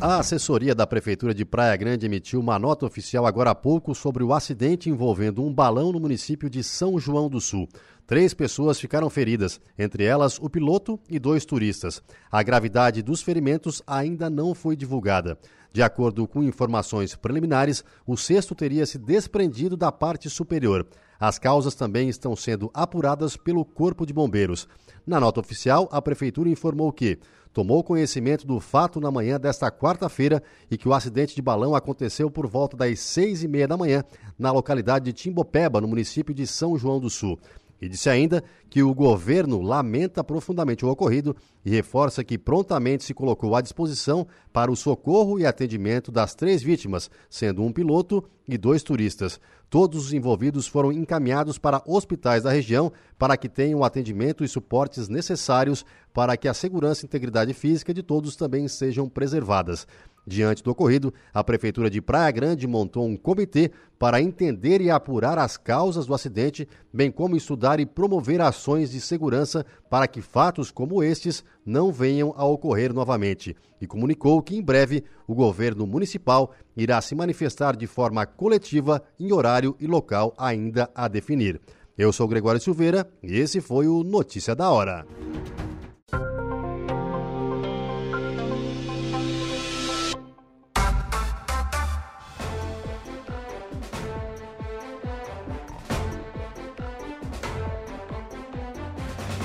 A 0.00 0.20
assessoria 0.20 0.76
da 0.76 0.86
Prefeitura 0.86 1.34
de 1.34 1.44
Praia 1.44 1.74
Grande 1.76 2.06
emitiu 2.06 2.38
uma 2.38 2.56
nota 2.56 2.86
oficial 2.86 3.26
agora 3.26 3.50
há 3.50 3.54
pouco 3.54 3.96
sobre 3.96 4.22
o 4.22 4.32
acidente 4.32 4.88
envolvendo 4.88 5.44
um 5.44 5.52
balão 5.52 5.90
no 5.90 5.98
município 5.98 6.48
de 6.48 6.62
São 6.62 7.00
João 7.00 7.28
do 7.28 7.40
Sul. 7.40 7.68
Três 8.06 8.32
pessoas 8.32 8.78
ficaram 8.78 9.10
feridas, 9.10 9.60
entre 9.76 10.04
elas 10.04 10.38
o 10.38 10.48
piloto 10.48 11.00
e 11.10 11.18
dois 11.18 11.44
turistas. 11.44 12.00
A 12.30 12.44
gravidade 12.44 13.02
dos 13.02 13.22
ferimentos 13.22 13.82
ainda 13.84 14.30
não 14.30 14.54
foi 14.54 14.76
divulgada. 14.76 15.36
De 15.72 15.82
acordo 15.82 16.28
com 16.28 16.44
informações 16.44 17.16
preliminares, 17.16 17.84
o 18.06 18.16
cesto 18.16 18.54
teria 18.54 18.86
se 18.86 18.98
desprendido 18.98 19.76
da 19.76 19.90
parte 19.90 20.30
superior. 20.30 20.86
As 21.18 21.40
causas 21.40 21.74
também 21.74 22.08
estão 22.08 22.36
sendo 22.36 22.70
apuradas 22.72 23.36
pelo 23.36 23.64
Corpo 23.64 24.06
de 24.06 24.12
Bombeiros. 24.12 24.68
Na 25.08 25.18
nota 25.18 25.40
oficial, 25.40 25.88
a 25.90 26.02
Prefeitura 26.02 26.50
informou 26.50 26.92
que 26.92 27.18
tomou 27.50 27.82
conhecimento 27.82 28.46
do 28.46 28.60
fato 28.60 29.00
na 29.00 29.10
manhã 29.10 29.40
desta 29.40 29.70
quarta-feira 29.70 30.42
e 30.70 30.76
que 30.76 30.86
o 30.86 30.92
acidente 30.92 31.34
de 31.34 31.40
balão 31.40 31.74
aconteceu 31.74 32.30
por 32.30 32.46
volta 32.46 32.76
das 32.76 33.00
seis 33.00 33.42
e 33.42 33.48
meia 33.48 33.66
da 33.66 33.74
manhã 33.74 34.04
na 34.38 34.52
localidade 34.52 35.06
de 35.06 35.14
Timbopeba, 35.14 35.80
no 35.80 35.88
município 35.88 36.34
de 36.34 36.46
São 36.46 36.76
João 36.76 37.00
do 37.00 37.08
Sul. 37.08 37.38
E 37.80 37.88
disse 37.88 38.10
ainda 38.10 38.44
que 38.68 38.82
o 38.82 38.92
governo 38.92 39.62
lamenta 39.62 40.22
profundamente 40.22 40.84
o 40.84 40.90
ocorrido 40.90 41.34
e 41.64 41.70
reforça 41.70 42.22
que 42.22 42.36
prontamente 42.36 43.02
se 43.02 43.14
colocou 43.14 43.56
à 43.56 43.62
disposição 43.62 44.26
para 44.52 44.70
o 44.70 44.76
socorro 44.76 45.38
e 45.38 45.46
atendimento 45.46 46.12
das 46.12 46.34
três 46.34 46.62
vítimas, 46.62 47.10
sendo 47.30 47.62
um 47.62 47.72
piloto 47.72 48.22
e 48.46 48.58
dois 48.58 48.82
turistas. 48.82 49.40
Todos 49.70 50.06
os 50.06 50.12
envolvidos 50.14 50.66
foram 50.66 50.90
encaminhados 50.90 51.58
para 51.58 51.82
hospitais 51.86 52.42
da 52.42 52.50
região 52.50 52.90
para 53.18 53.36
que 53.36 53.48
tenham 53.48 53.80
o 53.80 53.84
atendimento 53.84 54.42
e 54.42 54.48
suportes 54.48 55.08
necessários 55.08 55.84
para 56.14 56.36
que 56.38 56.48
a 56.48 56.54
segurança 56.54 57.04
e 57.04 57.06
integridade 57.06 57.52
física 57.52 57.92
de 57.92 58.02
todos 58.02 58.34
também 58.34 58.66
sejam 58.66 59.08
preservadas. 59.08 59.86
Diante 60.28 60.62
do 60.62 60.70
ocorrido, 60.70 61.12
a 61.32 61.42
Prefeitura 61.42 61.88
de 61.88 62.02
Praia 62.02 62.30
Grande 62.30 62.66
montou 62.66 63.06
um 63.06 63.16
comitê 63.16 63.70
para 63.98 64.20
entender 64.20 64.78
e 64.82 64.90
apurar 64.90 65.38
as 65.38 65.56
causas 65.56 66.04
do 66.04 66.12
acidente, 66.12 66.68
bem 66.92 67.10
como 67.10 67.34
estudar 67.34 67.80
e 67.80 67.86
promover 67.86 68.38
ações 68.42 68.90
de 68.90 69.00
segurança 69.00 69.64
para 69.88 70.06
que 70.06 70.20
fatos 70.20 70.70
como 70.70 71.02
estes 71.02 71.42
não 71.64 71.90
venham 71.90 72.34
a 72.36 72.44
ocorrer 72.44 72.92
novamente. 72.92 73.56
E 73.80 73.86
comunicou 73.86 74.42
que, 74.42 74.54
em 74.54 74.62
breve, 74.62 75.02
o 75.26 75.34
governo 75.34 75.86
municipal 75.86 76.52
irá 76.76 77.00
se 77.00 77.14
manifestar 77.14 77.74
de 77.74 77.86
forma 77.86 78.26
coletiva 78.26 79.02
em 79.18 79.32
horário 79.32 79.74
e 79.80 79.86
local 79.86 80.34
ainda 80.36 80.90
a 80.94 81.08
definir. 81.08 81.58
Eu 81.96 82.12
sou 82.12 82.28
Gregório 82.28 82.60
Silveira 82.60 83.10
e 83.22 83.38
esse 83.38 83.62
foi 83.62 83.88
o 83.88 84.04
Notícia 84.04 84.54
da 84.54 84.70
Hora. 84.70 85.06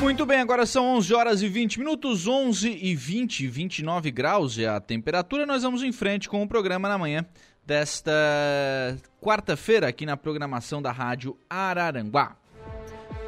Muito 0.04 0.26
bem, 0.26 0.42
agora 0.42 0.66
são 0.66 0.98
11 0.98 1.14
horas 1.14 1.42
e 1.42 1.48
20 1.48 1.80
minutos, 1.80 2.28
11 2.28 2.70
e 2.70 2.94
20, 2.94 3.48
29 3.48 4.12
graus 4.12 4.60
é 4.60 4.68
a 4.68 4.82
temperatura. 4.82 5.46
Nós 5.46 5.64
vamos 5.64 5.82
em 5.82 5.94
frente 5.94 6.28
com 6.28 6.44
o 6.44 6.48
programa 6.48 6.90
na 6.90 6.98
manhã 6.98 7.26
desta 7.66 8.12
quarta-feira 9.22 9.88
aqui 9.88 10.06
na 10.06 10.18
programação 10.18 10.82
da 10.82 10.92
Rádio 10.92 11.38
Araranguá. 11.50 12.36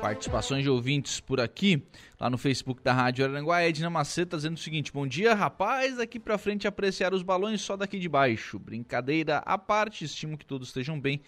Participações 0.02 0.64
de 0.64 0.70
ouvintes 0.70 1.22
por 1.22 1.40
aqui, 1.40 1.82
lá 2.20 2.30
no 2.30 2.38
Facebook 2.38 2.84
da 2.84 2.92
Rádio 2.92 3.24
Araranguá. 3.24 3.64
Edna 3.64 3.90
Macedo 3.90 4.32
tá 4.32 4.38
dizendo 4.38 4.58
o 4.58 4.60
seguinte: 4.60 4.92
Bom 4.92 5.08
dia, 5.08 5.34
rapaz, 5.34 5.96
daqui 5.96 6.20
pra 6.20 6.38
frente 6.38 6.68
apreciar 6.68 7.14
os 7.14 7.24
balões 7.24 7.62
só 7.62 7.78
daqui 7.78 7.98
de 7.98 8.10
baixo. 8.10 8.60
Brincadeira 8.60 9.38
à 9.38 9.58
parte, 9.58 10.04
estimo 10.04 10.38
que 10.38 10.46
todos 10.46 10.68
estejam 10.68 11.00
bem 11.00 11.22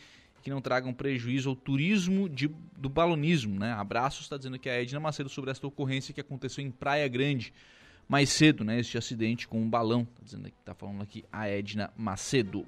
que 0.48 0.52
não 0.52 0.62
tragam 0.62 0.94
prejuízo 0.94 1.50
ao 1.50 1.58
turismo 1.58 2.30
de, 2.30 2.50
do 2.78 2.88
balonismo, 2.88 3.60
né? 3.60 3.74
Abraços, 3.74 4.22
está 4.22 4.38
dizendo 4.38 4.58
que 4.58 4.70
a 4.70 4.82
Edna 4.82 4.98
Macedo 4.98 5.28
sobre 5.28 5.52
esta 5.52 5.68
ocorrência 5.68 6.14
que 6.14 6.22
aconteceu 6.22 6.64
em 6.64 6.72
Praia 6.72 7.06
Grande 7.10 7.54
mais 8.08 8.30
cedo, 8.30 8.64
né? 8.64 8.80
Este 8.80 8.98
acidente 8.98 9.46
com 9.46 9.60
um 9.60 9.70
balão, 9.70 10.06
tá 10.06 10.22
dizendo 10.24 10.46
que 10.46 10.56
tá 10.64 10.74
falando 10.74 11.04
aqui 11.04 11.26
a 11.30 11.50
Edna 11.50 11.92
Macedo. 11.98 12.66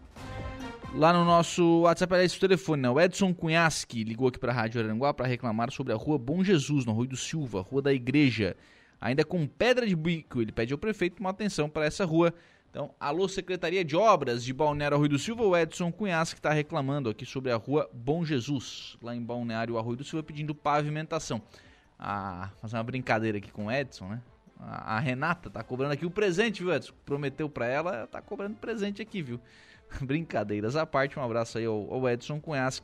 Lá 0.94 1.14
no 1.14 1.24
nosso 1.24 1.84
WhatsApp, 1.84 2.16
é 2.16 2.26
esse 2.26 2.38
telefone, 2.38 2.82
né? 2.82 2.90
O 2.90 3.00
Edson 3.00 3.34
Cunhasque 3.34 4.04
ligou 4.04 4.28
aqui 4.28 4.40
para 4.40 4.52
a 4.52 4.56
Rádio 4.56 4.82
Aranguá 4.82 5.14
para 5.14 5.26
reclamar 5.26 5.72
sobre 5.72 5.94
a 5.94 5.96
rua 5.96 6.18
Bom 6.18 6.44
Jesus, 6.44 6.84
no 6.86 6.92
Rui 6.92 7.08
do 7.08 7.16
Silva, 7.16 7.62
rua 7.62 7.82
da 7.82 7.94
igreja. 7.94 8.58
Ainda 9.00 9.24
com 9.24 9.48
pedra 9.48 9.88
de 9.88 9.96
bico, 9.96 10.42
ele 10.42 10.52
pede 10.52 10.74
ao 10.74 10.78
prefeito 10.78 11.22
uma 11.22 11.30
atenção 11.30 11.70
para 11.70 11.86
essa 11.86 12.04
rua 12.04 12.34
então, 12.70 12.94
alô 13.00 13.28
Secretaria 13.28 13.84
de 13.84 13.96
Obras 13.96 14.44
de 14.44 14.54
Balneário 14.54 14.96
Arroio 14.96 15.10
do 15.10 15.18
Silva, 15.18 15.44
o 15.44 15.58
Edson 15.58 15.92
Cunhas 15.92 16.34
que 16.34 16.40
está 16.40 16.54
reclamando 16.54 17.10
aqui 17.10 17.26
sobre 17.26 17.52
a 17.52 17.56
rua 17.56 17.90
Bom 17.92 18.24
Jesus, 18.24 18.96
lá 19.02 19.16
em 19.16 19.24
Balneário 19.24 19.76
Arroio 19.76 19.98
do 19.98 20.04
Silva, 20.04 20.22
pedindo 20.22 20.54
pavimentação. 20.54 21.42
Ah, 21.98 22.52
fazer 22.62 22.78
uma 22.78 22.84
brincadeira 22.84 23.40
aqui 23.40 23.52
com 23.52 23.66
o 23.66 23.72
Edson, 23.72 24.10
né? 24.10 24.22
A, 24.60 24.98
a 24.98 25.00
Renata 25.00 25.50
tá 25.50 25.64
cobrando 25.64 25.94
aqui 25.94 26.06
o 26.06 26.12
presente, 26.12 26.64
viu, 26.64 26.72
Edson? 26.72 26.94
Prometeu 27.06 27.50
para 27.50 27.66
ela, 27.66 28.06
tá 28.06 28.22
cobrando 28.22 28.56
presente 28.58 29.02
aqui, 29.02 29.24
viu? 29.24 29.40
Brincadeiras 30.00 30.76
à 30.76 30.86
parte, 30.86 31.18
um 31.18 31.24
abraço 31.24 31.58
aí 31.58 31.66
ao, 31.66 31.92
ao 31.92 32.08
Edson 32.08 32.40
Cunhas 32.40 32.84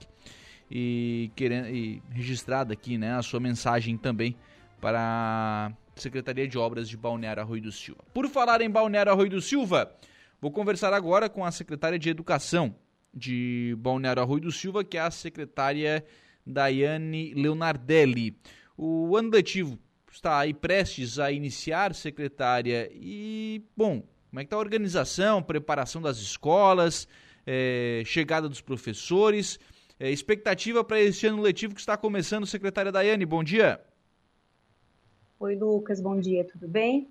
e 0.69 1.31
querendo 1.36 1.69
e 1.69 2.01
registrado 2.09 2.73
aqui, 2.73 2.97
né, 2.97 3.13
a 3.13 3.21
sua 3.21 3.39
mensagem 3.39 3.97
também 3.97 4.36
para 4.81 5.71
Secretaria 5.95 6.47
de 6.47 6.57
Obras 6.57 6.89
de 6.89 6.97
Balneário 6.97 7.41
Arroio 7.41 7.61
do 7.61 7.71
Silva. 7.71 8.03
Por 8.13 8.27
falar 8.27 8.61
em 8.61 8.69
Balneário 8.69 9.11
Arroio 9.11 9.29
do 9.29 9.41
Silva, 9.41 9.95
vou 10.41 10.51
conversar 10.51 10.93
agora 10.93 11.29
com 11.29 11.45
a 11.45 11.51
secretária 11.51 11.97
de 11.97 12.09
Educação 12.09 12.75
de 13.13 13.75
Balneário 13.79 14.21
Arroio 14.21 14.41
do 14.41 14.51
Silva, 14.51 14.83
que 14.83 14.97
é 14.97 15.01
a 15.01 15.09
secretária 15.09 16.05
Daiane 16.45 17.33
Leonardelli. 17.33 18.37
O 18.77 19.15
ano 19.15 19.29
letivo 19.29 19.79
está 20.11 20.39
aí 20.39 20.53
prestes 20.53 21.17
a 21.17 21.31
iniciar, 21.31 21.95
secretária, 21.95 22.89
e, 22.93 23.63
bom, 23.75 24.03
como 24.29 24.39
é 24.39 24.43
que 24.43 24.47
está 24.47 24.57
a 24.57 24.59
organização, 24.59 25.41
preparação 25.41 26.01
das 26.01 26.17
escolas, 26.17 27.07
é, 27.45 28.03
chegada 28.05 28.49
dos 28.49 28.59
professores, 28.59 29.59
é, 29.97 30.11
expectativa 30.11 30.83
para 30.83 30.99
esse 30.99 31.25
ano 31.25 31.41
letivo 31.41 31.73
que 31.73 31.79
está 31.79 31.95
começando, 31.95 32.45
secretária 32.45 32.91
Daiane, 32.91 33.25
bom 33.25 33.43
dia. 33.43 33.79
Oi, 35.38 35.53
Lucas, 35.57 35.99
bom 35.99 36.17
dia, 36.17 36.45
tudo 36.45 36.65
bem? 36.65 37.09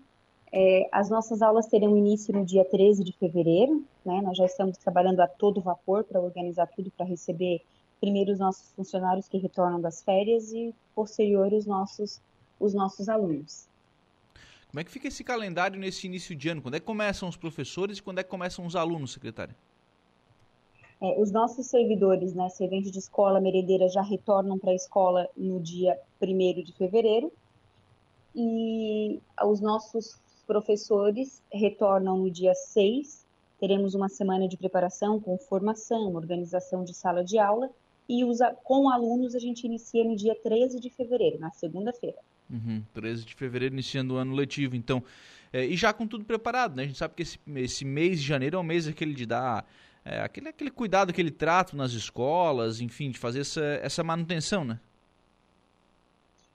É, 0.51 0.89
as 0.91 1.11
nossas 1.11 1.43
aulas 1.43 1.67
terão 1.67 1.95
início 1.95 2.33
no 2.33 2.43
dia 2.43 2.65
13 2.65 3.05
de 3.05 3.13
fevereiro, 3.13 3.85
né? 4.03 4.23
Nós 4.23 4.39
já 4.39 4.47
estamos 4.47 4.79
trabalhando 4.79 5.21
a 5.21 5.29
todo 5.29 5.61
vapor 5.61 6.05
para 6.05 6.19
organizar 6.19 6.67
tudo 6.69 6.91
para 6.91 7.05
receber 7.05 7.61
primeiro 8.01 8.33
os 8.33 8.39
nossos 8.39 8.73
funcionários 8.73 9.29
que 9.29 9.37
retornam 9.37 9.79
das 9.79 10.03
férias 10.03 10.53
e 10.53 10.75
posterior 10.95 11.53
os 11.53 11.67
nossos, 11.67 12.19
os 12.59 12.73
nossos 12.73 13.11
alunos. 13.11 13.69
Como 14.71 14.81
é 14.81 14.85
que 14.85 14.91
fica 14.91 15.09
esse 15.09 15.23
calendário 15.23 15.79
nesse 15.79 16.07
início 16.07 16.35
de 16.35 16.49
ano? 16.49 16.63
Quando 16.63 16.77
é 16.77 16.81
que 16.81 16.87
começam 16.87 17.29
os 17.29 17.37
professores 17.37 17.99
e 17.99 18.03
quando 18.03 18.21
é 18.21 18.23
que 18.23 18.31
começam 18.31 18.65
os 18.65 18.75
alunos, 18.75 19.13
secretária? 19.13 19.55
É, 20.99 21.21
os 21.21 21.31
nossos 21.31 21.67
servidores, 21.67 22.33
né, 22.33 22.49
serventes 22.49 22.91
de 22.91 23.01
escola, 23.01 23.39
merendeira, 23.39 23.87
já 23.87 24.01
retornam 24.01 24.59
para 24.59 24.71
a 24.71 24.75
escola 24.75 25.29
no 25.37 25.61
dia 25.61 26.01
1 26.23 26.63
de 26.63 26.73
fevereiro, 26.73 27.31
e 28.35 29.21
os 29.45 29.61
nossos 29.61 30.19
professores 30.47 31.43
retornam 31.53 32.19
no 32.19 32.31
dia 32.31 32.55
6. 32.55 33.25
Teremos 33.59 33.95
uma 33.95 34.09
semana 34.09 34.49
de 34.49 34.57
preparação 34.57 35.21
com 35.21 35.39
formação, 35.39 36.15
organização 36.15 36.85
de 36.85 36.93
sala 36.93 37.25
de 37.25 37.39
aula 37.39 37.71
e 38.09 38.25
os, 38.25 38.39
com 38.63 38.91
alunos 38.91 39.35
a 39.35 39.39
gente 39.39 39.65
inicia 39.65 40.05
no 40.05 40.17
dia 40.17 40.35
13 40.35 40.79
de 40.79 40.91
fevereiro, 40.91 41.39
na 41.39 41.51
segunda-feira. 41.51 42.19
Uhum, 42.51 42.83
13 42.93 43.25
de 43.25 43.35
fevereiro, 43.35 43.75
iniciando 43.75 44.15
o 44.15 44.17
ano 44.17 44.35
letivo, 44.35 44.77
então. 44.77 45.03
É, 45.53 45.65
e 45.65 45.77
já 45.77 45.93
com 45.93 46.07
tudo 46.07 46.25
preparado, 46.25 46.77
né? 46.77 46.83
A 46.83 46.87
gente 46.87 46.99
sabe 46.99 47.15
que 47.15 47.23
esse, 47.23 47.39
esse 47.57 47.85
mês 47.85 48.21
de 48.21 48.27
janeiro 48.27 48.57
é 48.57 48.61
o 48.61 48.63
mês 48.63 48.87
aquele 48.87 49.15
de 49.15 49.25
dar 49.25 49.65
é, 50.05 50.21
aquele, 50.21 50.49
aquele 50.49 50.71
cuidado, 50.71 51.11
aquele 51.11 51.31
trato 51.31 51.77
nas 51.77 51.93
escolas, 51.93 52.81
enfim, 52.81 53.11
de 53.11 53.19
fazer 53.19 53.41
essa, 53.41 53.65
essa 53.83 54.05
manutenção, 54.05 54.65
né? 54.65 54.79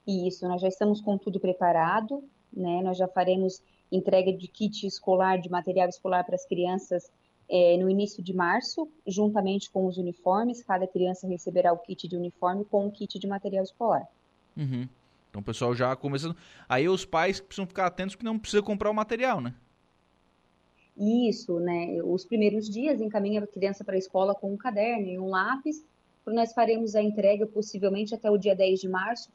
Isso, 0.09 0.47
nós 0.47 0.59
já 0.59 0.67
estamos 0.67 1.01
com 1.01 1.17
tudo 1.19 1.39
preparado, 1.39 2.23
né? 2.51 2.81
Nós 2.81 2.97
já 2.97 3.07
faremos 3.07 3.61
entrega 3.91 4.33
de 4.33 4.47
kit 4.47 4.87
escolar, 4.87 5.39
de 5.39 5.49
material 5.49 5.87
escolar 5.87 6.23
para 6.23 6.33
as 6.33 6.45
crianças 6.45 7.11
é, 7.47 7.77
no 7.77 7.87
início 7.87 8.23
de 8.23 8.33
março, 8.33 8.89
juntamente 9.05 9.69
com 9.69 9.85
os 9.85 9.97
uniformes. 9.97 10.63
Cada 10.63 10.87
criança 10.87 11.27
receberá 11.27 11.71
o 11.71 11.77
kit 11.77 12.07
de 12.07 12.15
uniforme 12.15 12.65
com 12.65 12.87
o 12.87 12.91
kit 12.91 13.19
de 13.19 13.27
material 13.27 13.63
escolar. 13.63 14.07
Uhum. 14.57 14.87
Então 15.29 15.41
o 15.41 15.45
pessoal 15.45 15.75
já 15.75 15.95
começando. 15.95 16.35
Aí 16.67 16.89
os 16.89 17.05
pais 17.05 17.39
precisam 17.39 17.67
ficar 17.67 17.85
atentos 17.85 18.15
que 18.15 18.25
não 18.25 18.39
precisa 18.39 18.63
comprar 18.63 18.89
o 18.89 18.93
material, 18.95 19.39
né? 19.39 19.53
Isso, 20.97 21.59
né? 21.59 22.01
Os 22.03 22.25
primeiros 22.25 22.67
dias 22.67 22.99
encaminha 22.99 23.43
a 23.43 23.47
criança 23.47 23.83
para 23.83 23.93
a 23.93 23.99
escola 23.99 24.33
com 24.33 24.51
um 24.51 24.57
caderno 24.57 25.07
e 25.07 25.19
um 25.19 25.29
lápis. 25.29 25.85
Nós 26.25 26.51
faremos 26.51 26.95
a 26.95 27.01
entrega 27.01 27.45
possivelmente 27.45 28.13
até 28.15 28.29
o 28.29 28.37
dia 28.37 28.55
10 28.55 28.81
de 28.81 28.89
março, 28.89 29.29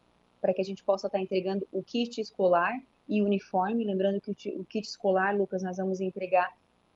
para 0.45 0.53
que 0.53 0.61
a 0.61 0.65
gente 0.65 0.85
possa 0.85 1.07
estar 1.07 1.19
entregando 1.19 1.67
o 1.73 1.83
kit 1.83 2.21
escolar 2.21 2.79
e 3.09 3.23
uniforme. 3.23 3.83
Lembrando 3.83 4.21
que 4.21 4.31
o 4.31 4.65
kit 4.67 4.87
escolar, 4.87 5.35
Lucas, 5.35 5.63
nós 5.63 5.79
vamos 5.79 6.03
entregar 6.03 6.53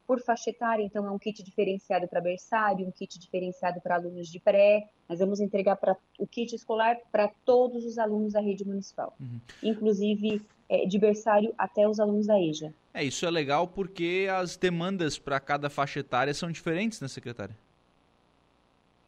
por 0.06 0.20
faixa 0.20 0.50
etária, 0.50 0.82
então 0.82 1.06
é 1.06 1.10
um 1.10 1.18
kit 1.18 1.42
diferenciado 1.42 2.06
para 2.06 2.20
berçário, 2.20 2.86
um 2.86 2.90
kit 2.90 3.18
diferenciado 3.18 3.80
para 3.80 3.94
alunos 3.94 4.28
de 4.28 4.38
pré. 4.38 4.86
Nós 5.08 5.18
vamos 5.20 5.40
entregar 5.40 5.76
para 5.76 5.96
o 6.18 6.26
kit 6.26 6.54
escolar 6.54 6.98
para 7.10 7.28
todos 7.46 7.86
os 7.86 7.96
alunos 7.96 8.34
da 8.34 8.40
rede 8.40 8.66
municipal, 8.66 9.14
uhum. 9.18 9.40
inclusive 9.62 10.42
é, 10.68 10.84
de 10.84 10.98
berçário 10.98 11.54
até 11.56 11.88
os 11.88 11.98
alunos 11.98 12.26
da 12.26 12.38
EJA. 12.38 12.74
É, 12.92 13.02
isso 13.02 13.24
é 13.24 13.30
legal 13.30 13.66
porque 13.66 14.28
as 14.30 14.58
demandas 14.58 15.18
para 15.18 15.40
cada 15.40 15.70
faixa 15.70 16.00
etária 16.00 16.34
são 16.34 16.52
diferentes, 16.52 17.00
né, 17.00 17.08
secretária? 17.08 17.56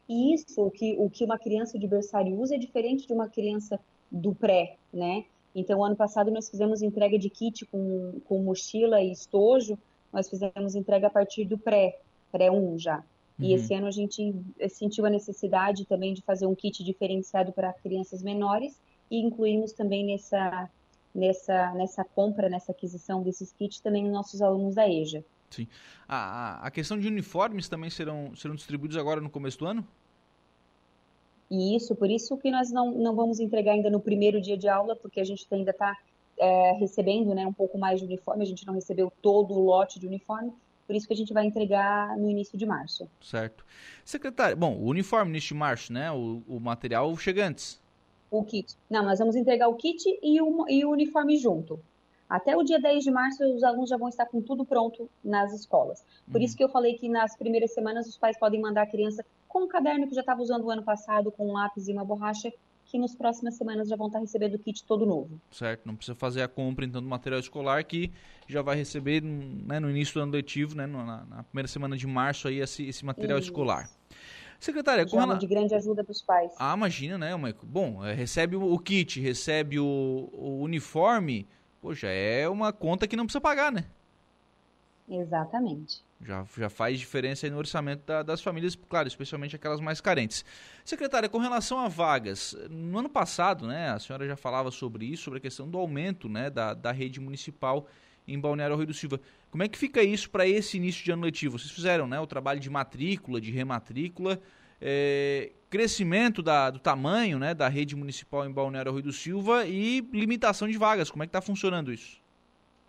Isso, 0.08 0.62
o 0.62 0.70
que, 0.70 0.96
o 0.98 1.10
que 1.10 1.26
uma 1.26 1.38
criança 1.38 1.78
de 1.78 1.86
berçário 1.86 2.34
usa 2.40 2.54
é 2.54 2.58
diferente 2.58 3.06
de 3.06 3.12
uma 3.12 3.28
criança 3.28 3.78
do 4.10 4.34
pré, 4.34 4.76
né? 4.92 5.24
Então, 5.54 5.84
ano 5.84 5.96
passado 5.96 6.30
nós 6.30 6.48
fizemos 6.48 6.82
entrega 6.82 7.18
de 7.18 7.28
kit 7.28 7.66
com, 7.66 8.20
com 8.24 8.42
mochila 8.42 9.00
e 9.00 9.10
estojo, 9.10 9.78
nós 10.12 10.28
fizemos 10.28 10.74
entrega 10.74 11.08
a 11.08 11.10
partir 11.10 11.44
do 11.44 11.58
pré, 11.58 11.98
pré 12.30 12.50
1 12.50 12.78
já. 12.78 12.96
Uhum. 12.96 13.04
E 13.38 13.54
esse 13.54 13.74
ano 13.74 13.86
a 13.86 13.90
gente 13.90 14.34
sentiu 14.68 15.06
a 15.06 15.10
necessidade 15.10 15.84
também 15.86 16.14
de 16.14 16.22
fazer 16.22 16.46
um 16.46 16.54
kit 16.54 16.84
diferenciado 16.84 17.52
para 17.52 17.72
crianças 17.72 18.22
menores 18.22 18.80
e 19.10 19.18
incluímos 19.18 19.72
também 19.72 20.06
nessa, 20.06 20.70
nessa, 21.14 21.72
nessa 21.74 22.04
compra, 22.04 22.48
nessa 22.48 22.72
aquisição 22.72 23.22
desses 23.22 23.52
kits 23.52 23.80
também 23.80 24.06
os 24.06 24.12
nossos 24.12 24.40
alunos 24.40 24.74
da 24.74 24.88
EJA. 24.88 25.24
Sim. 25.50 25.66
A, 26.08 26.64
a 26.64 26.70
questão 26.70 26.98
de 26.98 27.08
uniformes 27.08 27.68
também 27.68 27.90
serão, 27.90 28.34
serão 28.36 28.54
distribuídos 28.54 28.96
agora 28.96 29.20
no 29.20 29.28
começo 29.28 29.58
do 29.58 29.66
ano? 29.66 29.86
E 31.50 31.74
isso, 31.74 31.96
por 31.96 32.08
isso 32.08 32.36
que 32.38 32.50
nós 32.50 32.70
não, 32.70 32.92
não 32.92 33.14
vamos 33.14 33.40
entregar 33.40 33.72
ainda 33.72 33.90
no 33.90 34.00
primeiro 34.00 34.40
dia 34.40 34.56
de 34.56 34.68
aula, 34.68 34.94
porque 34.94 35.20
a 35.20 35.24
gente 35.24 35.46
ainda 35.50 35.72
está 35.72 35.96
é, 36.38 36.72
recebendo 36.72 37.34
né, 37.34 37.46
um 37.46 37.52
pouco 37.52 37.76
mais 37.76 38.00
de 38.00 38.06
uniforme, 38.06 38.42
a 38.42 38.46
gente 38.46 38.66
não 38.66 38.74
recebeu 38.74 39.12
todo 39.20 39.52
o 39.54 39.64
lote 39.64 39.98
de 39.98 40.06
uniforme, 40.06 40.52
por 40.86 40.96
isso 40.96 41.06
que 41.06 41.12
a 41.12 41.16
gente 41.16 41.32
vai 41.32 41.44
entregar 41.44 42.16
no 42.16 42.30
início 42.30 42.56
de 42.56 42.66
março. 42.66 43.08
Certo. 43.20 43.64
Secretário, 44.04 44.56
bom, 44.56 44.76
o 44.76 44.86
uniforme 44.86 45.30
início 45.30 45.54
de 45.54 45.54
março, 45.54 45.92
né? 45.92 46.10
O, 46.10 46.42
o 46.48 46.60
material 46.60 47.16
chega 47.16 47.46
antes. 47.46 47.80
O 48.30 48.44
kit. 48.44 48.76
Não, 48.88 49.04
nós 49.04 49.18
vamos 49.18 49.36
entregar 49.36 49.68
o 49.68 49.74
kit 49.74 50.02
e 50.22 50.40
o, 50.40 50.68
e 50.68 50.84
o 50.84 50.90
uniforme 50.90 51.36
junto. 51.36 51.78
Até 52.28 52.56
o 52.56 52.62
dia 52.62 52.80
10 52.80 53.02
de 53.02 53.10
março, 53.10 53.44
os 53.44 53.64
alunos 53.64 53.90
já 53.90 53.96
vão 53.96 54.08
estar 54.08 54.24
com 54.26 54.40
tudo 54.40 54.64
pronto 54.64 55.10
nas 55.22 55.52
escolas. 55.52 56.04
Por 56.30 56.38
uhum. 56.38 56.44
isso 56.44 56.56
que 56.56 56.62
eu 56.62 56.68
falei 56.68 56.94
que 56.94 57.08
nas 57.08 57.36
primeiras 57.36 57.72
semanas 57.72 58.06
os 58.06 58.16
pais 58.16 58.38
podem 58.38 58.60
mandar 58.60 58.82
a 58.82 58.86
criança 58.86 59.24
com 59.50 59.64
o 59.64 59.68
caderno 59.68 60.08
que 60.08 60.14
já 60.14 60.20
estava 60.20 60.40
usando 60.40 60.64
o 60.64 60.70
ano 60.70 60.82
passado, 60.82 61.30
com 61.30 61.50
um 61.50 61.52
lápis 61.52 61.88
e 61.88 61.92
uma 61.92 62.04
borracha, 62.04 62.50
que 62.86 62.98
nas 62.98 63.14
próximas 63.14 63.56
semanas 63.56 63.88
já 63.88 63.96
vão 63.96 64.06
estar 64.06 64.20
recebendo 64.20 64.54
o 64.54 64.58
kit 64.58 64.84
todo 64.84 65.04
novo. 65.04 65.40
Certo, 65.50 65.86
não 65.86 65.94
precisa 65.94 66.16
fazer 66.16 66.42
a 66.42 66.48
compra 66.48 66.84
então 66.84 67.02
do 67.02 67.08
material 67.08 67.40
escolar 67.40 67.84
que 67.84 68.12
já 68.46 68.62
vai 68.62 68.76
receber 68.76 69.20
né, 69.22 69.78
no 69.78 69.90
início 69.90 70.14
do 70.14 70.20
ano 70.22 70.32
letivo, 70.32 70.76
né, 70.76 70.86
na, 70.86 71.24
na, 71.24 71.42
primeira 71.42 71.68
semana 71.68 71.96
de 71.96 72.06
março 72.06 72.48
aí 72.48 72.60
esse, 72.60 72.86
esse 72.88 73.04
material 73.04 73.38
Isso. 73.38 73.48
escolar. 73.48 73.90
Secretária, 74.58 75.06
com 75.06 75.20
ela... 75.20 75.36
de 75.36 75.46
grande 75.46 75.74
ajuda 75.74 76.04
para 76.04 76.12
os 76.12 76.22
pais. 76.22 76.52
Ah, 76.58 76.74
imagina, 76.76 77.18
né, 77.18 77.34
Maico? 77.34 77.66
Bom, 77.66 78.04
é, 78.04 78.12
recebe 78.12 78.56
o, 78.56 78.78
kit, 78.78 79.20
recebe 79.20 79.80
o, 79.80 80.28
o 80.32 80.60
uniforme, 80.62 81.46
poxa, 81.80 82.08
é 82.08 82.48
uma 82.48 82.72
conta 82.72 83.08
que 83.08 83.16
não 83.16 83.24
precisa 83.24 83.40
pagar, 83.40 83.72
né? 83.72 83.86
Exatamente. 85.10 86.04
Já, 86.22 86.46
já 86.56 86.70
faz 86.70 86.98
diferença 86.98 87.48
no 87.50 87.58
orçamento 87.58 88.04
da, 88.06 88.22
das 88.22 88.40
famílias, 88.40 88.76
claro, 88.88 89.08
especialmente 89.08 89.56
aquelas 89.56 89.80
mais 89.80 90.00
carentes. 90.00 90.44
Secretária, 90.84 91.28
com 91.28 91.38
relação 91.38 91.80
a 91.80 91.88
vagas, 91.88 92.56
no 92.70 92.98
ano 92.98 93.08
passado, 93.08 93.66
né, 93.66 93.90
a 93.90 93.98
senhora 93.98 94.26
já 94.26 94.36
falava 94.36 94.70
sobre 94.70 95.06
isso, 95.06 95.24
sobre 95.24 95.38
a 95.38 95.40
questão 95.40 95.68
do 95.68 95.78
aumento 95.78 96.28
né, 96.28 96.48
da, 96.48 96.74
da 96.74 96.92
rede 96.92 97.18
municipal 97.18 97.88
em 98.28 98.38
Balneário 98.38 98.76
Rio 98.76 98.86
do 98.86 98.94
Silva. 98.94 99.20
Como 99.50 99.64
é 99.64 99.68
que 99.68 99.76
fica 99.76 100.00
isso 100.02 100.30
para 100.30 100.46
esse 100.46 100.76
início 100.76 101.04
de 101.04 101.10
ano 101.10 101.24
letivo? 101.24 101.58
Vocês 101.58 101.72
fizeram 101.72 102.06
né, 102.06 102.20
o 102.20 102.26
trabalho 102.26 102.60
de 102.60 102.70
matrícula, 102.70 103.40
de 103.40 103.50
rematrícula, 103.50 104.40
é, 104.80 105.50
crescimento 105.68 106.40
da, 106.40 106.70
do 106.70 106.78
tamanho 106.78 107.38
né, 107.38 107.52
da 107.52 107.68
rede 107.68 107.96
municipal 107.96 108.46
em 108.46 108.52
Balneário 108.52 108.92
Rio 108.92 109.02
do 109.02 109.12
Silva 109.12 109.66
e 109.66 110.06
limitação 110.12 110.68
de 110.68 110.78
vagas. 110.78 111.10
Como 111.10 111.24
é 111.24 111.26
que 111.26 111.30
está 111.30 111.40
funcionando 111.40 111.92
isso? 111.92 112.20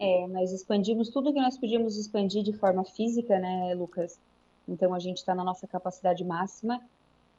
É, 0.03 0.27
nós 0.29 0.51
expandimos 0.51 1.09
tudo 1.09 1.31
que 1.31 1.39
nós 1.39 1.59
podíamos 1.59 1.95
expandir 1.95 2.41
de 2.41 2.53
forma 2.53 2.83
física, 2.83 3.37
né, 3.37 3.75
Lucas? 3.75 4.19
Então 4.67 4.95
a 4.95 4.99
gente 4.99 5.17
está 5.17 5.35
na 5.35 5.43
nossa 5.43 5.67
capacidade 5.67 6.23
máxima. 6.23 6.81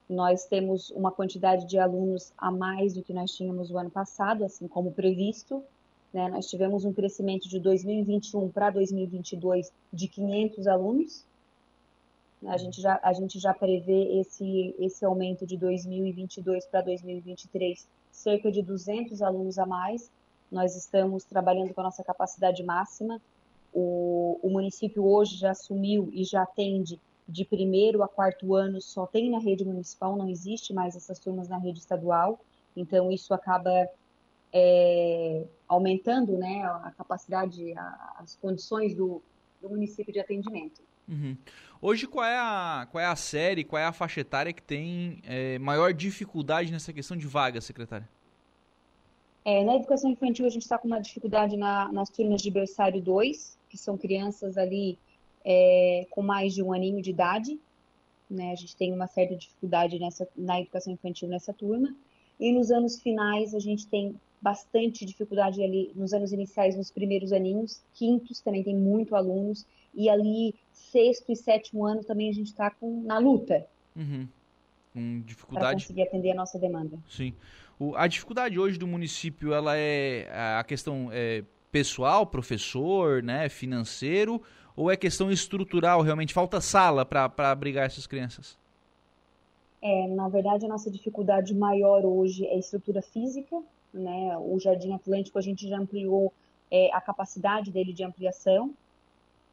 Nós 0.09 0.45
temos 0.45 0.91
uma 0.91 1.11
quantidade 1.11 1.67
de 1.67 1.77
alunos 1.77 2.33
a 2.39 2.53
mais 2.53 2.95
do 2.95 3.03
que 3.03 3.13
nós 3.13 3.33
tínhamos 3.33 3.73
o 3.73 3.79
ano 3.79 3.91
passado, 3.91 4.45
assim 4.45 4.69
como 4.69 4.93
previsto. 4.93 5.61
Né? 6.15 6.29
Nós 6.29 6.47
tivemos 6.47 6.85
um 6.85 6.93
crescimento 6.93 7.49
de 7.49 7.59
2021 7.59 8.49
para 8.51 8.71
2022 8.71 9.73
de 9.93 10.07
500 10.07 10.69
alunos. 10.69 11.25
A 12.47 12.57
gente 12.57 12.81
já, 12.81 13.01
a 13.03 13.13
gente 13.13 13.41
já 13.41 13.53
prevê 13.53 14.21
esse, 14.21 14.73
esse 14.79 15.05
aumento 15.05 15.45
de 15.45 15.57
2022 15.57 16.67
para 16.67 16.83
2023, 16.83 17.89
cerca 18.13 18.53
de 18.53 18.63
200 18.63 19.21
alunos 19.21 19.59
a 19.59 19.67
mais. 19.67 20.09
Nós 20.53 20.77
estamos 20.77 21.25
trabalhando 21.25 21.73
com 21.73 21.81
a 21.81 21.85
nossa 21.85 22.05
capacidade 22.05 22.63
máxima. 22.63 23.19
O, 23.73 24.39
o 24.43 24.51
município 24.51 25.03
hoje 25.03 25.37
já 25.37 25.53
assumiu 25.53 26.11
e 26.13 26.23
já 26.25 26.43
atende 26.43 27.01
de 27.27 27.45
primeiro 27.45 28.03
a 28.03 28.09
quarto 28.09 28.55
ano, 28.55 28.81
só 28.81 29.07
tem 29.07 29.31
na 29.31 29.39
rede 29.39 29.65
municipal, 29.65 30.15
não 30.15 30.29
existe 30.29 30.75
mais 30.75 30.95
essas 30.95 31.19
turmas 31.19 31.49
na 31.49 31.57
rede 31.57 31.79
estadual. 31.79 32.39
Então, 32.77 33.11
isso 33.11 33.33
acaba 33.33 33.89
é, 34.53 35.47
aumentando 35.67 36.37
né, 36.37 36.63
a 36.65 36.93
capacidade, 36.99 37.73
a, 37.73 38.17
as 38.19 38.37
condições 38.37 38.95
do, 38.95 39.23
do 39.63 39.71
município 39.71 40.13
de 40.13 40.21
atendimento. 40.21 40.83
Uhum. 41.09 41.37
Hoje, 41.81 42.07
qual 42.07 42.27
é, 42.27 42.39
a, 42.39 42.87
qual 42.91 43.03
é 43.03 43.07
a 43.07 43.17
série, 43.17 43.65
qual 43.65 43.81
é 43.81 43.87
a 43.87 43.93
faixa 43.93 44.21
etária 44.21 44.53
que 44.53 44.63
tem 44.63 45.21
é, 45.25 45.59
maior 45.59 45.95
dificuldade 45.95 46.71
nessa 46.71 46.93
questão 46.93 47.17
de 47.17 47.27
vaga, 47.27 47.61
secretária? 47.61 48.09
É, 49.45 49.65
na 49.65 49.77
educação 49.77 50.11
infantil, 50.11 50.47
a 50.47 50.51
gente 50.51 50.63
está 50.63 50.79
com 50.79 50.87
uma 50.87 51.01
dificuldade 51.01 51.57
na, 51.57 51.91
nas 51.93 52.09
turmas 52.09 52.41
de 52.41 52.51
berçário 52.51 53.01
2, 53.01 53.59
que 53.69 53.77
são 53.77 53.99
crianças 53.99 54.57
ali 54.57 54.99
é, 55.45 56.07
com 56.11 56.23
mais 56.23 56.55
de 56.55 56.63
um 56.63 56.73
aninho 56.73 57.03
de 57.03 57.11
idade. 57.11 57.59
Né? 58.31 58.53
A 58.53 58.55
gente 58.55 58.77
tem 58.77 58.93
uma 58.93 59.07
certa 59.07 59.35
dificuldade 59.35 59.99
nessa, 59.99 60.29
na 60.37 60.61
educação 60.61 60.93
infantil 60.93 61.29
nessa 61.29 61.53
turma. 61.53 61.95
E 62.39 62.53
nos 62.53 62.71
anos 62.71 63.01
finais, 63.01 63.55
a 63.55 63.59
gente 63.59 63.87
tem 63.87 64.15
bastante 64.41 65.05
dificuldade 65.05 65.63
ali 65.63 65.93
nos 65.95 66.13
anos 66.13 66.33
iniciais, 66.33 66.77
nos 66.77 66.91
primeiros 66.91 67.33
aninhos. 67.33 67.81
Quintos 67.95 68.41
também 68.41 68.63
tem 68.63 68.77
muito 68.77 69.15
alunos. 69.15 69.67
E 69.95 70.09
ali, 70.09 70.55
sexto 70.73 71.31
e 71.31 71.37
sétimo 71.37 71.85
ano, 71.85 72.03
também 72.03 72.29
a 72.29 72.33
gente 72.33 72.49
está 72.49 72.73
na 72.81 73.19
luta. 73.19 73.67
Uhum. 73.95 74.27
Com 74.93 75.21
dificuldade. 75.21 75.67
Para 75.67 75.75
conseguir 75.75 76.03
atender 76.03 76.31
a 76.31 76.35
nossa 76.35 76.59
demanda. 76.59 76.99
Sim. 77.09 77.35
O, 77.79 77.97
a 77.97 78.07
dificuldade 78.07 78.59
hoje 78.59 78.79
do 78.79 78.87
município, 78.87 79.53
ela 79.53 79.77
é 79.77 80.29
a 80.59 80.65
questão 80.65 81.09
é, 81.13 81.45
pessoal, 81.71 82.27
professor, 82.27 83.23
né, 83.23 83.49
financeiro, 83.49 84.43
ou 84.77 84.91
é 84.91 84.97
questão 84.97 85.31
estrutural, 85.31 86.03
realmente 86.03 86.33
falta 86.33 86.61
sala 86.61 87.05
para 87.05 87.51
abrigar 87.51 87.87
essas 87.87 88.07
crianças? 88.07 88.59
É, 89.81 90.07
na 90.07 90.29
verdade, 90.29 90.65
a 90.65 90.69
nossa 90.69 90.91
dificuldade 90.91 91.55
maior 91.55 92.05
hoje 92.05 92.47
é 92.47 92.57
estrutura 92.57 93.03
física, 93.03 93.61
né? 93.93 94.37
O 94.39 94.59
Jardim 94.61 94.93
Atlântico 94.93 95.39
a 95.39 95.43
gente 95.43 95.69
já 95.69 95.77
ampliou 95.77 96.33
é, 96.71 96.91
a 96.95 97.01
capacidade 97.01 97.71
dele 97.73 97.93
de 97.93 98.05
ampliação, 98.05 98.73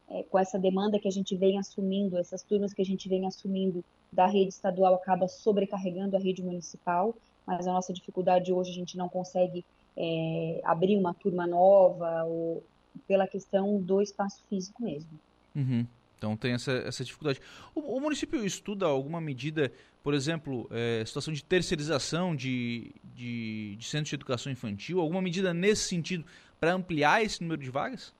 é, 0.09 0.23
com 0.23 0.37
essa 0.37 0.59
demanda 0.59 0.99
que 0.99 1.07
a 1.07 1.11
gente 1.11 1.35
vem 1.35 1.57
assumindo, 1.57 2.17
essas 2.17 2.43
turmas 2.43 2.73
que 2.73 2.81
a 2.81 2.85
gente 2.85 3.09
vem 3.09 3.25
assumindo 3.27 3.83
da 4.11 4.25
rede 4.25 4.49
estadual 4.49 4.95
acaba 4.95 5.27
sobrecarregando 5.27 6.15
a 6.15 6.19
rede 6.19 6.41
municipal 6.43 7.15
mas 7.49 7.67
a 7.67 7.73
nossa 7.73 7.91
dificuldade 7.91 8.53
hoje 8.53 8.69
a 8.69 8.73
gente 8.75 8.95
não 8.95 9.09
consegue 9.09 9.65
é, 9.97 10.61
abrir 10.63 10.95
uma 10.95 11.15
turma 11.15 11.47
nova 11.47 12.23
ou 12.25 12.63
pela 13.07 13.27
questão 13.27 13.81
do 13.81 14.01
espaço 14.03 14.43
físico 14.47 14.83
mesmo. 14.83 15.09
Uhum. 15.55 15.85
Então 16.15 16.37
tem 16.37 16.53
essa, 16.53 16.71
essa 16.73 17.03
dificuldade. 17.03 17.41
O, 17.73 17.97
o, 17.97 17.99
município 17.99 18.45
estuda 18.45 18.85
alguma 18.85 19.19
medida, 19.19 19.71
por 20.03 20.13
exemplo, 20.13 20.69
é, 20.69 21.03
situação 21.03 21.33
de 21.33 21.43
terceirização 21.43 22.35
de, 22.35 22.91
de, 23.15 23.75
de 23.77 23.85
centros 23.85 24.09
de 24.09 24.15
educação 24.15 24.51
infantil, 24.51 24.99
alguma 24.99 25.21
medida 25.21 25.51
nesse 25.51 25.87
sentido 25.89 26.23
para 26.59 26.73
ampliar 26.73 27.23
esse 27.23 27.41
número 27.41 27.61
de 27.61 27.71
vagas? 27.71 28.13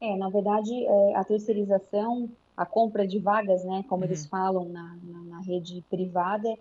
É, 0.00 0.16
na 0.16 0.30
verdade, 0.30 0.72
é, 0.72 1.16
a 1.16 1.24
terceirização, 1.24 2.30
a 2.56 2.64
compra 2.64 3.06
de 3.06 3.18
vagas, 3.18 3.62
né, 3.64 3.84
como 3.86 4.02
uhum. 4.02 4.08
eles 4.08 4.24
falam 4.26 4.64
na, 4.70 4.96
na, 5.02 5.18
na 5.24 5.40
rede 5.40 5.84
privada, 5.90 6.56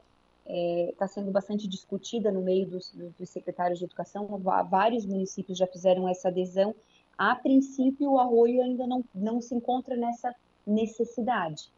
está 0.46 0.54
é, 0.54 0.94
tá 0.98 1.08
sendo 1.08 1.32
bastante 1.32 1.68
discutida 1.68 2.32
no 2.32 2.42
meio 2.42 2.68
dos, 2.68 2.92
dos, 3.18 3.30
secretários 3.30 3.80
de 3.80 3.86
educação. 3.86 4.28
Vários 4.70 5.06
municípios 5.06 5.58
já 5.58 5.68
fizeram 5.68 6.08
essa 6.08 6.30
adesão. 6.30 6.76
A 7.18 7.36
princípio, 7.36 8.12
o 8.12 8.20
Arroio 8.20 8.62
ainda 8.64 8.88
não, 8.88 9.04
não 9.14 9.42
se 9.42 9.54
encontra 9.54 9.96
nessa 9.96 10.34
necessidade. 10.66 11.72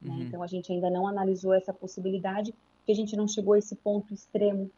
Né? 0.00 0.10
Uhum. 0.10 0.18
Né? 0.18 0.24
Então, 0.24 0.42
a 0.42 0.46
gente 0.46 0.72
ainda 0.72 0.90
não 0.90 1.06
analisou 1.06 1.54
essa 1.54 1.72
possibilidade, 1.72 2.52
porque 2.78 2.92
a 2.92 2.96
gente 2.96 3.16
não 3.16 3.28
chegou 3.28 3.54
a 3.54 3.58
esse 3.58 3.76
ponto 3.76 4.12
extremo 4.12 4.70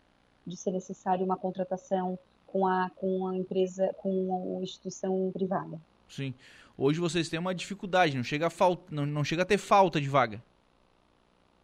de 0.47 0.57
ser 0.57 0.71
necessário 0.71 1.25
uma 1.25 1.37
contratação 1.37 2.19
com 2.47 2.67
a, 2.67 2.91
com 2.97 3.27
a 3.27 3.37
empresa, 3.37 3.93
com 3.99 4.59
a 4.59 4.63
instituição 4.63 5.31
privada. 5.33 5.81
Sim. 6.09 6.33
Hoje 6.79 7.01
vocês 7.01 7.29
têm 7.29 7.39
uma 7.39 7.55
dificuldade, 7.55 8.17
não 8.17 8.23
chega 8.23 8.47
a, 8.47 8.51
falta, 8.51 8.95
não, 8.95 9.07
não 9.07 9.25
chega 9.25 9.43
a 9.43 9.47
ter 9.47 9.59
falta 9.59 10.01
de 10.01 10.09
vaga. 10.09 10.43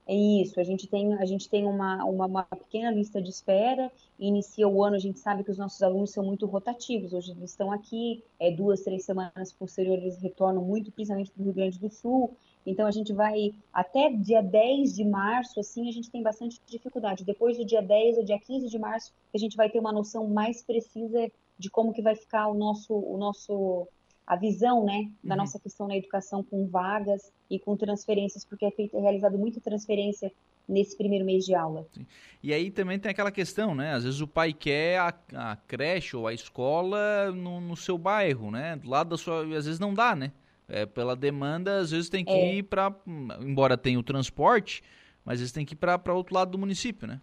É 0.05 0.15
isso, 0.15 0.59
a 0.59 0.65
gente 0.65 0.89
tem, 0.89 1.15
a 1.15 1.25
gente 1.25 1.49
tem 1.49 1.65
uma, 1.65 2.05
uma, 2.05 2.27
uma, 2.27 2.43
pequena 2.43 2.91
lista 2.91 3.23
de 3.23 3.31
espera, 3.31 3.91
inicia 4.19 4.67
o 4.67 4.83
ano, 4.83 4.97
a 4.97 4.99
gente 4.99 5.21
sabe 5.21 5.45
que 5.45 5.51
os 5.51 5.59
nossos 5.59 5.81
alunos 5.81 6.11
são 6.11 6.25
muito 6.25 6.45
rotativos, 6.45 7.13
hoje 7.13 7.31
eles 7.31 7.51
estão 7.51 7.71
aqui, 7.71 8.23
é, 8.41 8.51
duas, 8.51 8.81
três 8.81 9.05
semanas 9.05 9.53
posteriores 9.53 10.03
eles 10.03 10.19
retornam 10.19 10.65
muito, 10.65 10.91
principalmente 10.91 11.31
para 11.31 11.41
o 11.41 11.45
Rio 11.45 11.55
Grande 11.55 11.79
do 11.79 11.89
Sul, 11.89 12.37
então 12.67 12.85
a 12.85 12.91
gente 12.91 13.13
vai, 13.13 13.55
até 13.73 14.11
dia 14.11 14.43
10 14.43 14.97
de 14.97 15.05
março, 15.05 15.61
assim, 15.61 15.89
a 15.89 15.93
gente 15.93 16.11
tem 16.11 16.21
bastante 16.21 16.61
dificuldade, 16.67 17.25
depois 17.25 17.57
do 17.57 17.65
dia 17.65 17.81
10 17.81 18.19
ou 18.19 18.25
dia 18.25 18.41
15 18.41 18.69
de 18.69 18.79
março, 18.81 19.13
a 19.33 19.39
gente 19.39 19.57
vai 19.57 19.71
ter 19.71 19.79
uma 19.79 19.93
noção 19.93 20.27
mais 20.27 20.63
precisa 20.63 21.31
de 21.57 21.71
como 21.71 21.93
que 21.93 22.03
vai 22.03 22.17
ficar 22.17 22.49
o 22.49 22.55
nosso, 22.55 22.93
o 22.93 23.17
nosso 23.17 23.87
a 24.33 24.37
visão 24.37 24.83
né, 24.83 25.11
da 25.23 25.35
uhum. 25.35 25.43
nossa 25.43 25.59
questão 25.59 25.87
na 25.87 25.95
educação 25.95 26.43
com 26.43 26.67
vagas 26.67 27.31
e 27.51 27.59
com 27.59 27.77
transferências, 27.77 28.47
porque 28.47 28.65
é, 28.65 28.71
feita, 28.71 28.97
é 28.97 29.01
realizado 29.01 29.37
muita 29.37 29.61
transferência 29.61 30.33
nesse 30.67 30.97
primeiro 30.97 31.23
mês 31.23 31.45
de 31.45 31.55
aula. 31.55 31.87
Sim. 31.93 32.07
E 32.43 32.51
aí 32.55 32.71
também 32.71 32.99
tem 32.99 33.11
aquela 33.11 33.31
questão, 33.31 33.75
né? 33.75 33.93
Às 33.93 34.05
vezes 34.05 34.23
o 34.23 34.27
pai 34.27 34.55
quer 34.55 34.99
a, 34.99 35.15
a 35.35 35.57
creche 35.57 36.17
ou 36.17 36.27
a 36.27 36.33
escola 36.33 37.31
no, 37.31 37.61
no, 37.61 37.77
seu 37.77 37.99
bairro, 37.99 38.51
né? 38.51 38.77
Do 38.77 38.89
lado 38.89 39.11
da 39.11 39.19
sua. 39.19 39.43
Às 39.43 39.67
vezes 39.67 39.79
não 39.79 39.93
dá, 39.93 40.17
né? 40.17 40.33
É, 40.67 40.87
pela 40.87 41.15
demanda, 41.15 41.81
às 41.81 41.91
vezes 41.91 42.09
tem 42.09 42.25
que 42.25 42.33
é. 42.33 42.55
ir 42.55 42.63
para. 42.63 42.95
Embora 43.39 43.77
tenha 43.77 43.99
o 43.99 44.03
transporte, 44.03 44.83
mas 45.27 45.35
às 45.35 45.41
vezes 45.41 45.53
tem 45.53 45.67
que 45.67 45.75
ir 45.75 45.77
para 45.77 46.15
outro 46.15 46.35
lado 46.35 46.53
do 46.53 46.59
município, 46.59 47.07
né? 47.07 47.21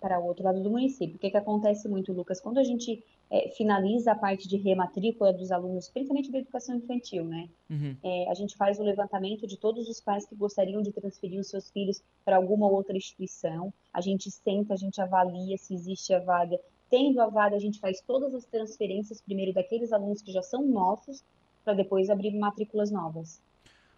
Para 0.00 0.18
o 0.18 0.26
outro 0.26 0.42
lado 0.42 0.60
do 0.60 0.70
município. 0.70 1.14
O 1.14 1.18
que, 1.20 1.30
que 1.30 1.36
acontece 1.36 1.88
muito, 1.88 2.12
Lucas? 2.12 2.40
Quando 2.40 2.58
a 2.58 2.64
gente 2.64 3.00
é, 3.30 3.48
finaliza 3.50 4.12
a 4.12 4.14
parte 4.14 4.46
de 4.46 4.56
rematrícula 4.56 5.32
dos 5.32 5.50
alunos, 5.50 5.88
principalmente 5.88 6.30
da 6.30 6.38
educação 6.38 6.76
infantil, 6.76 7.24
né? 7.24 7.48
Uhum. 7.70 7.96
É, 8.02 8.30
a 8.30 8.34
gente 8.34 8.56
faz 8.56 8.78
o 8.78 8.82
levantamento 8.82 9.46
de 9.46 9.56
todos 9.56 9.88
os 9.88 10.00
pais 10.00 10.26
que 10.26 10.34
gostariam 10.34 10.82
de 10.82 10.92
transferir 10.92 11.40
os 11.40 11.48
seus 11.48 11.70
filhos 11.70 12.02
para 12.24 12.36
alguma 12.36 12.68
outra 12.68 12.96
instituição. 12.96 13.72
A 13.92 14.00
gente 14.00 14.30
senta, 14.30 14.74
a 14.74 14.76
gente 14.76 15.00
avalia 15.00 15.56
se 15.56 15.74
existe 15.74 16.12
a 16.12 16.20
vaga. 16.20 16.58
Tendo 16.90 17.20
a 17.20 17.26
vaga, 17.26 17.56
a 17.56 17.60
gente 17.60 17.80
faz 17.80 18.00
todas 18.00 18.34
as 18.34 18.44
transferências 18.44 19.20
primeiro 19.20 19.52
daqueles 19.52 19.92
alunos 19.92 20.22
que 20.22 20.32
já 20.32 20.42
são 20.42 20.66
nossos, 20.66 21.24
para 21.64 21.74
depois 21.74 22.10
abrir 22.10 22.36
matrículas 22.38 22.90
novas. 22.90 23.42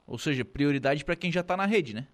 Ou 0.07 0.18
seja, 0.18 0.45
prioridade 0.45 1.05
para 1.05 1.16
quem 1.16 1.33
já 1.33 1.41
está 1.41 1.57
na 1.57 1.66
rede, 1.66 1.93
né? 1.93 2.07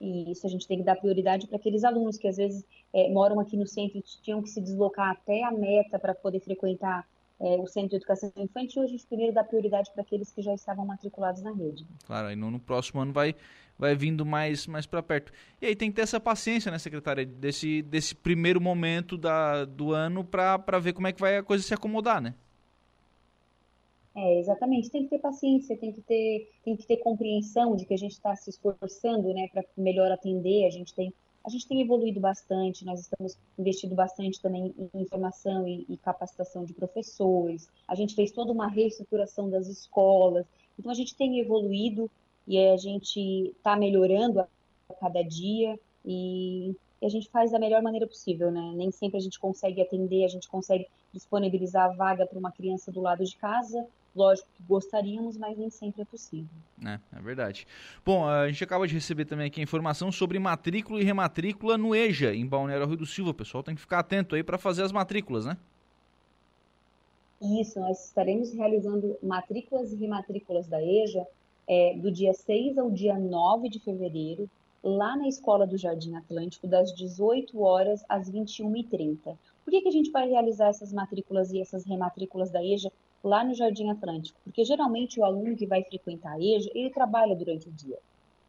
E 0.00 0.30
isso 0.30 0.46
a 0.46 0.50
gente 0.50 0.66
tem 0.66 0.78
que 0.78 0.84
dar 0.84 0.96
prioridade 0.96 1.46
para 1.46 1.56
aqueles 1.56 1.84
alunos 1.84 2.18
que 2.18 2.28
às 2.28 2.36
vezes 2.36 2.64
é, 2.92 3.10
moram 3.10 3.40
aqui 3.40 3.56
no 3.56 3.66
centro 3.66 3.98
e 3.98 4.02
tinham 4.22 4.42
que 4.42 4.50
se 4.50 4.60
deslocar 4.60 5.10
até 5.10 5.42
a 5.44 5.50
meta 5.50 5.98
para 5.98 6.14
poder 6.14 6.40
frequentar 6.40 7.06
é, 7.40 7.56
o 7.56 7.66
centro 7.66 7.90
de 7.90 7.96
educação 7.96 8.30
infantil. 8.36 8.82
A 8.82 8.86
gente 8.86 9.06
primeiro 9.06 9.32
dá 9.32 9.42
prioridade 9.42 9.90
para 9.92 10.02
aqueles 10.02 10.30
que 10.30 10.42
já 10.42 10.54
estavam 10.54 10.84
matriculados 10.84 11.42
na 11.42 11.52
rede. 11.52 11.86
Claro, 12.04 12.28
aí 12.28 12.36
no, 12.36 12.50
no 12.50 12.58
próximo 12.58 13.00
ano 13.00 13.12
vai, 13.12 13.34
vai 13.78 13.94
vindo 13.94 14.24
mais, 14.24 14.66
mais 14.66 14.86
para 14.86 15.02
perto. 15.02 15.32
E 15.60 15.66
aí 15.66 15.76
tem 15.76 15.90
que 15.90 15.96
ter 15.96 16.02
essa 16.02 16.20
paciência, 16.20 16.70
né, 16.70 16.78
secretária, 16.78 17.24
desse, 17.24 17.82
desse 17.82 18.14
primeiro 18.14 18.60
momento 18.60 19.16
da, 19.16 19.64
do 19.64 19.92
ano 19.92 20.24
para 20.24 20.78
ver 20.78 20.92
como 20.92 21.06
é 21.06 21.12
que 21.12 21.20
vai 21.20 21.38
a 21.38 21.42
coisa 21.42 21.64
se 21.64 21.74
acomodar, 21.74 22.20
né? 22.20 22.34
É, 24.16 24.38
exatamente. 24.38 24.90
Tem 24.90 25.04
que 25.04 25.10
ter 25.10 25.18
paciência, 25.18 25.76
tem 25.76 25.92
que 25.92 26.00
ter, 26.00 26.50
tem 26.64 26.74
que 26.74 26.86
ter 26.86 26.96
compreensão 26.96 27.76
de 27.76 27.84
que 27.84 27.92
a 27.92 27.98
gente 27.98 28.12
está 28.12 28.34
se 28.34 28.48
esforçando, 28.48 29.32
né, 29.34 29.46
para 29.52 29.62
melhor 29.76 30.10
atender. 30.10 30.66
A 30.66 30.70
gente 30.70 30.94
tem, 30.94 31.12
a 31.44 31.50
gente 31.50 31.68
tem 31.68 31.82
evoluído 31.82 32.18
bastante. 32.18 32.82
Nós 32.82 33.00
estamos 33.00 33.36
investindo 33.58 33.94
bastante 33.94 34.40
também 34.40 34.74
em 34.94 35.02
informação 35.02 35.68
e, 35.68 35.84
e 35.86 35.98
capacitação 35.98 36.64
de 36.64 36.72
professores. 36.72 37.68
A 37.86 37.94
gente 37.94 38.14
fez 38.14 38.32
toda 38.32 38.50
uma 38.52 38.68
reestruturação 38.68 39.50
das 39.50 39.68
escolas. 39.68 40.46
Então 40.78 40.90
a 40.90 40.94
gente 40.94 41.14
tem 41.14 41.38
evoluído 41.38 42.10
e 42.48 42.58
a 42.58 42.76
gente 42.78 43.20
está 43.50 43.76
melhorando 43.76 44.40
a, 44.40 44.48
a 44.88 44.94
cada 44.94 45.20
dia 45.20 45.78
e, 46.06 46.74
e 47.02 47.06
a 47.06 47.08
gente 47.10 47.28
faz 47.28 47.50
da 47.50 47.58
melhor 47.58 47.82
maneira 47.82 48.06
possível, 48.06 48.50
né? 48.50 48.72
Nem 48.74 48.90
sempre 48.90 49.18
a 49.18 49.20
gente 49.20 49.38
consegue 49.38 49.82
atender, 49.82 50.24
a 50.24 50.28
gente 50.28 50.48
consegue 50.48 50.86
disponibilizar 51.12 51.90
a 51.90 51.94
vaga 51.94 52.26
para 52.26 52.38
uma 52.38 52.50
criança 52.50 52.90
do 52.90 53.02
lado 53.02 53.22
de 53.22 53.36
casa, 53.36 53.86
Lógico 54.16 54.48
que 54.56 54.62
gostaríamos, 54.62 55.36
mas 55.36 55.58
nem 55.58 55.68
sempre 55.68 56.00
é 56.00 56.04
possível. 56.06 56.48
É, 56.82 56.98
é 57.14 57.20
verdade. 57.20 57.66
Bom, 58.02 58.26
a 58.26 58.48
gente 58.48 58.64
acaba 58.64 58.88
de 58.88 58.94
receber 58.94 59.26
também 59.26 59.46
aqui 59.46 59.60
a 59.60 59.62
informação 59.62 60.10
sobre 60.10 60.38
matrícula 60.38 60.98
e 60.98 61.04
rematrícula 61.04 61.76
no 61.76 61.94
EJA, 61.94 62.34
em 62.34 62.46
Balneário 62.46 62.86
Rio 62.86 62.96
do 62.96 63.04
Silva. 63.04 63.32
O 63.32 63.34
pessoal 63.34 63.62
tem 63.62 63.74
que 63.74 63.80
ficar 63.82 63.98
atento 63.98 64.34
aí 64.34 64.42
para 64.42 64.56
fazer 64.56 64.82
as 64.82 64.90
matrículas, 64.90 65.44
né? 65.44 65.58
Isso, 67.60 67.78
nós 67.78 68.06
estaremos 68.06 68.54
realizando 68.54 69.18
matrículas 69.22 69.92
e 69.92 69.96
rematrículas 69.96 70.66
da 70.66 70.82
EJA 70.82 71.26
é, 71.68 71.94
do 71.98 72.10
dia 72.10 72.32
6 72.32 72.78
ao 72.78 72.90
dia 72.90 73.18
9 73.18 73.68
de 73.68 73.78
fevereiro, 73.80 74.48
lá 74.82 75.14
na 75.14 75.28
Escola 75.28 75.66
do 75.66 75.76
Jardim 75.76 76.14
Atlântico, 76.14 76.66
das 76.66 76.94
18 76.94 77.60
horas 77.60 78.02
às 78.08 78.30
21h30. 78.30 79.36
Por 79.62 79.70
que, 79.70 79.82
que 79.82 79.88
a 79.88 79.92
gente 79.92 80.10
vai 80.10 80.26
realizar 80.26 80.68
essas 80.68 80.90
matrículas 80.90 81.52
e 81.52 81.60
essas 81.60 81.84
rematrículas 81.84 82.50
da 82.50 82.64
EJA 82.64 82.90
lá 83.26 83.44
no 83.44 83.54
Jardim 83.54 83.90
Atlântico, 83.90 84.38
porque 84.44 84.64
geralmente 84.64 85.18
o 85.18 85.24
aluno 85.24 85.56
que 85.56 85.66
vai 85.66 85.82
frequentar 85.82 86.32
a 86.32 86.40
EJA, 86.40 86.70
ele 86.74 86.90
trabalha 86.90 87.34
durante 87.34 87.68
o 87.68 87.72
dia, 87.72 87.98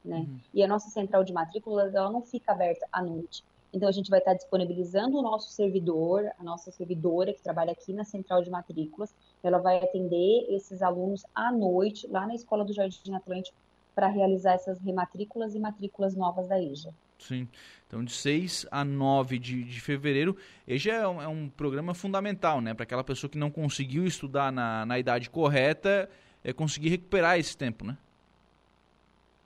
né? 0.05 0.19
Uhum. 0.19 0.39
E 0.53 0.63
a 0.63 0.67
nossa 0.67 0.89
central 0.89 1.23
de 1.23 1.33
matrículas, 1.33 1.95
ela 1.95 2.11
não 2.11 2.21
fica 2.21 2.51
aberta 2.51 2.87
à 2.91 3.01
noite. 3.01 3.43
Então 3.73 3.89
a 3.89 3.91
gente 3.91 4.09
vai 4.09 4.19
estar 4.19 4.33
disponibilizando 4.33 5.17
o 5.17 5.21
nosso 5.21 5.51
servidor, 5.51 6.31
a 6.39 6.43
nossa 6.43 6.71
servidora 6.71 7.33
que 7.33 7.41
trabalha 7.41 7.71
aqui 7.71 7.91
na 7.91 8.03
central 8.03 8.41
de 8.41 8.49
matrículas, 8.49 9.13
ela 9.43 9.57
vai 9.57 9.77
atender 9.77 10.45
esses 10.49 10.81
alunos 10.81 11.25
à 11.35 11.51
noite 11.51 12.07
lá 12.07 12.25
na 12.25 12.35
Escola 12.35 12.63
do 12.63 12.73
Jardim 12.73 13.13
Atlântico 13.13 13.57
para 13.93 14.07
realizar 14.07 14.53
essas 14.53 14.79
rematrículas 14.79 15.55
e 15.55 15.59
matrículas 15.59 16.15
novas 16.15 16.47
da 16.47 16.61
EJA. 16.61 16.93
Sim. 17.19 17.47
Então, 17.87 18.03
de 18.03 18.11
6 18.11 18.67
a 18.69 18.83
9 18.83 19.39
de, 19.39 19.63
de 19.63 19.79
fevereiro, 19.79 20.35
esse 20.67 20.89
é 20.89 21.07
um, 21.07 21.21
é 21.21 21.27
um 21.27 21.49
programa 21.49 21.93
fundamental, 21.93 22.59
né? 22.59 22.73
Para 22.73 22.83
aquela 22.83 23.03
pessoa 23.03 23.29
que 23.29 23.37
não 23.37 23.49
conseguiu 23.49 24.05
estudar 24.05 24.51
na, 24.51 24.85
na 24.85 24.99
idade 24.99 25.29
correta, 25.29 26.09
é 26.43 26.51
conseguir 26.51 26.89
recuperar 26.89 27.39
esse 27.39 27.55
tempo, 27.55 27.85
né? 27.85 27.97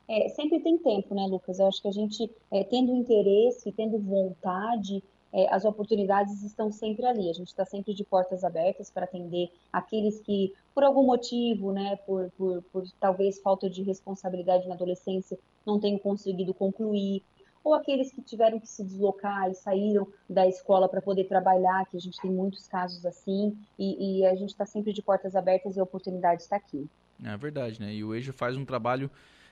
É, 0.07 0.27
sempre 0.29 0.59
tem 0.59 0.77
tempo, 0.77 1.15
né, 1.15 1.25
Lucas? 1.25 1.59
Eu 1.59 1.67
acho 1.67 1.81
que 1.81 1.87
a 1.87 1.91
gente, 1.91 2.29
é, 2.51 2.63
tendo 2.63 2.93
interesse, 2.93 3.71
tendo 3.71 3.97
vontade, 3.97 5.01
é, 5.31 5.47
as 5.53 5.63
oportunidades 5.63 6.43
estão 6.43 6.71
sempre 6.71 7.05
ali. 7.05 7.29
A 7.29 7.33
gente 7.33 7.47
está 7.47 7.63
sempre 7.63 7.93
de 7.93 8.03
portas 8.03 8.43
abertas 8.43 8.89
para 8.89 9.05
atender 9.05 9.49
aqueles 9.71 10.19
que, 10.19 10.53
por 10.73 10.83
algum 10.83 11.05
motivo, 11.05 11.71
né, 11.71 11.95
por, 12.05 12.29
por, 12.37 12.61
por 12.73 12.83
talvez 12.99 13.39
falta 13.39 13.69
de 13.69 13.83
responsabilidade 13.83 14.67
na 14.67 14.75
adolescência, 14.75 15.39
não 15.65 15.79
tenham 15.79 15.99
conseguido 15.99 16.53
concluir, 16.53 17.23
ou 17.63 17.73
aqueles 17.73 18.11
que 18.11 18.21
tiveram 18.21 18.59
que 18.59 18.67
se 18.67 18.83
deslocar 18.83 19.49
e 19.49 19.55
saíram 19.55 20.07
da 20.29 20.47
escola 20.47 20.89
para 20.89 21.01
poder 21.01 21.25
trabalhar, 21.25 21.85
que 21.85 21.97
a 21.97 21.99
gente 21.99 22.19
tem 22.19 22.31
muitos 22.31 22.67
casos 22.67 23.05
assim, 23.05 23.57
e, 23.77 24.19
e 24.19 24.25
a 24.25 24.35
gente 24.35 24.49
está 24.49 24.65
sempre 24.65 24.93
de 24.93 25.01
portas 25.01 25.35
abertas 25.35 25.75
e 25.75 25.79
a 25.79 25.83
oportunidade 25.83 26.41
está 26.41 26.55
aqui. 26.55 26.89
É 27.23 27.37
verdade, 27.37 27.79
né? 27.79 27.93
E 27.93 28.03
o 28.03 28.15
EJA 28.15 28.33
faz 28.33 28.57
um 28.57 28.65
trabalho 28.65 29.09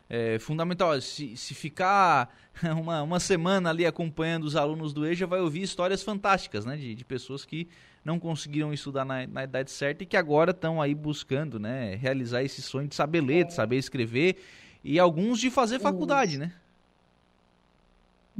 é, 0.10 0.40
fundamental. 0.40 1.00
Se, 1.00 1.38
se 1.38 1.54
ficar 1.54 2.36
uma, 2.78 3.04
uma 3.04 3.20
semana 3.20 3.70
ali 3.70 3.86
acompanhando 3.86 4.44
os 4.44 4.56
alunos 4.56 4.92
do 4.92 5.06
EJA, 5.06 5.28
vai 5.28 5.40
ouvir 5.40 5.62
histórias 5.62 6.02
fantásticas, 6.02 6.66
né? 6.66 6.76
De, 6.76 6.96
de 6.96 7.06
pessoas 7.06 7.46
que 7.46 7.70
não 8.04 8.20
conseguiram 8.20 8.74
estudar 8.74 9.06
na, 9.06 9.28
na 9.28 9.44
idade 9.44 9.70
certa 9.70 10.04
e 10.04 10.06
que 10.08 10.18
agora 10.18 10.52
estão 10.52 10.82
aí 10.82 10.96
buscando, 10.96 11.60
né? 11.60 11.94
Realizar 11.96 12.42
esse 12.42 12.62
sonho 12.62 12.88
de 12.88 12.96
saber 12.96 13.22
ler, 13.22 13.46
de 13.46 13.54
saber 13.54 13.78
escrever 13.78 14.38
e 14.84 14.98
alguns 14.98 15.40
de 15.40 15.52
fazer 15.52 15.80
faculdade, 15.80 16.38
né? 16.38 16.54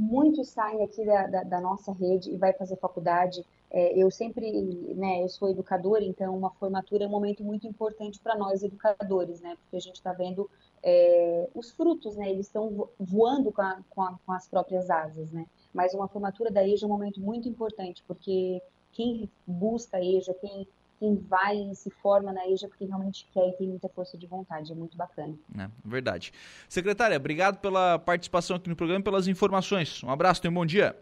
Muitos 0.00 0.48
saem 0.48 0.82
aqui 0.82 1.04
da, 1.04 1.26
da, 1.26 1.42
da, 1.42 1.60
nossa 1.60 1.92
rede 1.92 2.30
e 2.30 2.36
vai 2.36 2.54
fazer 2.54 2.76
faculdade. 2.76 3.44
É, 3.70 3.96
eu 3.96 4.10
sempre, 4.10 4.50
né, 4.96 5.22
eu 5.22 5.28
sou 5.28 5.50
educadora, 5.50 6.02
então 6.02 6.34
uma 6.34 6.50
formatura 6.50 7.04
é 7.04 7.06
um 7.06 7.10
momento 7.10 7.44
muito 7.44 7.66
importante 7.66 8.18
para 8.18 8.34
nós 8.34 8.62
educadores, 8.62 9.42
né, 9.42 9.56
porque 9.56 9.76
a 9.76 9.80
gente 9.80 9.96
está 9.96 10.14
vendo 10.14 10.48
é, 10.82 11.48
os 11.54 11.70
frutos, 11.70 12.16
né, 12.16 12.30
eles 12.30 12.46
estão 12.46 12.88
voando 12.98 13.52
com, 13.52 13.60
a, 13.60 13.78
com, 13.90 14.02
a, 14.02 14.18
com, 14.24 14.32
as 14.32 14.48
próprias 14.48 14.88
asas, 14.88 15.30
né. 15.30 15.46
Mas 15.72 15.92
uma 15.92 16.08
formatura 16.08 16.50
da 16.50 16.66
EJA 16.66 16.86
é 16.86 16.88
um 16.88 16.92
momento 16.92 17.20
muito 17.20 17.46
importante, 17.46 18.02
porque 18.08 18.62
quem 18.92 19.30
busca 19.46 19.98
a 19.98 20.04
EJA, 20.04 20.32
quem 20.34 20.66
quem 21.00 21.16
vai 21.16 21.56
e 21.56 21.74
se 21.74 21.88
forma 21.88 22.30
na 22.30 22.46
EJA 22.46 22.68
porque 22.68 22.84
realmente 22.84 23.26
quer 23.32 23.48
e 23.48 23.52
tem 23.54 23.66
muita 23.66 23.88
força 23.88 24.18
de 24.18 24.26
vontade. 24.26 24.70
É 24.70 24.74
muito 24.74 24.98
bacana. 24.98 25.34
É, 25.58 25.68
verdade. 25.82 26.30
Secretária, 26.68 27.16
obrigado 27.16 27.58
pela 27.58 27.98
participação 27.98 28.56
aqui 28.56 28.68
no 28.68 28.76
programa 28.76 29.00
e 29.00 29.04
pelas 29.04 29.26
informações. 29.26 30.04
Um 30.04 30.10
abraço, 30.10 30.42
tenha 30.42 30.52
um 30.52 30.54
bom 30.54 30.66
dia. 30.66 30.94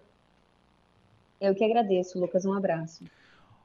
Eu 1.41 1.53
que 1.53 1.65
agradeço, 1.65 2.19
Lucas. 2.19 2.47
Um 2.47 2.53
abraço. 2.53 3.05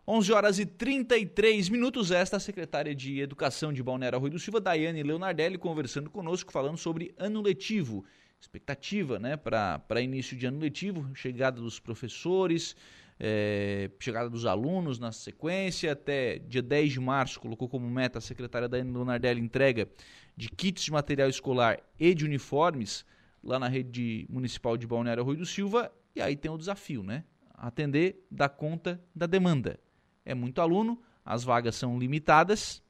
11 0.07 0.33
horas 0.33 0.59
e 0.59 0.65
33 0.65 1.69
minutos. 1.69 2.09
Esta 2.09 2.35
é 2.35 2.37
a 2.37 2.39
secretária 2.39 2.95
de 2.95 3.21
Educação 3.21 3.71
de 3.71 3.83
Balneário 3.83 4.19
Rui 4.19 4.31
do 4.31 4.39
Silva, 4.39 4.59
Daiane 4.59 5.03
Leonardelli, 5.03 5.57
conversando 5.57 6.09
conosco, 6.09 6.51
falando 6.51 6.77
sobre 6.77 7.13
ano 7.17 7.41
letivo. 7.41 8.03
Expectativa 8.41 9.19
né, 9.19 9.37
para 9.37 10.01
início 10.01 10.35
de 10.35 10.47
ano 10.47 10.59
letivo, 10.59 11.09
chegada 11.15 11.61
dos 11.61 11.79
professores, 11.79 12.75
é, 13.19 13.89
chegada 13.99 14.29
dos 14.29 14.45
alunos 14.45 14.99
na 14.99 15.11
sequência, 15.11 15.91
até 15.91 16.39
dia 16.39 16.61
10 16.61 16.93
de 16.93 16.99
março, 16.99 17.39
colocou 17.39 17.69
como 17.69 17.89
meta 17.89 18.17
a 18.17 18.21
secretária 18.21 18.67
da 18.67 18.77
Leonardelli 18.77 19.39
entrega 19.39 19.89
de 20.35 20.49
kits 20.49 20.83
de 20.83 20.91
material 20.91 21.29
escolar 21.29 21.79
e 21.99 22.13
de 22.13 22.25
uniformes 22.25 23.05
lá 23.43 23.59
na 23.59 23.67
rede 23.67 24.25
municipal 24.29 24.77
de 24.77 24.87
Balneário 24.87 25.23
Rui 25.23 25.35
do 25.35 25.45
Silva, 25.45 25.91
e 26.15 26.21
aí 26.21 26.35
tem 26.35 26.49
o 26.49 26.57
desafio, 26.57 27.03
né? 27.03 27.23
Atender 27.53 28.25
da 28.31 28.47
conta 28.47 29.01
da 29.13 29.25
demanda. 29.25 29.79
É 30.25 30.33
muito 30.33 30.61
aluno, 30.61 31.01
as 31.25 31.43
vagas 31.43 31.75
são 31.75 31.99
limitadas, 31.99 32.81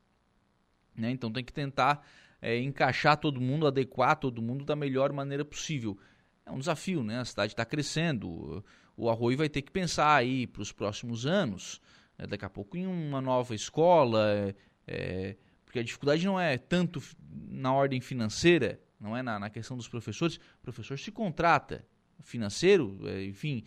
né? 0.96 1.10
Então 1.10 1.32
tem 1.32 1.44
que 1.44 1.54
tentar 1.54 2.06
é, 2.42 2.60
encaixar 2.60 3.18
todo 3.18 3.42
mundo, 3.42 3.66
adequar 3.66 4.16
todo 4.16 4.42
mundo 4.42 4.64
da 4.64 4.76
melhor 4.76 5.12
maneira 5.12 5.44
possível. 5.44 5.98
É 6.46 6.52
um 6.52 6.60
desafio, 6.60 7.04
né? 7.04 7.20
A 7.20 7.26
cidade 7.26 7.54
está 7.54 7.66
crescendo, 7.66 8.64
o 8.96 9.10
Arroio 9.10 9.38
vai 9.38 9.50
ter 9.50 9.62
que 9.62 9.72
pensar 9.72 10.16
aí 10.16 10.46
para 10.48 10.62
os 10.62 10.72
próximos 10.72 11.26
anos, 11.26 11.82
né, 12.18 12.28
daqui 12.28 12.46
a 12.46 12.50
pouco 12.50 12.78
em 12.78 12.86
uma 12.86 13.22
nova 13.22 13.56
escola, 13.56 14.56
é, 14.88 15.36
porque 15.66 15.80
a 15.80 15.84
dificuldade 15.84 16.26
não 16.26 16.40
é 16.40 16.58
tanto 16.58 17.02
na 17.50 17.74
ordem 17.74 18.00
financeira, 18.00 18.80
não 19.00 19.18
é 19.18 19.24
na, 19.24 19.40
na 19.40 19.50
questão 19.50 19.76
dos 19.76 19.88
professores. 19.88 20.36
O 20.36 20.62
professor 20.62 20.98
se 20.98 21.12
contrata, 21.12 21.86
financeiro, 22.22 23.00
é, 23.06 23.26
enfim, 23.26 23.64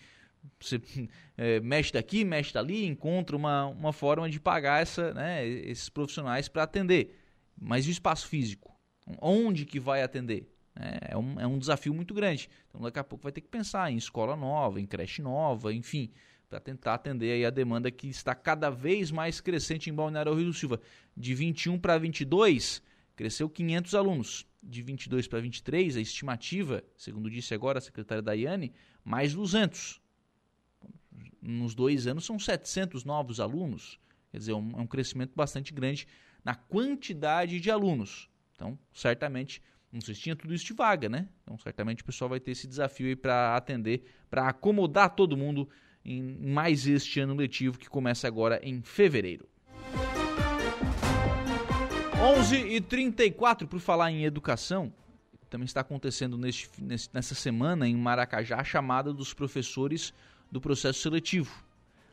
você 0.58 0.80
é, 1.36 1.60
mexe 1.60 1.92
daqui, 1.92 2.24
mexe 2.24 2.52
dali, 2.52 2.86
encontra 2.86 3.36
uma, 3.36 3.66
uma 3.66 3.92
forma 3.92 4.30
de 4.30 4.40
pagar 4.40 4.82
essa, 4.82 5.12
né, 5.12 5.46
esses 5.46 5.88
profissionais 5.88 6.48
para 6.48 6.62
atender. 6.62 7.18
Mas 7.58 7.86
e 7.86 7.88
o 7.88 7.92
espaço 7.92 8.28
físico? 8.28 8.74
Onde 9.20 9.64
que 9.64 9.80
vai 9.80 10.02
atender? 10.02 10.52
É, 10.78 11.12
é 11.12 11.16
um, 11.16 11.40
é 11.40 11.46
um 11.46 11.58
desafio 11.58 11.94
muito 11.94 12.12
grande. 12.12 12.48
Então 12.68 12.80
daqui 12.80 12.98
a 12.98 13.04
pouco 13.04 13.22
vai 13.22 13.32
ter 13.32 13.40
que 13.40 13.48
pensar 13.48 13.90
em 13.90 13.96
escola 13.96 14.36
nova, 14.36 14.80
em 14.80 14.86
creche 14.86 15.22
nova, 15.22 15.72
enfim, 15.72 16.10
para 16.48 16.60
tentar 16.60 16.94
atender 16.94 17.44
a 17.44 17.50
demanda 17.50 17.90
que 17.90 18.08
está 18.08 18.34
cada 18.34 18.70
vez 18.70 19.10
mais 19.10 19.40
crescente 19.40 19.90
em 19.90 19.94
Balneário 19.94 20.34
Rio 20.34 20.46
do 20.46 20.52
Silva. 20.52 20.80
De 21.16 21.34
21 21.34 21.78
para 21.78 21.98
22, 21.98 22.82
cresceu 23.14 23.48
500 23.48 23.94
alunos. 23.94 24.46
De 24.62 24.82
22 24.82 25.28
para 25.28 25.40
23, 25.40 25.96
a 25.96 26.00
estimativa, 26.00 26.82
segundo 26.96 27.30
disse 27.30 27.54
agora 27.54 27.78
a 27.78 27.80
secretária 27.80 28.20
Daiane, 28.20 28.72
mais 29.04 29.32
200. 29.32 30.00
Nos 31.40 31.72
dois 31.74 32.08
anos 32.08 32.24
são 32.24 32.36
700 32.36 33.04
novos 33.04 33.38
alunos. 33.38 34.00
Quer 34.32 34.38
dizer, 34.38 34.52
é 34.52 34.56
um, 34.56 34.72
é 34.72 34.82
um 34.82 34.86
crescimento 34.86 35.32
bastante 35.36 35.72
grande 35.72 36.06
na 36.44 36.54
quantidade 36.54 37.60
de 37.60 37.70
alunos. 37.70 38.28
Então, 38.54 38.78
certamente, 38.92 39.62
não 39.92 40.00
sei 40.00 40.14
se 40.14 40.20
tinha 40.20 40.36
tudo 40.36 40.52
isso 40.52 40.64
de 40.64 40.72
vaga, 40.72 41.08
né? 41.08 41.28
Então, 41.42 41.56
certamente 41.58 42.02
o 42.02 42.04
pessoal 42.04 42.28
vai 42.28 42.40
ter 42.40 42.50
esse 42.50 42.66
desafio 42.66 43.06
aí 43.06 43.16
para 43.16 43.56
atender, 43.56 44.04
para 44.28 44.48
acomodar 44.48 45.14
todo 45.14 45.36
mundo 45.36 45.68
em 46.04 46.22
mais 46.22 46.86
este 46.86 47.20
ano 47.20 47.34
letivo 47.34 47.78
que 47.78 47.88
começa 47.88 48.28
agora 48.28 48.60
em 48.62 48.82
fevereiro. 48.82 49.48
11 52.20 52.56
e 52.56 52.80
34 52.80 53.68
por 53.68 53.80
falar 53.80 54.10
em 54.10 54.24
educação, 54.24 54.92
também 55.48 55.64
está 55.64 55.80
acontecendo 55.80 56.36
neste, 56.36 56.68
nessa 57.12 57.34
semana 57.34 57.88
em 57.88 57.96
Maracajá 57.96 58.60
a 58.60 58.64
chamada 58.64 59.12
dos 59.12 59.32
professores 59.32 60.12
do 60.50 60.60
processo 60.60 61.00
seletivo. 61.00 61.64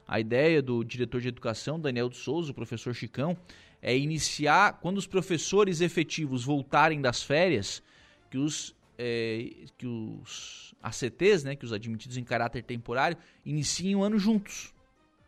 A 0.07 0.19
ideia 0.19 0.61
do 0.61 0.83
diretor 0.83 1.21
de 1.21 1.29
educação, 1.29 1.79
Daniel 1.79 2.09
de 2.09 2.17
Souza, 2.17 2.51
o 2.51 2.53
professor 2.53 2.93
Chicão, 2.93 3.37
é 3.83 3.95
iniciar, 3.97 4.79
quando 4.79 4.97
os 4.97 5.05
professores 5.05 5.81
efetivos 5.81 6.45
voltarem 6.45 7.01
das 7.01 7.21
férias, 7.21 7.83
que 8.31 8.37
os, 8.37 8.73
é, 8.97 9.51
que 9.77 9.85
os 9.85 10.73
ACTs, 10.81 11.43
né, 11.43 11.53
que 11.53 11.65
os 11.65 11.73
admitidos 11.73 12.15
em 12.15 12.23
caráter 12.23 12.63
temporário, 12.63 13.17
iniciem 13.45 13.97
o 13.97 14.01
ano 14.01 14.17
juntos. 14.17 14.73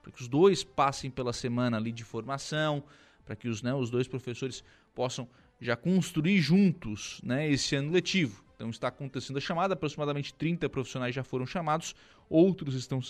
Para 0.01 0.13
que 0.13 0.21
os 0.21 0.29
dois 0.29 0.63
passem 0.63 1.11
pela 1.11 1.33
semana 1.33 1.75
ali 1.75 1.91
de 1.91 2.05
formação, 2.05 2.81
para 3.25 3.35
que 3.35 3.49
os, 3.49 3.61
né, 3.61 3.73
os 3.73 3.89
dois 3.89 4.07
professores 4.07 4.63
possam 4.95 5.27
já 5.59 5.75
construir 5.75 6.39
juntos 6.39 7.19
né, 7.21 7.49
esse 7.51 7.75
ano 7.75 7.91
letivo. 7.91 8.41
Então 8.55 8.69
está 8.69 8.87
acontecendo 8.87 9.35
a 9.35 9.41
chamada, 9.41 9.73
aproximadamente 9.73 10.33
30 10.33 10.69
profissionais 10.69 11.13
já 11.13 11.25
foram 11.25 11.45
chamados, 11.45 11.93
outros 12.29 12.73
estão 12.73 13.01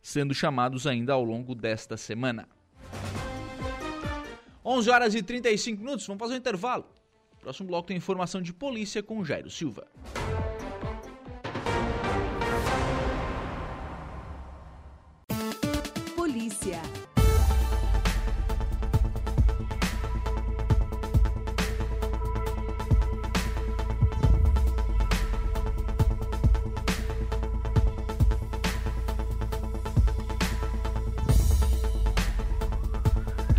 sendo 0.00 0.32
chamados 0.32 0.86
ainda 0.86 1.12
ao 1.12 1.22
longo 1.22 1.54
desta 1.54 1.98
semana. 1.98 2.48
11 4.64 4.90
horas 4.90 5.14
e 5.14 5.22
35 5.22 5.82
minutos, 5.82 6.06
vamos 6.06 6.20
fazer 6.20 6.34
um 6.34 6.38
intervalo. 6.38 6.84
Próximo 7.40 7.68
bloco 7.68 7.88
tem 7.88 7.96
informação 7.96 8.40
de 8.40 8.52
polícia 8.52 9.02
com 9.02 9.24
Jairo 9.24 9.50
Silva. 9.50 9.88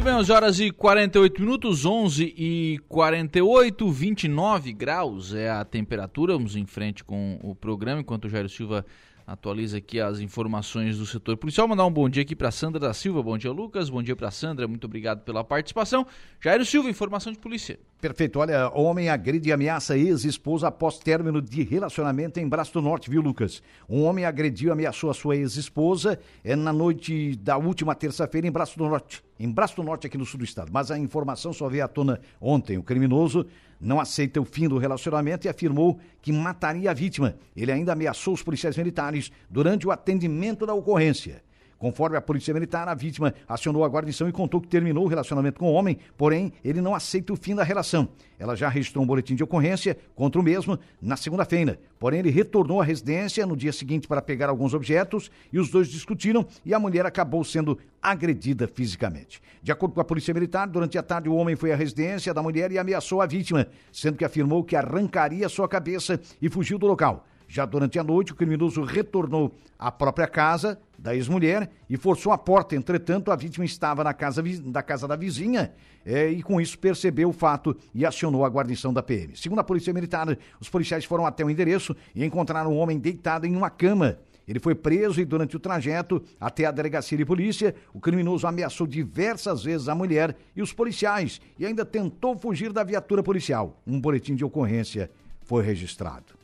Muito 0.03 0.11
bem, 0.11 0.19
11 0.19 0.31
horas 0.33 0.59
e 0.59 0.69
48 0.69 1.41
minutos, 1.41 1.85
11 1.85 2.35
e 2.37 2.77
48, 2.89 3.89
29 3.89 4.73
graus 4.73 5.33
é 5.33 5.49
a 5.49 5.63
temperatura. 5.63 6.33
Vamos 6.33 6.57
em 6.57 6.65
frente 6.65 7.05
com 7.05 7.39
o 7.41 7.55
programa, 7.55 8.01
enquanto 8.01 8.25
o 8.25 8.29
Jairo 8.29 8.49
Silva 8.49 8.85
atualiza 9.25 9.77
aqui 9.77 9.99
as 9.99 10.19
informações 10.19 10.97
do 10.97 11.05
setor 11.05 11.37
policial. 11.37 11.67
Mandar 11.67 11.85
um 11.85 11.91
bom 11.91 12.09
dia 12.09 12.21
aqui 12.21 12.35
para 12.35 12.51
Sandra 12.51 12.79
da 12.79 12.93
Silva. 12.93 13.23
Bom 13.23 13.37
dia, 13.37 13.51
Lucas. 13.51 13.89
Bom 13.89 14.03
dia 14.03 14.15
para 14.15 14.29
Sandra. 14.29 14.67
Muito 14.67 14.85
obrigado 14.85 15.21
pela 15.23 15.43
participação. 15.43 16.05
Jairo 16.41 16.65
Silva, 16.65 16.89
informação 16.89 17.31
de 17.31 17.39
polícia. 17.39 17.79
Perfeito. 18.01 18.39
Olha, 18.39 18.69
homem 18.73 19.09
agride 19.09 19.49
e 19.49 19.53
ameaça 19.53 19.97
ex-esposa 19.97 20.67
após 20.67 20.99
término 20.99 21.41
de 21.41 21.63
relacionamento 21.63 22.39
em 22.39 22.47
Braço 22.47 22.73
do 22.73 22.81
Norte, 22.81 23.09
viu, 23.09 23.21
Lucas? 23.21 23.63
Um 23.87 24.03
homem 24.03 24.25
agrediu 24.25 24.69
e 24.69 24.71
ameaçou 24.71 25.09
a 25.09 25.13
sua 25.13 25.37
ex-esposa 25.37 26.19
é, 26.43 26.55
na 26.55 26.73
noite 26.73 27.35
da 27.37 27.57
última 27.57 27.95
terça-feira 27.95 28.45
em 28.45 28.51
Braço 28.51 28.77
do 28.77 28.89
Norte. 28.89 29.23
Em 29.39 29.49
Braço 29.49 29.77
do 29.77 29.83
Norte, 29.83 30.05
aqui 30.05 30.17
no 30.17 30.25
sul 30.25 30.37
do 30.37 30.43
estado. 30.43 30.69
Mas 30.71 30.91
a 30.91 30.97
informação 30.97 31.53
só 31.53 31.69
veio 31.69 31.85
à 31.85 31.87
tona 31.87 32.19
ontem. 32.41 32.77
O 32.77 32.83
criminoso 32.83 33.45
não 33.83 33.99
aceita 33.99 34.39
o 34.39 34.45
fim 34.45 34.67
do 34.67 34.77
relacionamento 34.77 35.45
e 35.45 35.49
afirmou 35.49 35.99
que 36.21 36.31
mataria 36.31 36.89
a 36.89 36.93
vítima. 36.93 37.35
Ele 37.55 37.71
ainda 37.71 37.91
ameaçou 37.91 38.33
os 38.33 38.41
policiais 38.41 38.77
militares 38.77 39.31
durante 39.49 39.85
o 39.85 39.91
atendimento 39.91 40.65
da 40.65 40.73
ocorrência. 40.73 41.43
Conforme 41.83 42.15
a 42.15 42.21
Polícia 42.21 42.53
Militar, 42.53 42.87
a 42.87 42.93
vítima 42.93 43.33
acionou 43.45 43.83
a 43.83 43.89
guarnição 43.89 44.29
e 44.29 44.31
contou 44.31 44.61
que 44.61 44.69
terminou 44.69 45.03
o 45.03 45.07
relacionamento 45.09 45.59
com 45.59 45.65
o 45.65 45.73
homem, 45.73 45.97
porém 46.15 46.53
ele 46.63 46.79
não 46.79 46.95
aceita 46.95 47.33
o 47.33 47.35
fim 47.35 47.53
da 47.53 47.61
relação. 47.61 48.07
Ela 48.39 48.55
já 48.55 48.69
registrou 48.69 49.03
um 49.03 49.05
boletim 49.05 49.35
de 49.35 49.43
ocorrência 49.43 49.97
contra 50.15 50.39
o 50.39 50.43
mesmo 50.43 50.79
na 51.01 51.17
segunda-feira. 51.17 51.77
Porém, 51.99 52.19
ele 52.19 52.29
retornou 52.29 52.79
à 52.79 52.85
residência 52.85 53.45
no 53.45 53.57
dia 53.57 53.73
seguinte 53.73 54.07
para 54.07 54.21
pegar 54.21 54.47
alguns 54.47 54.73
objetos 54.73 55.29
e 55.51 55.59
os 55.59 55.69
dois 55.69 55.89
discutiram 55.89 56.47
e 56.65 56.73
a 56.73 56.79
mulher 56.79 57.05
acabou 57.05 57.43
sendo 57.43 57.77
agredida 58.01 58.65
fisicamente. 58.65 59.41
De 59.61 59.69
acordo 59.69 59.93
com 59.93 59.99
a 59.99 60.05
Polícia 60.05 60.33
Militar, 60.33 60.69
durante 60.69 60.97
a 60.97 61.03
tarde 61.03 61.27
o 61.27 61.35
homem 61.35 61.57
foi 61.57 61.73
à 61.73 61.75
residência 61.75 62.33
da 62.33 62.41
mulher 62.41 62.71
e 62.71 62.79
ameaçou 62.79 63.21
a 63.21 63.25
vítima, 63.25 63.67
sendo 63.91 64.17
que 64.17 64.23
afirmou 64.23 64.63
que 64.63 64.77
arrancaria 64.77 65.49
sua 65.49 65.67
cabeça 65.67 66.17
e 66.41 66.49
fugiu 66.49 66.79
do 66.79 66.87
local. 66.87 67.25
Já 67.53 67.67
durante 67.67 67.99
a 67.99 68.03
noite, 68.03 68.31
o 68.31 68.35
criminoso 68.35 68.81
retornou 68.81 69.53
à 69.77 69.91
própria 69.91 70.25
casa 70.25 70.79
da 70.97 71.15
ex-mulher 71.15 71.69
e 71.87 71.95
forçou 71.95 72.31
a 72.31 72.37
porta. 72.37 72.75
Entretanto, 72.75 73.31
a 73.31 73.35
vítima 73.35 73.63
estava 73.63 74.03
na 74.03 74.11
casa 74.11 74.41
da 74.41 74.81
casa 74.81 75.07
da 75.07 75.15
vizinha 75.15 75.71
é, 76.03 76.27
e, 76.31 76.41
com 76.41 76.59
isso, 76.59 76.79
percebeu 76.79 77.29
o 77.29 77.31
fato 77.31 77.77
e 77.93 78.07
acionou 78.07 78.43
a 78.43 78.49
guarnição 78.49 78.91
da 78.91 79.03
PM. 79.03 79.37
Segundo 79.37 79.59
a 79.59 79.63
Polícia 79.63 79.93
Militar, 79.93 80.35
os 80.59 80.67
policiais 80.67 81.05
foram 81.05 81.27
até 81.27 81.45
o 81.45 81.49
endereço 81.49 81.95
e 82.15 82.25
encontraram 82.25 82.71
o 82.71 82.77
homem 82.77 82.97
deitado 82.97 83.45
em 83.45 83.55
uma 83.55 83.69
cama. 83.69 84.17
Ele 84.47 84.59
foi 84.59 84.73
preso 84.73 85.21
e, 85.21 85.25
durante 85.25 85.55
o 85.55 85.59
trajeto 85.59 86.23
até 86.39 86.65
a 86.65 86.71
delegacia 86.71 87.19
de 87.19 87.23
polícia, 87.23 87.75
o 87.93 87.99
criminoso 87.99 88.47
ameaçou 88.47 88.87
diversas 88.87 89.63
vezes 89.63 89.87
a 89.87 89.93
mulher 89.93 90.35
e 90.55 90.61
os 90.63 90.73
policiais 90.73 91.39
e 91.59 91.67
ainda 91.67 91.85
tentou 91.85 92.35
fugir 92.35 92.73
da 92.73 92.83
viatura 92.83 93.21
policial. 93.21 93.79
Um 93.85 94.01
boletim 94.01 94.33
de 94.33 94.43
ocorrência 94.43 95.11
foi 95.43 95.63
registrado. 95.63 96.41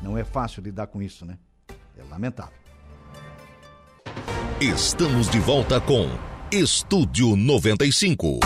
Não 0.00 0.16
é 0.16 0.24
fácil 0.24 0.62
lidar 0.62 0.86
com 0.86 1.02
isso, 1.02 1.24
né? 1.24 1.38
É 1.96 2.02
lamentável. 2.08 2.54
Estamos 4.60 5.28
de 5.28 5.38
volta 5.38 5.80
com 5.80 6.08
Estúdio 6.52 7.36
95. 7.36 8.40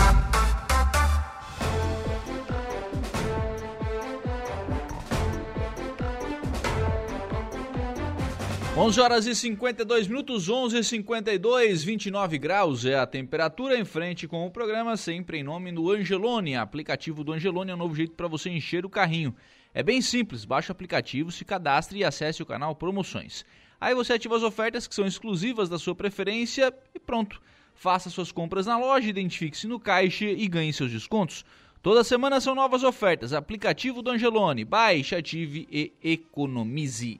11 8.77 8.99
horas 8.99 9.25
e 9.25 9.33
52 9.33 10.09
minutos, 10.09 10.49
11 10.49 10.79
e 10.79 10.83
52, 10.83 11.81
29 11.81 12.37
graus 12.37 12.85
é 12.85 12.95
a 12.95 13.07
temperatura 13.07 13.79
em 13.79 13.85
frente 13.85 14.27
com 14.27 14.45
o 14.45 14.51
programa, 14.51 14.97
sempre 14.97 15.39
em 15.39 15.43
nome 15.43 15.71
do 15.71 15.89
Angelone. 15.89 16.57
Aplicativo 16.57 17.23
do 17.23 17.31
Angelone 17.31 17.71
é 17.71 17.73
um 17.73 17.77
novo 17.77 17.95
jeito 17.95 18.13
para 18.15 18.27
você 18.27 18.49
encher 18.49 18.85
o 18.85 18.89
carrinho. 18.89 19.33
É 19.77 19.83
bem 19.83 20.01
simples, 20.01 20.45
baixe 20.45 20.69
o 20.69 20.71
aplicativo, 20.71 21.33
se 21.33 21.43
cadastre 21.43 21.99
e 21.99 22.05
acesse 22.05 22.41
o 22.41 22.45
canal 22.45 22.73
Promoções. 22.73 23.43
Aí 23.79 23.93
você 23.93 24.13
ativa 24.13 24.37
as 24.37 24.41
ofertas 24.41 24.87
que 24.87 24.95
são 24.95 25.05
exclusivas 25.05 25.67
da 25.67 25.77
sua 25.77 25.93
preferência 25.93 26.73
e 26.93 26.99
pronto. 26.99 27.41
Faça 27.73 28.09
suas 28.09 28.31
compras 28.31 28.65
na 28.65 28.77
loja, 28.77 29.09
identifique-se 29.09 29.67
no 29.67 29.77
caixa 29.77 30.23
e 30.23 30.47
ganhe 30.47 30.71
seus 30.71 30.91
descontos. 30.91 31.43
Toda 31.81 32.05
semana 32.05 32.39
são 32.39 32.55
novas 32.55 32.85
ofertas. 32.85 33.33
Aplicativo 33.33 34.01
do 34.01 34.11
Angelone. 34.11 34.63
Baixe, 34.63 35.13
ative 35.13 35.67
e 35.69 35.91
economize. 36.01 37.19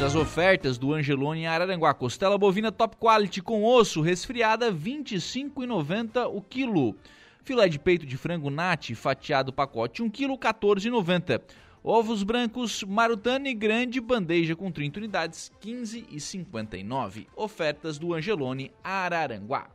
Das 0.00 0.16
ofertas 0.16 0.78
do 0.78 0.92
Angelone 0.92 1.42
em 1.42 1.46
Araranguá. 1.46 1.94
Costela 1.94 2.36
bovina 2.36 2.72
top 2.72 2.96
quality 2.96 3.40
com 3.40 3.62
osso, 3.62 4.00
resfriada 4.00 4.66
R$ 4.66 4.76
25,90 4.76 6.28
o 6.28 6.42
quilo. 6.42 6.96
Filé 7.42 7.68
de 7.68 7.78
peito 7.78 8.04
de 8.04 8.16
frango 8.16 8.50
nati 8.50 8.94
fatiado 8.94 9.52
pacote 9.52 10.02
1 10.02 10.10
kg 10.10 10.36
14,90. 10.36 11.40
Ovos 11.82 12.22
brancos 12.22 12.82
Marutani 12.82 13.54
grande 13.54 14.00
bandeja 14.00 14.54
com 14.54 14.70
30 14.70 14.98
unidades 15.00 15.50
15,59. 15.62 17.26
Ofertas 17.34 17.98
do 17.98 18.12
Angelone 18.12 18.70
Araranguá. 18.84 19.68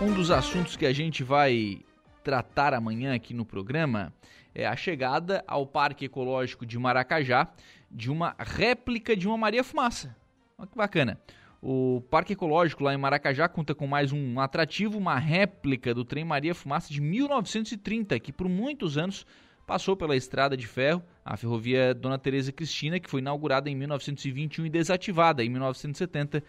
Um 0.00 0.14
dos 0.14 0.30
assuntos 0.30 0.76
que 0.76 0.86
a 0.86 0.92
gente 0.92 1.24
vai 1.24 1.80
tratar 2.22 2.72
amanhã 2.72 3.14
aqui 3.14 3.34
no 3.34 3.44
programa 3.44 4.12
é 4.54 4.64
a 4.64 4.76
chegada 4.76 5.42
ao 5.46 5.66
Parque 5.66 6.04
Ecológico 6.04 6.64
de 6.64 6.78
Maracajá 6.78 7.48
de 7.90 8.08
uma 8.10 8.36
réplica 8.38 9.16
de 9.16 9.26
uma 9.26 9.36
Maria 9.36 9.64
Fumaça. 9.64 10.16
Olha 10.56 10.68
que 10.68 10.76
bacana. 10.76 11.18
O 11.60 12.00
Parque 12.08 12.34
Ecológico 12.34 12.84
lá 12.84 12.94
em 12.94 12.96
Maracajá 12.96 13.48
conta 13.48 13.74
com 13.74 13.86
mais 13.86 14.12
um 14.12 14.38
atrativo, 14.38 14.96
uma 14.96 15.18
réplica 15.18 15.92
do 15.92 16.04
trem 16.04 16.24
Maria 16.24 16.54
Fumaça 16.54 16.92
de 16.92 17.00
1930, 17.00 18.18
que 18.20 18.32
por 18.32 18.48
muitos 18.48 18.96
anos 18.96 19.26
passou 19.66 19.96
pela 19.96 20.16
estrada 20.16 20.56
de 20.56 20.68
ferro, 20.68 21.02
a 21.24 21.36
ferrovia 21.36 21.92
Dona 21.92 22.16
Teresa 22.16 22.52
Cristina, 22.52 23.00
que 23.00 23.10
foi 23.10 23.20
inaugurada 23.20 23.68
em 23.68 23.74
1921 23.74 24.66
e 24.66 24.70
desativada 24.70 25.44
em 25.44 25.48
1970 25.50 26.44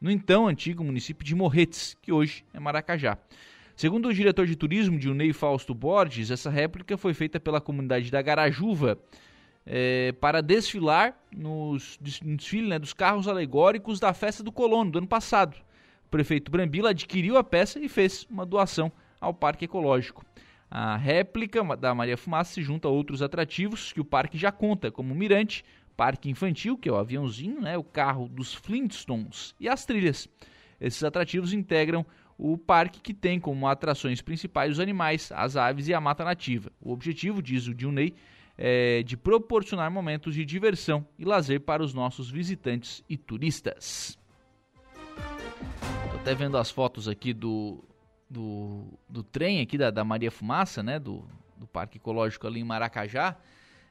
no 0.00 0.10
então 0.10 0.46
antigo 0.46 0.84
município 0.84 1.24
de 1.24 1.34
Morretes, 1.34 1.96
que 2.00 2.12
hoje 2.12 2.44
é 2.54 2.60
Maracajá. 2.60 3.18
Segundo 3.74 4.08
o 4.08 4.14
diretor 4.14 4.46
de 4.46 4.54
turismo 4.54 4.96
de 4.96 5.10
Unei 5.10 5.32
Fausto 5.32 5.74
Borges, 5.74 6.30
essa 6.30 6.50
réplica 6.50 6.96
foi 6.96 7.14
feita 7.14 7.40
pela 7.40 7.60
comunidade 7.60 8.10
da 8.12 8.22
Garajuva 8.22 8.96
é, 9.66 10.12
para 10.20 10.42
desfilar 10.42 11.16
nos, 11.34 11.98
no 12.22 12.36
desfile 12.36 12.68
né, 12.68 12.78
dos 12.78 12.92
carros 12.92 13.28
alegóricos 13.28 14.00
da 14.00 14.12
festa 14.12 14.42
do 14.42 14.52
colono 14.52 14.90
do 14.90 14.98
ano 14.98 15.06
passado. 15.06 15.56
O 16.06 16.08
prefeito 16.10 16.50
Brambila 16.50 16.90
adquiriu 16.90 17.36
a 17.36 17.44
peça 17.44 17.78
e 17.78 17.88
fez 17.88 18.26
uma 18.28 18.44
doação 18.44 18.92
ao 19.20 19.32
Parque 19.32 19.64
Ecológico. 19.64 20.24
A 20.70 20.96
réplica 20.96 21.62
da 21.76 21.94
Maria 21.94 22.16
Fumaça 22.16 22.54
se 22.54 22.62
junta 22.62 22.88
a 22.88 22.90
outros 22.90 23.22
atrativos 23.22 23.92
que 23.92 24.00
o 24.00 24.04
parque 24.04 24.38
já 24.38 24.50
conta, 24.50 24.90
como 24.90 25.12
o 25.12 25.16
Mirante, 25.16 25.64
parque 25.96 26.30
infantil, 26.30 26.76
que 26.78 26.88
é 26.88 26.92
o 26.92 26.96
aviãozinho, 26.96 27.60
né, 27.60 27.76
o 27.76 27.84
carro 27.84 28.28
dos 28.28 28.54
Flintstones 28.54 29.54
e 29.60 29.68
as 29.68 29.84
trilhas. 29.84 30.28
Esses 30.80 31.04
atrativos 31.04 31.52
integram 31.52 32.04
o 32.38 32.58
parque 32.58 33.00
que 33.00 33.14
tem 33.14 33.38
como 33.38 33.68
atrações 33.68 34.20
principais 34.20 34.72
os 34.72 34.80
animais, 34.80 35.30
as 35.32 35.56
aves 35.56 35.86
e 35.86 35.94
a 35.94 36.00
mata 36.00 36.24
nativa. 36.24 36.72
O 36.80 36.92
objetivo, 36.92 37.40
diz 37.40 37.68
o 37.68 37.74
Dilney, 37.74 38.14
é 38.56 39.02
de 39.02 39.16
proporcionar 39.16 39.90
momentos 39.90 40.34
de 40.34 40.44
diversão 40.44 41.06
e 41.18 41.24
lazer 41.24 41.60
para 41.60 41.82
os 41.82 41.94
nossos 41.94 42.30
visitantes 42.30 43.02
e 43.08 43.16
turistas. 43.16 44.18
Estou 46.04 46.20
até 46.20 46.34
vendo 46.34 46.56
as 46.56 46.70
fotos 46.70 47.08
aqui 47.08 47.32
do, 47.32 47.82
do, 48.28 48.84
do 49.08 49.22
trem 49.22 49.60
aqui 49.60 49.76
da, 49.76 49.90
da 49.90 50.04
Maria 50.04 50.30
Fumaça, 50.30 50.82
né, 50.82 50.98
do, 50.98 51.24
do 51.56 51.66
Parque 51.66 51.98
Ecológico 51.98 52.46
ali 52.46 52.60
em 52.60 52.64
Maracajá 52.64 53.36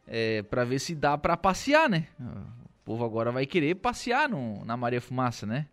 é, 0.08 0.42
para 0.44 0.64
ver 0.64 0.80
se 0.80 0.96
dá 0.96 1.18
para 1.18 1.38
passear, 1.38 1.90
né? 1.90 2.08
O 2.20 2.84
povo 2.84 3.06
agora 3.06 3.32
vai 3.32 3.46
querer 3.46 3.76
passear 3.76 4.28
no, 4.28 4.64
na 4.66 4.76
Maria 4.76 5.02
Fumaça, 5.02 5.46
né? 5.46 5.68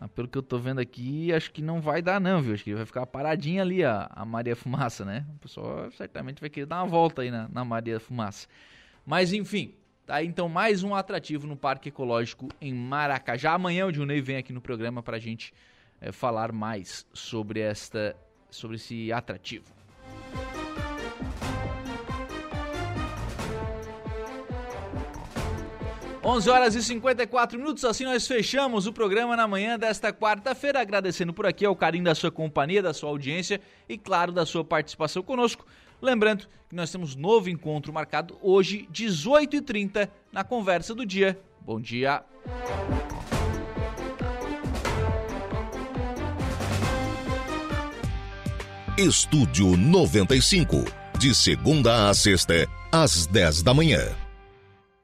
Mas 0.00 0.10
pelo 0.12 0.26
que 0.26 0.38
eu 0.38 0.42
tô 0.42 0.58
vendo 0.58 0.80
aqui, 0.80 1.30
acho 1.30 1.50
que 1.50 1.60
não 1.60 1.78
vai 1.78 2.00
dar 2.00 2.18
não, 2.18 2.40
viu? 2.40 2.54
Acho 2.54 2.64
que 2.64 2.74
vai 2.74 2.86
ficar 2.86 3.04
paradinha 3.04 3.60
ali 3.60 3.84
a, 3.84 4.08
a 4.10 4.24
Maria 4.24 4.56
Fumaça, 4.56 5.04
né? 5.04 5.26
O 5.36 5.38
pessoal 5.40 5.90
certamente 5.90 6.40
vai 6.40 6.48
querer 6.48 6.64
dar 6.64 6.82
uma 6.82 6.88
volta 6.88 7.20
aí 7.20 7.30
na, 7.30 7.46
na 7.50 7.66
Maria 7.66 8.00
Fumaça. 8.00 8.48
Mas 9.04 9.34
enfim, 9.34 9.74
tá 10.06 10.24
então 10.24 10.48
mais 10.48 10.82
um 10.82 10.94
atrativo 10.94 11.46
no 11.46 11.54
Parque 11.54 11.90
Ecológico 11.90 12.48
em 12.62 12.72
Maracajá. 12.72 13.52
Amanhã 13.52 13.84
o 13.84 13.92
Junei 13.92 14.22
vem 14.22 14.38
aqui 14.38 14.54
no 14.54 14.60
programa 14.62 15.02
pra 15.02 15.18
gente 15.18 15.52
é, 16.00 16.10
falar 16.10 16.50
mais 16.50 17.06
sobre 17.12 17.60
esta 17.60 18.16
sobre 18.50 18.76
esse 18.76 19.12
atrativo. 19.12 19.79
11 26.22 26.50
horas 26.50 26.74
e 26.74 26.82
54 26.82 27.58
minutos, 27.58 27.82
assim 27.82 28.04
nós 28.04 28.26
fechamos 28.26 28.86
o 28.86 28.92
programa 28.92 29.34
na 29.34 29.48
manhã 29.48 29.78
desta 29.78 30.12
quarta-feira, 30.12 30.78
agradecendo 30.80 31.32
por 31.32 31.46
aqui 31.46 31.64
ao 31.64 31.74
carinho 31.74 32.04
da 32.04 32.14
sua 32.14 32.30
companhia, 32.30 32.82
da 32.82 32.92
sua 32.92 33.08
audiência 33.08 33.58
e, 33.88 33.96
claro, 33.96 34.30
da 34.30 34.44
sua 34.44 34.62
participação 34.62 35.22
conosco. 35.22 35.64
Lembrando 36.00 36.46
que 36.68 36.76
nós 36.76 36.92
temos 36.92 37.16
novo 37.16 37.48
encontro 37.48 37.90
marcado 37.90 38.36
hoje, 38.42 38.86
18h30, 38.92 40.10
na 40.30 40.44
Conversa 40.44 40.94
do 40.94 41.06
Dia. 41.06 41.40
Bom 41.62 41.80
dia! 41.80 42.22
Estúdio 48.98 49.74
95, 49.74 50.84
de 51.18 51.34
segunda 51.34 52.10
a 52.10 52.14
sexta, 52.14 52.68
às 52.92 53.26
10 53.26 53.62
da 53.62 53.72
manhã. 53.72 54.19